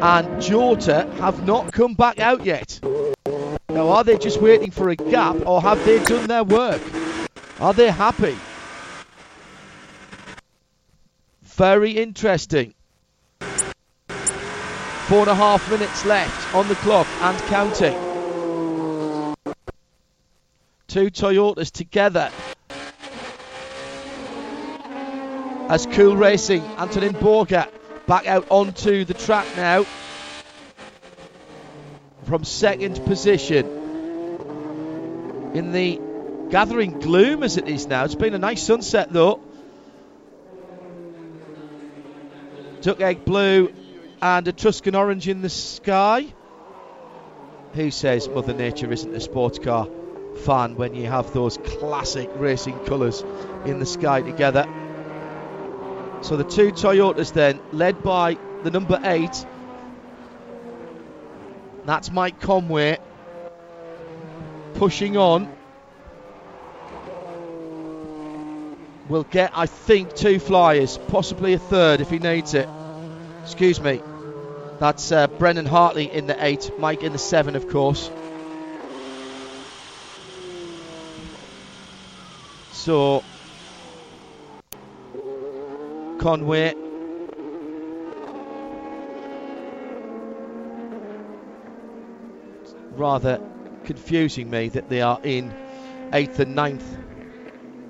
and 0.00 0.40
Jota 0.40 1.06
have 1.18 1.44
not 1.44 1.70
come 1.72 1.92
back 1.92 2.18
out 2.18 2.46
yet. 2.46 2.80
Now, 3.68 3.90
are 3.90 4.04
they 4.04 4.16
just 4.16 4.40
waiting 4.40 4.70
for 4.70 4.88
a 4.88 4.96
gap 4.96 5.36
or 5.44 5.60
have 5.60 5.84
they 5.84 6.02
done 6.04 6.26
their 6.26 6.44
work? 6.44 6.80
Are 7.60 7.74
they 7.74 7.90
happy? 7.90 8.36
Very 11.42 11.90
interesting. 11.90 12.72
Four 14.08 15.20
and 15.20 15.28
a 15.28 15.34
half 15.34 15.70
minutes 15.70 16.06
left 16.06 16.54
on 16.54 16.68
the 16.68 16.74
clock 16.76 17.06
and 17.20 17.36
counting. 17.48 17.94
Two 20.86 21.10
Toyotas 21.10 21.70
together. 21.70 22.30
As 25.68 25.84
Cool 25.84 26.16
Racing, 26.16 26.62
Antonin 26.78 27.12
Borga 27.12 27.68
back 28.06 28.26
out 28.26 28.46
onto 28.48 29.04
the 29.04 29.12
track 29.12 29.46
now 29.54 29.84
from 32.24 32.42
second 32.44 33.04
position. 33.04 33.66
In 35.52 35.72
the 35.72 36.00
gathering 36.48 37.00
gloom 37.00 37.42
as 37.42 37.58
it 37.58 37.68
is 37.68 37.86
now. 37.86 38.04
It's 38.04 38.14
been 38.14 38.32
a 38.32 38.38
nice 38.38 38.62
sunset 38.62 39.12
though. 39.12 39.40
Duck 42.80 43.02
egg 43.02 43.26
blue 43.26 43.70
and 44.22 44.48
Etruscan 44.48 44.94
orange 44.94 45.28
in 45.28 45.42
the 45.42 45.50
sky. 45.50 46.32
Who 47.74 47.90
says 47.90 48.26
Mother 48.26 48.54
Nature 48.54 48.90
isn't 48.90 49.14
a 49.14 49.20
sports 49.20 49.58
car 49.58 49.86
fan 50.44 50.76
when 50.76 50.94
you 50.94 51.08
have 51.08 51.34
those 51.34 51.58
classic 51.58 52.30
racing 52.36 52.78
colours 52.86 53.22
in 53.66 53.80
the 53.80 53.86
sky 53.86 54.22
together? 54.22 54.66
So 56.22 56.36
the 56.36 56.44
two 56.44 56.72
Toyotas 56.72 57.32
then, 57.32 57.60
led 57.72 58.02
by 58.02 58.36
the 58.62 58.70
number 58.70 59.00
eight 59.02 59.46
that's 61.88 62.12
Mike 62.12 62.38
Conway 62.38 62.98
pushing 64.74 65.16
on. 65.16 65.50
Will 69.08 69.24
get, 69.24 69.52
I 69.54 69.64
think, 69.64 70.14
two 70.14 70.38
flyers, 70.38 70.98
possibly 71.08 71.54
a 71.54 71.58
third 71.58 72.02
if 72.02 72.10
he 72.10 72.18
needs 72.18 72.52
it. 72.52 72.68
Excuse 73.42 73.80
me. 73.80 74.02
That's 74.78 75.10
uh, 75.10 75.28
Brendan 75.28 75.64
Hartley 75.64 76.12
in 76.12 76.26
the 76.26 76.36
eight, 76.44 76.70
Mike 76.78 77.02
in 77.02 77.12
the 77.12 77.18
seven, 77.18 77.56
of 77.56 77.70
course. 77.70 78.10
So 82.72 83.24
Conway 86.18 86.74
rather 92.98 93.40
confusing 93.84 94.50
me 94.50 94.68
that 94.68 94.88
they 94.88 95.00
are 95.00 95.20
in 95.22 95.54
eighth 96.12 96.40
and 96.40 96.54
ninth, 96.54 96.84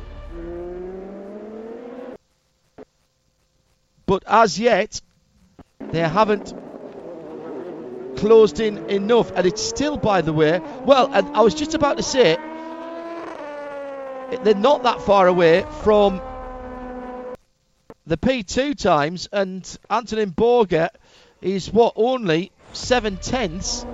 But 4.06 4.24
as 4.26 4.58
yet, 4.58 5.00
they 5.78 6.00
haven't 6.00 6.54
closed 8.16 8.60
in 8.60 8.90
enough. 8.90 9.32
And 9.34 9.46
it's 9.46 9.62
still, 9.62 9.96
by 9.96 10.20
the 10.20 10.32
way, 10.32 10.60
well, 10.84 11.10
and 11.12 11.36
I 11.36 11.42
was 11.42 11.54
just 11.54 11.74
about 11.74 11.96
to 11.96 12.02
say, 12.02 12.36
they're 14.42 14.54
not 14.54 14.84
that 14.84 15.00
far 15.02 15.26
away 15.26 15.64
from 15.82 16.20
the 18.06 18.16
P2 18.16 18.76
times, 18.76 19.28
and 19.32 19.78
Antonin 19.88 20.32
Borga 20.32 20.88
is 21.40 21.72
what 21.72 21.92
only 21.96 22.50
seven 22.72 23.16
tenths 23.16 23.84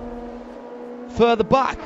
further 1.16 1.44
back. 1.44 1.78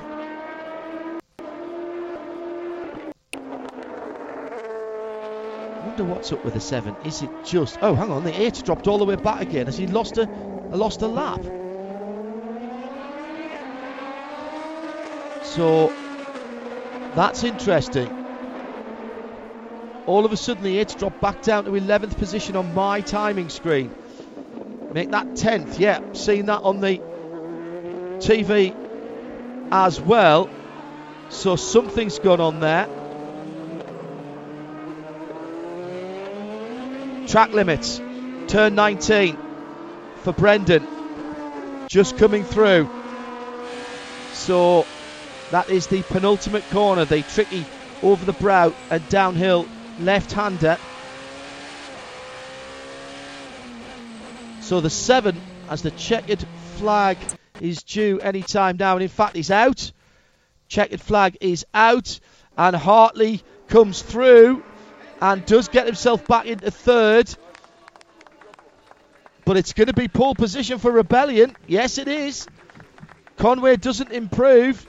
wonder 6.00 6.04
what's 6.14 6.32
up 6.32 6.44
with 6.44 6.54
the 6.54 6.60
seven. 6.60 6.96
Is 7.04 7.22
it 7.22 7.30
just? 7.44 7.78
Oh, 7.82 7.94
hang 7.94 8.10
on. 8.10 8.24
The 8.24 8.40
eight 8.40 8.62
dropped 8.64 8.88
all 8.88 8.98
the 8.98 9.04
way 9.04 9.16
back 9.16 9.42
again. 9.42 9.66
Has 9.66 9.76
he 9.76 9.86
lost 9.86 10.18
a, 10.18 10.24
lost 10.70 11.02
a 11.02 11.06
lap? 11.06 11.42
So 15.44 15.92
that's 17.14 17.44
interesting. 17.44 18.08
All 20.06 20.24
of 20.24 20.32
a 20.32 20.36
sudden, 20.36 20.62
the 20.62 20.78
eight 20.78 20.94
dropped 20.98 21.20
back 21.20 21.42
down 21.42 21.64
to 21.64 21.72
11th 21.72 22.16
position 22.16 22.56
on 22.56 22.72
my 22.74 23.00
timing 23.00 23.48
screen. 23.48 23.94
Make 24.92 25.10
that 25.10 25.26
10th. 25.28 25.78
Yeah, 25.78 26.00
seen 26.12 26.46
that 26.46 26.62
on 26.62 26.80
the 26.80 26.98
TV 28.18 28.89
as 29.70 30.00
well. 30.00 30.48
So 31.28 31.56
something's 31.56 32.18
gone 32.18 32.40
on 32.40 32.60
there. 32.60 32.88
Track 37.28 37.52
limits, 37.52 38.00
turn 38.48 38.74
19 38.74 39.36
for 40.22 40.32
Brendan, 40.32 40.86
just 41.86 42.18
coming 42.18 42.42
through. 42.42 42.88
So 44.32 44.84
that 45.52 45.70
is 45.70 45.86
the 45.86 46.02
penultimate 46.02 46.68
corner, 46.70 47.04
the 47.04 47.22
tricky 47.22 47.64
over 48.02 48.24
the 48.24 48.32
brow 48.32 48.72
and 48.90 49.08
downhill 49.08 49.68
left-hander. 50.00 50.78
So 54.60 54.80
the 54.80 54.90
seven, 54.90 55.40
as 55.68 55.82
the 55.82 55.90
checkered 55.92 56.44
flag 56.76 57.16
is 57.60 57.82
due 57.82 58.18
any 58.20 58.42
time 58.42 58.76
now, 58.78 58.94
and 58.94 59.02
in 59.02 59.08
fact 59.08 59.36
he's 59.36 59.50
out. 59.50 59.92
Checkered 60.68 61.00
flag 61.00 61.36
is 61.40 61.66
out, 61.74 62.20
and 62.56 62.74
Hartley 62.76 63.42
comes 63.68 64.02
through 64.02 64.62
and 65.20 65.44
does 65.44 65.68
get 65.68 65.86
himself 65.86 66.26
back 66.26 66.46
into 66.46 66.70
third. 66.70 67.34
But 69.44 69.56
it's 69.56 69.72
going 69.72 69.88
to 69.88 69.94
be 69.94 70.08
pole 70.08 70.34
position 70.34 70.78
for 70.78 70.90
Rebellion. 70.90 71.56
Yes, 71.66 71.98
it 71.98 72.08
is. 72.08 72.46
Conway 73.36 73.76
doesn't 73.76 74.12
improve. 74.12 74.86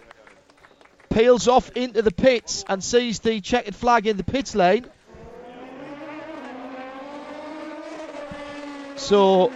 Peels 1.10 1.48
off 1.48 1.72
into 1.72 2.02
the 2.02 2.12
pits 2.12 2.64
and 2.70 2.84
sees 2.84 3.20
the 3.20 3.42
checkered 3.42 3.76
flag 3.76 4.08
in 4.08 4.18
the 4.18 4.24
pits 4.24 4.56
lane. 4.56 4.86
So, 8.96 9.52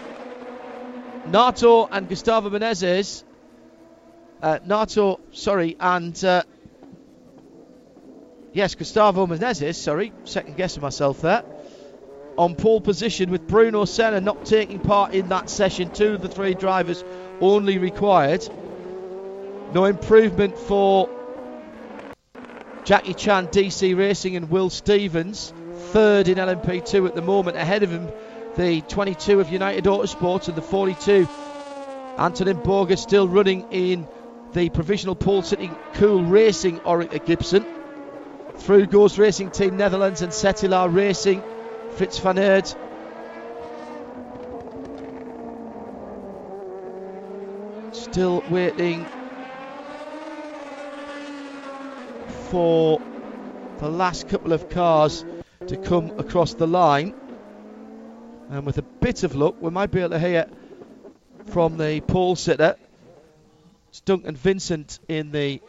Nato 1.27 1.87
and 1.87 2.07
Gustavo 2.07 2.49
Menezes. 2.49 3.23
Uh, 4.41 4.59
Nato, 4.65 5.19
sorry, 5.31 5.75
and 5.79 6.23
uh, 6.23 6.43
Yes, 8.55 8.73
Gustavo 8.73 9.27
Menezes, 9.27 9.75
sorry, 9.75 10.13
second 10.23 10.55
guessing 10.55 10.81
myself 10.81 11.19
there. 11.19 11.43
On 12.37 12.55
pole 12.55 12.79
position 12.79 13.29
with 13.29 13.45
Bruno 13.47 13.83
Senna 13.83 14.21
not 14.21 14.45
taking 14.45 14.79
part 14.79 15.13
in 15.13 15.27
that 15.27 15.49
session. 15.49 15.89
Two 15.89 16.13
of 16.13 16.21
the 16.21 16.29
three 16.29 16.53
drivers 16.53 17.03
only 17.41 17.79
required. 17.79 18.47
No 19.73 19.83
improvement 19.83 20.57
for 20.57 21.09
Jackie 22.85 23.13
Chan, 23.13 23.49
DC 23.49 23.97
Racing, 23.97 24.37
and 24.37 24.49
Will 24.49 24.69
Stevens. 24.69 25.53
Third 25.91 26.29
in 26.29 26.37
LMP2 26.37 27.09
at 27.09 27.13
the 27.13 27.21
moment. 27.21 27.57
Ahead 27.57 27.83
of 27.83 27.91
him, 27.91 28.09
the 28.55 28.81
22 28.81 29.41
of 29.41 29.49
United 29.49 29.83
Autosports 29.83 30.47
and 30.47 30.55
the 30.55 30.61
42. 30.61 31.27
Antonin 32.17 32.57
Borga 32.57 32.97
still 32.97 33.27
running 33.27 33.65
in 33.71 34.07
the 34.53 34.69
provisional 34.69 35.15
pole 35.15 35.41
sitting 35.41 35.75
Cool 35.95 36.23
Racing 36.23 36.79
Oreca 36.79 37.25
Gibson. 37.25 37.65
Through 38.55 38.85
goes 38.87 39.19
Racing 39.19 39.51
Team 39.51 39.75
Netherlands 39.75 40.21
and 40.21 40.31
Cetilar 40.31 40.93
Racing. 40.93 41.43
Frits 41.95 42.21
van 42.21 42.37
Eerd. 42.37 42.75
Still 47.93 48.43
waiting 48.49 49.05
for 52.49 53.01
the 53.79 53.89
last 53.89 54.29
couple 54.29 54.53
of 54.53 54.69
cars 54.69 55.25
to 55.67 55.75
come 55.75 56.17
across 56.17 56.53
the 56.53 56.67
line. 56.67 57.13
And 58.49 58.65
with 58.65 58.77
a 58.77 58.83
bit 58.83 59.23
of 59.23 59.35
luck, 59.35 59.55
we 59.59 59.71
might 59.71 59.91
be 59.91 59.99
able 59.99 60.11
to 60.11 60.19
hear 60.19 60.47
from 61.47 61.77
the 61.77 62.01
pole 62.01 62.35
sitter. 62.35 62.75
It's 63.89 64.01
Duncan 64.01 64.35
Vincent 64.35 64.99
in 65.07 65.31
the 65.31 65.61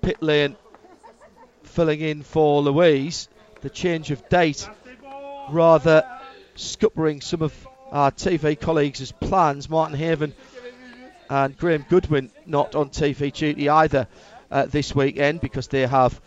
pit 0.00 0.22
lane 0.22 0.56
filling 1.62 2.00
in 2.00 2.22
for 2.22 2.62
Louise. 2.62 3.28
The 3.60 3.70
change 3.70 4.10
of 4.10 4.26
date 4.30 4.68
rather 5.50 6.04
scuppering 6.56 7.20
some 7.20 7.42
of 7.42 7.68
our 7.90 8.10
TV 8.10 8.58
colleagues' 8.58 9.12
plans. 9.12 9.68
Martin 9.68 9.98
Haven 9.98 10.34
and 11.28 11.56
Graham 11.56 11.84
Goodwin 11.88 12.30
not 12.46 12.74
on 12.74 12.88
TV 12.88 13.32
duty 13.32 13.68
either 13.68 14.08
uh, 14.50 14.66
this 14.66 14.94
weekend 14.94 15.40
because 15.40 15.68
they 15.68 15.86
have 15.86 16.18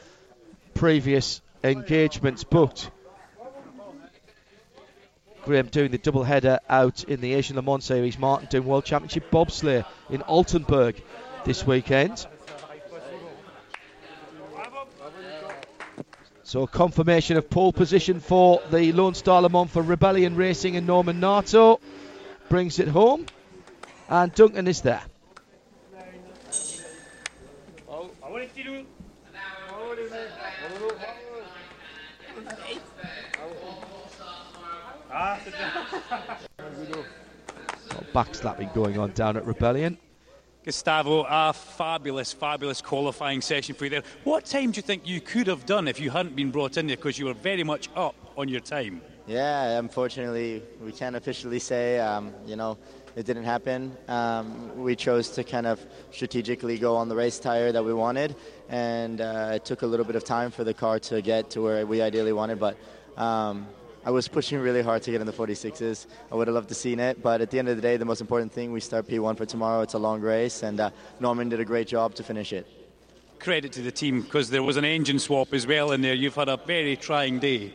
previous 0.75 1.41
engagements 1.63 2.43
booked. 2.43 2.91
Graham 5.43 5.67
doing 5.67 5.91
the 5.91 5.97
double 5.97 6.23
header 6.23 6.59
out 6.69 7.03
in 7.03 7.19
the 7.19 7.33
Asian 7.33 7.57
Le 7.57 7.61
Mans 7.61 7.83
Series. 7.83 8.17
Martin 8.17 8.47
doing 8.49 8.65
World 8.65 8.85
Championship 8.85 9.29
bobsleigh 9.29 9.85
in 10.09 10.21
Altenburg 10.21 11.01
this 11.43 11.67
weekend. 11.67 12.25
So 16.43 16.67
confirmation 16.67 17.35
of 17.35 17.49
pole 17.49 17.73
position 17.73 18.19
for 18.19 18.61
the 18.71 18.91
Lone 18.93 19.15
Star 19.15 19.41
Le 19.41 19.49
Mans 19.49 19.69
for 19.69 19.81
Rebellion 19.81 20.35
Racing 20.35 20.77
and 20.77 20.87
Norman 20.87 21.19
Nato. 21.19 21.79
Brings 22.49 22.79
it 22.79 22.87
home. 22.87 23.25
And 24.07 24.33
Duncan 24.33 24.67
is 24.67 24.81
there. 24.81 25.01
Backslapping 38.13 38.73
going 38.73 38.97
on 38.97 39.11
down 39.11 39.37
at 39.37 39.45
Rebellion. 39.45 39.97
Gustavo, 40.63 41.25
a 41.27 41.51
fabulous, 41.51 42.31
fabulous 42.31 42.81
qualifying 42.81 43.41
session 43.41 43.75
for 43.75 43.83
you 43.83 43.89
there. 43.89 44.03
What 44.23 44.45
time 44.45 44.71
do 44.71 44.77
you 44.77 44.81
think 44.81 45.05
you 45.05 45.19
could 45.19 45.47
have 45.47 45.65
done 45.65 45.89
if 45.89 45.99
you 45.99 46.09
hadn't 46.09 46.35
been 46.35 46.51
brought 46.51 46.77
in 46.77 46.87
there 46.87 46.95
because 46.95 47.19
you 47.19 47.25
were 47.25 47.33
very 47.33 47.63
much 47.63 47.89
up 47.95 48.15
on 48.37 48.47
your 48.47 48.61
time? 48.61 49.01
Yeah, 49.27 49.77
unfortunately, 49.79 50.63
we 50.81 50.91
can't 50.91 51.15
officially 51.15 51.59
say, 51.59 51.99
um, 51.99 52.33
you 52.45 52.55
know, 52.55 52.77
it 53.15 53.25
didn't 53.25 53.43
happen. 53.43 53.95
Um, 54.07 54.77
we 54.77 54.95
chose 54.95 55.29
to 55.31 55.43
kind 55.43 55.67
of 55.67 55.85
strategically 56.11 56.77
go 56.77 56.95
on 56.95 57.09
the 57.09 57.15
race 57.15 57.39
tire 57.39 57.71
that 57.71 57.83
we 57.83 57.93
wanted, 57.93 58.35
and 58.69 59.19
uh, 59.21 59.51
it 59.55 59.65
took 59.65 59.81
a 59.81 59.85
little 59.85 60.05
bit 60.05 60.15
of 60.15 60.23
time 60.23 60.49
for 60.49 60.63
the 60.63 60.73
car 60.73 60.99
to 60.99 61.21
get 61.21 61.49
to 61.51 61.61
where 61.61 61.85
we 61.85 62.01
ideally 62.01 62.33
wanted, 62.33 62.59
but 62.59 62.77
um, 63.17 63.67
I 64.05 64.11
was 64.11 64.27
pushing 64.27 64.59
really 64.59 64.81
hard 64.81 65.01
to 65.03 65.11
get 65.11 65.21
in 65.21 65.27
the 65.27 65.33
46s. 65.33 66.07
I 66.29 66.35
would 66.35 66.47
have 66.47 66.55
loved 66.55 66.67
to 66.69 66.75
seen 66.75 66.99
it, 66.99 67.23
but 67.23 67.39
at 67.39 67.51
the 67.51 67.59
end 67.59 67.69
of 67.69 67.77
the 67.77 67.81
day, 67.81 67.95
the 67.95 68.03
most 68.03 68.19
important 68.19 68.51
thing, 68.51 68.73
we 68.73 68.81
start 68.81 69.07
P1 69.07 69.37
for 69.37 69.45
tomorrow. 69.45 69.81
It's 69.81 69.93
a 69.93 69.99
long 69.99 70.19
race, 70.19 70.61
and 70.61 70.77
uh, 70.77 70.89
Norman 71.21 71.47
did 71.47 71.61
a 71.61 71.65
great 71.65 71.87
job 71.87 72.13
to 72.15 72.23
finish 72.23 72.51
it. 72.51 72.67
Credit 73.39 73.71
to 73.71 73.81
the 73.81 73.91
team 73.91 74.21
because 74.21 74.49
there 74.49 74.61
was 74.61 74.75
an 74.75 74.83
engine 74.83 75.19
swap 75.19 75.53
as 75.53 75.65
well 75.65 75.93
in 75.93 76.01
there. 76.01 76.13
You've 76.13 76.35
had 76.35 76.49
a 76.49 76.57
very 76.57 76.97
trying 76.97 77.39
day. 77.39 77.73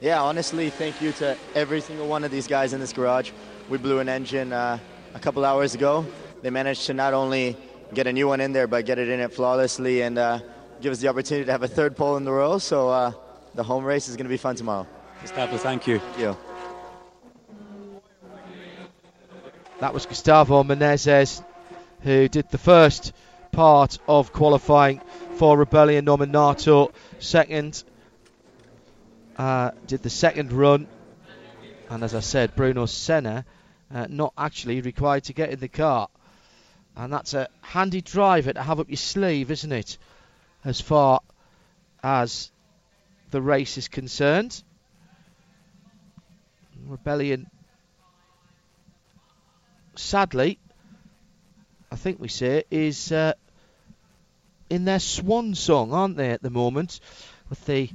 Yeah, 0.00 0.20
honestly, 0.20 0.68
thank 0.70 1.00
you 1.00 1.12
to 1.12 1.36
every 1.54 1.80
single 1.80 2.08
one 2.08 2.24
of 2.24 2.32
these 2.32 2.48
guys 2.48 2.72
in 2.72 2.80
this 2.80 2.92
garage. 2.92 3.30
We 3.68 3.78
blew 3.78 4.00
an 4.00 4.08
engine 4.08 4.52
uh, 4.52 4.78
a 5.14 5.18
couple 5.20 5.44
hours 5.44 5.76
ago. 5.76 6.04
They 6.42 6.50
managed 6.50 6.86
to 6.86 6.94
not 6.94 7.14
only 7.14 7.56
get 7.94 8.08
a 8.08 8.12
new 8.12 8.26
one 8.26 8.40
in 8.40 8.52
there, 8.52 8.66
but 8.66 8.84
get 8.84 8.98
it 8.98 9.08
in 9.08 9.20
it 9.20 9.32
flawlessly, 9.32 10.02
and 10.02 10.18
uh, 10.18 10.40
give 10.80 10.90
us 10.90 10.98
the 10.98 11.06
opportunity 11.06 11.44
to 11.46 11.52
have 11.52 11.62
a 11.62 11.68
third 11.68 11.96
pole 11.96 12.16
in 12.16 12.24
the 12.24 12.32
row. 12.32 12.58
So 12.58 12.88
uh, 12.88 13.12
the 13.54 13.62
home 13.62 13.84
race 13.84 14.08
is 14.08 14.16
going 14.16 14.26
to 14.26 14.30
be 14.30 14.36
fun 14.36 14.56
tomorrow. 14.56 14.88
Gustavo, 15.22 15.56
thank 15.56 15.86
you. 15.86 15.98
Thank 15.98 16.18
you. 16.18 16.36
That 19.80 19.94
was 19.94 20.06
Gustavo 20.06 20.64
Menezes, 20.64 21.44
who 22.00 22.28
did 22.28 22.48
the 22.50 22.58
first 22.58 23.12
part 23.52 23.98
of 24.08 24.32
qualifying 24.32 25.00
for 25.36 25.56
Rebellion. 25.56 26.04
Norman 26.04 26.32
Nato, 26.32 26.90
second, 27.20 27.84
uh, 29.36 29.70
did 29.86 30.02
the 30.02 30.10
second 30.10 30.52
run. 30.52 30.88
And 31.90 32.02
as 32.02 32.14
I 32.14 32.20
said, 32.20 32.56
Bruno 32.56 32.86
Senna 32.86 33.44
uh, 33.94 34.06
not 34.08 34.32
actually 34.36 34.80
required 34.80 35.24
to 35.24 35.32
get 35.32 35.50
in 35.50 35.60
the 35.60 35.68
car. 35.68 36.08
And 36.96 37.12
that's 37.12 37.34
a 37.34 37.48
handy 37.62 38.00
driver 38.00 38.52
to 38.52 38.62
have 38.62 38.80
up 38.80 38.88
your 38.88 38.96
sleeve, 38.96 39.52
isn't 39.52 39.72
it? 39.72 39.96
As 40.64 40.80
far 40.80 41.20
as 42.02 42.50
the 43.30 43.40
race 43.40 43.78
is 43.78 43.86
concerned. 43.86 44.62
Rebellion 46.88 47.50
sadly, 49.98 50.58
I 51.90 51.96
think 51.96 52.20
we 52.20 52.28
say, 52.28 52.64
is 52.70 53.12
uh, 53.12 53.34
in 54.70 54.84
their 54.84 55.00
swan 55.00 55.54
song, 55.54 55.92
aren't 55.92 56.16
they, 56.16 56.30
at 56.30 56.42
the 56.42 56.50
moment, 56.50 57.00
with 57.50 57.64
the 57.66 57.90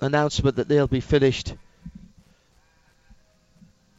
announcement 0.00 0.56
that 0.56 0.68
they'll 0.68 0.86
be 0.86 1.00
finished 1.00 1.54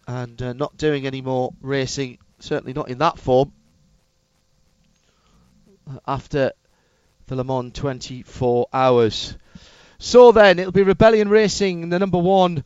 and 0.08 0.42
uh, 0.42 0.54
not 0.54 0.76
doing 0.78 1.06
any 1.06 1.22
more 1.22 1.54
racing, 1.62 2.18
certainly 2.40 2.74
not 2.74 2.90
in 2.90 2.98
that 2.98 3.20
form, 3.20 3.54
after 6.08 6.52
the 7.28 7.36
Le 7.36 7.44
Mans 7.44 7.72
24 7.74 8.68
hours. 8.74 9.38
So 10.00 10.32
then, 10.32 10.58
it'll 10.58 10.72
be 10.72 10.84
Rebellion 10.84 11.30
Racing, 11.30 11.90
the 11.90 12.00
number 12.00 12.18
one 12.18 12.64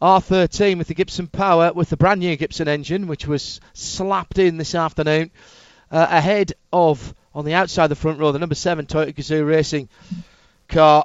R13 0.00 0.78
with 0.78 0.86
the 0.86 0.94
Gibson 0.94 1.26
Power 1.26 1.72
with 1.72 1.90
the 1.90 1.96
brand 1.96 2.20
new 2.20 2.36
Gibson 2.36 2.68
engine, 2.68 3.08
which 3.08 3.26
was 3.26 3.60
slapped 3.72 4.38
in 4.38 4.56
this 4.56 4.74
afternoon. 4.74 5.30
Uh, 5.90 6.06
ahead 6.08 6.52
of, 6.72 7.14
on 7.34 7.44
the 7.44 7.54
outside 7.54 7.84
of 7.84 7.90
the 7.90 7.96
front 7.96 8.20
row, 8.20 8.30
the 8.30 8.38
number 8.38 8.54
7 8.54 8.86
Toyota 8.86 9.14
Gazoo 9.14 9.46
Racing 9.46 9.88
car. 10.68 11.04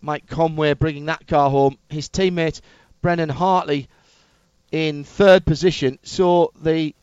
Mike 0.00 0.26
Conway 0.26 0.74
bringing 0.74 1.06
that 1.06 1.26
car 1.26 1.50
home. 1.50 1.76
His 1.90 2.08
teammate 2.08 2.60
Brendan 3.02 3.28
Hartley 3.28 3.88
in 4.70 5.04
third 5.04 5.44
position. 5.44 5.98
So 6.02 6.52
the 6.62 6.94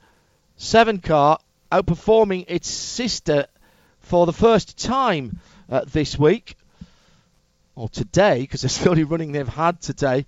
7 0.57 0.99
car 0.99 1.39
outperforming 1.71 2.45
its 2.47 2.69
sister 2.69 3.47
for 3.99 4.25
the 4.25 4.33
first 4.33 4.77
time 4.77 5.39
uh, 5.69 5.81
this 5.85 6.17
week, 6.17 6.55
or 7.75 7.89
today, 7.89 8.39
because 8.39 8.63
it's 8.63 8.77
the 8.83 8.89
only 8.89 9.03
running 9.03 9.33
they've 9.33 9.47
had 9.47 9.81
today. 9.81 10.25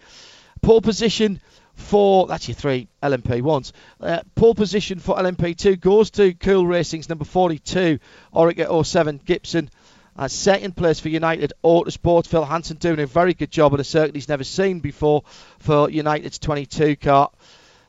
Pole 0.67 0.81
position 0.81 1.39
for 1.75 2.27
that's 2.27 2.49
your 2.49 2.55
three 2.55 2.89
LMP 3.01 3.41
ones. 3.41 3.71
Uh, 4.01 4.19
position 4.35 4.99
for 4.99 5.15
LMP2 5.15 5.79
goes 5.79 6.09
to 6.11 6.33
Cool 6.33 6.67
Racing's 6.67 7.07
number 7.07 7.23
42, 7.23 7.99
Oreca 8.35 8.85
07 8.85 9.21
Gibson. 9.23 9.69
Uh, 10.17 10.27
second 10.27 10.75
place 10.75 10.99
for 10.99 11.07
United 11.07 11.53
Autosport. 11.63 12.27
Phil 12.27 12.43
Hanson 12.43 12.75
doing 12.75 12.99
a 12.99 13.05
very 13.05 13.33
good 13.33 13.49
job 13.49 13.71
on 13.71 13.79
a 13.79 13.83
circuit 13.85 14.15
he's 14.15 14.27
never 14.27 14.43
seen 14.43 14.81
before 14.81 15.23
for 15.59 15.89
United's 15.89 16.37
22 16.37 16.97
car. 16.97 17.31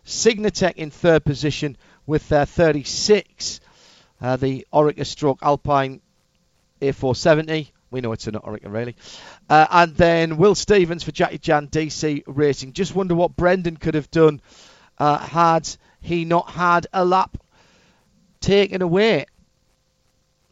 Signatech 0.06 0.76
in 0.76 0.92
third 0.92 1.24
position 1.24 1.76
with 2.06 2.28
their 2.28 2.46
36. 2.46 3.58
Uh, 4.20 4.36
the 4.36 4.64
Oreca 4.72 5.04
stroke 5.04 5.40
Alpine 5.42 6.00
A470. 6.80 7.72
We 7.90 8.00
know 8.00 8.12
it's 8.12 8.26
an 8.26 8.34
Oreca, 8.34 8.70
really. 8.70 8.96
Uh, 9.48 9.66
and 9.70 9.94
then 9.96 10.36
Will 10.36 10.54
Stevens 10.54 11.02
for 11.02 11.12
Jackie 11.12 11.38
Chan 11.38 11.68
DC 11.68 12.22
Racing. 12.26 12.74
Just 12.74 12.94
wonder 12.94 13.14
what 13.14 13.36
Brendan 13.36 13.76
could 13.76 13.94
have 13.94 14.10
done 14.10 14.40
uh, 14.98 15.18
had 15.18 15.68
he 16.00 16.24
not 16.24 16.50
had 16.50 16.86
a 16.92 17.04
lap 17.04 17.38
taken 18.40 18.82
away. 18.82 19.26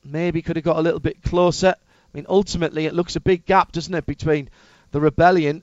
Maybe 0.04 0.40
could 0.40 0.56
have 0.56 0.64
got 0.64 0.78
a 0.78 0.82
little 0.82 1.00
bit 1.00 1.22
closer. 1.22 1.74
I 1.76 2.08
mean, 2.16 2.26
ultimately, 2.28 2.86
it 2.86 2.94
looks 2.94 3.16
a 3.16 3.20
big 3.20 3.44
gap, 3.44 3.72
doesn't 3.72 3.94
it, 3.94 4.06
between 4.06 4.48
the 4.92 5.00
Rebellion, 5.00 5.62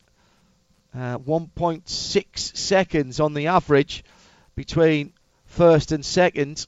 uh, 0.94 1.18
1.6 1.18 2.38
seconds 2.38 3.20
on 3.20 3.34
the 3.34 3.48
average 3.48 4.04
between 4.56 5.14
first 5.46 5.92
and 5.92 6.06
second, 6.06 6.68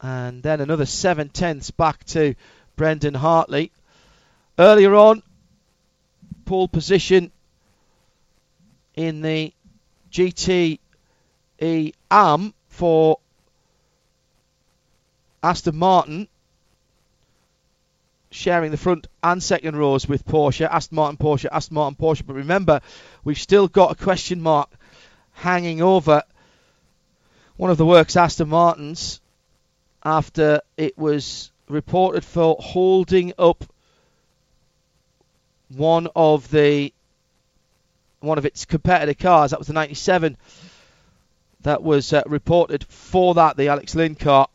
and 0.00 0.42
then 0.42 0.60
another 0.60 0.86
seven 0.86 1.28
tenths 1.28 1.70
back 1.70 2.04
to 2.04 2.34
Brendan 2.76 3.14
Hartley. 3.14 3.70
Earlier 4.58 4.94
on, 4.94 5.22
pole 6.44 6.68
position 6.68 7.30
in 8.94 9.20
the 9.22 9.52
GTE 10.12 10.78
AM 11.60 12.54
for 12.68 13.18
Aston 15.42 15.76
Martin, 15.76 16.28
sharing 18.30 18.70
the 18.70 18.76
front 18.76 19.06
and 19.22 19.42
second 19.42 19.76
rows 19.76 20.08
with 20.08 20.24
Porsche. 20.24 20.68
Aston 20.68 20.96
Martin, 20.96 21.16
Porsche, 21.16 21.48
Aston 21.50 21.74
Martin, 21.74 21.96
Porsche. 21.96 22.26
But 22.26 22.34
remember, 22.34 22.80
we've 23.24 23.38
still 23.38 23.68
got 23.68 23.92
a 23.92 24.02
question 24.02 24.40
mark 24.40 24.70
hanging 25.32 25.82
over 25.82 26.22
one 27.56 27.70
of 27.70 27.76
the 27.76 27.86
works 27.86 28.16
Aston 28.16 28.48
Martins 28.48 29.20
after 30.04 30.60
it 30.76 30.96
was 30.98 31.50
reported 31.68 32.24
for 32.24 32.56
holding 32.60 33.32
up 33.38 33.64
one 35.68 36.08
of 36.14 36.50
the 36.50 36.92
one 38.20 38.38
of 38.38 38.46
its 38.46 38.64
competitor 38.64 39.14
cars. 39.14 39.50
That 39.50 39.60
was 39.60 39.68
the 39.68 39.74
97 39.74 40.36
that 41.60 41.82
was 41.82 42.12
uh, 42.12 42.22
reported 42.26 42.84
for 42.84 43.34
that, 43.34 43.56
the 43.56 43.68
Alex 43.68 43.94
Lynn 43.94 44.14
car. 44.14 44.48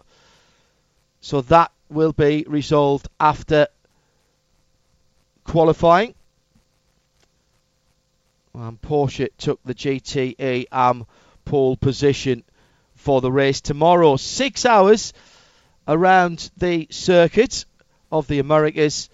So 1.22 1.42
that 1.42 1.72
will 1.90 2.14
be 2.14 2.46
resolved 2.48 3.08
after 3.20 3.68
qualifying. 5.44 6.14
And 8.54 8.82
Porsche 8.82 9.30
took 9.38 9.60
the 9.64 9.76
GTE 9.76 10.36
AM 10.72 11.06
pole 11.46 11.78
position 11.78 12.44
for 12.96 13.22
the 13.22 13.32
race 13.32 13.62
tomorrow. 13.62 14.18
Six 14.18 14.66
hours 14.66 15.14
around 15.90 16.52
the 16.58 16.88
circuit 16.92 17.66
of 18.12 18.28
the 18.28 18.38
Americas. 18.38 19.10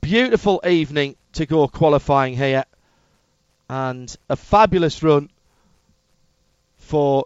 Beautiful 0.00 0.62
evening 0.64 1.16
to 1.32 1.44
go 1.44 1.66
qualifying 1.66 2.36
here, 2.36 2.64
and 3.68 4.16
a 4.28 4.36
fabulous 4.36 5.02
run 5.02 5.28
for 6.76 7.24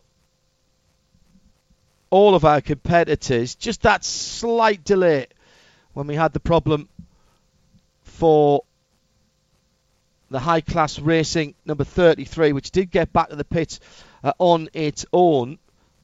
all 2.09 2.35
of 2.35 2.47
our 2.47 2.63
competitors. 2.63 3.55
Just 3.55 3.83
that 3.83 4.05
slight 4.05 4.83
delay 4.85 5.27
when 5.93 6.07
we 6.07 6.15
had 6.15 6.33
the 6.33 6.41
problem 6.41 6.89
for 8.05 8.65
the 10.31 10.41
high 10.41 10.63
class 10.63 10.99
racing 10.99 11.55
number 11.67 11.85
33, 11.85 12.55
which 12.55 12.71
did 12.71 12.91
get 12.91 13.13
back 13.13 13.29
to 13.29 13.37
the 13.37 13.45
pit 13.45 13.79
uh, 14.25 14.33
on 14.39 14.71
its 14.73 15.05
own. 15.13 15.59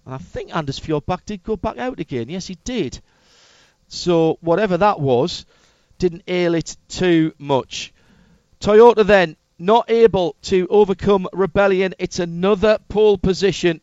And 0.09 0.15
I 0.15 0.19
think 0.19 0.57
Anders 0.57 0.81
Fjordbach 0.81 1.27
did 1.27 1.43
go 1.43 1.55
back 1.55 1.77
out 1.77 2.01
again. 2.01 2.31
Yes, 2.31 2.47
he 2.47 2.57
did. 2.65 2.99
So 3.89 4.39
whatever 4.41 4.79
that 4.79 5.01
was, 5.01 5.45
didn't 5.99 6.23
ail 6.27 6.55
it 6.55 6.79
too 6.89 7.35
much. 7.37 7.93
Toyota 8.59 9.05
then 9.05 9.37
not 9.59 9.91
able 9.91 10.35
to 10.45 10.67
overcome 10.71 11.29
Rebellion. 11.35 11.93
It's 11.99 12.21
another 12.21 12.79
pole 12.89 13.19
position 13.19 13.83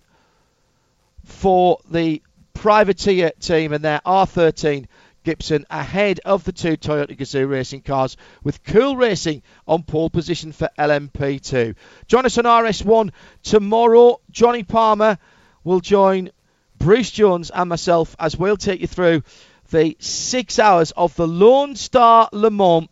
for 1.25 1.77
the 1.91 2.23
privateer 2.55 3.29
team 3.39 3.71
and 3.71 3.85
their 3.85 4.01
R13 4.03 4.87
Gibson 5.23 5.67
ahead 5.69 6.21
of 6.25 6.43
the 6.43 6.51
two 6.51 6.75
Toyota 6.75 7.15
Gazoo 7.15 7.47
racing 7.47 7.81
cars 7.81 8.17
with 8.43 8.63
Cool 8.63 8.97
Racing 8.97 9.43
on 9.67 9.83
pole 9.83 10.09
position 10.09 10.53
for 10.53 10.71
LMP2. 10.79 11.75
Join 12.07 12.25
us 12.25 12.39
on 12.39 12.45
RS1 12.45 13.11
tomorrow. 13.43 14.19
Johnny 14.31 14.63
Palmer 14.63 15.19
will 15.65 15.81
join 15.81 16.29
Bruce 16.77 17.11
Jones 17.11 17.49
and 17.49 17.67
myself 17.67 18.15
as 18.17 18.37
we'll 18.37 18.55
take 18.55 18.79
you 18.79 18.87
through 18.87 19.23
the 19.71 19.97
six 19.99 20.59
hours 20.59 20.91
of 20.91 21.13
the 21.15 21.27
Lone 21.27 21.75
Star 21.75 22.29
Le 22.31 22.51
Mans 22.51 22.87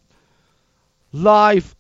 live 1.13 1.75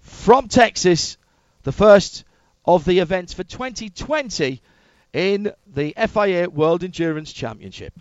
from 0.00 0.46
Texas, 0.46 1.16
the 1.62 1.72
first 1.72 2.24
of 2.64 2.84
the 2.84 3.00
events 3.00 3.32
for 3.32 3.42
2020 3.42 4.60
in 5.12 5.52
the 5.66 5.94
FIA 6.08 6.50
World 6.50 6.84
Endurance 6.84 7.32
Championship. 7.32 7.94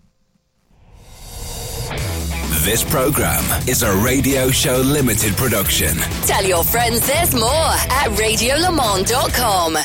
This 2.64 2.84
program 2.90 3.44
is 3.68 3.84
a 3.84 3.94
Radio 3.98 4.50
Show 4.50 4.78
Limited 4.78 5.36
production. 5.36 5.98
Tell 6.26 6.44
your 6.46 6.64
friends 6.64 7.06
there's 7.06 7.34
more 7.34 7.44
at 7.46 8.10
radiolemans.com. 8.12 9.78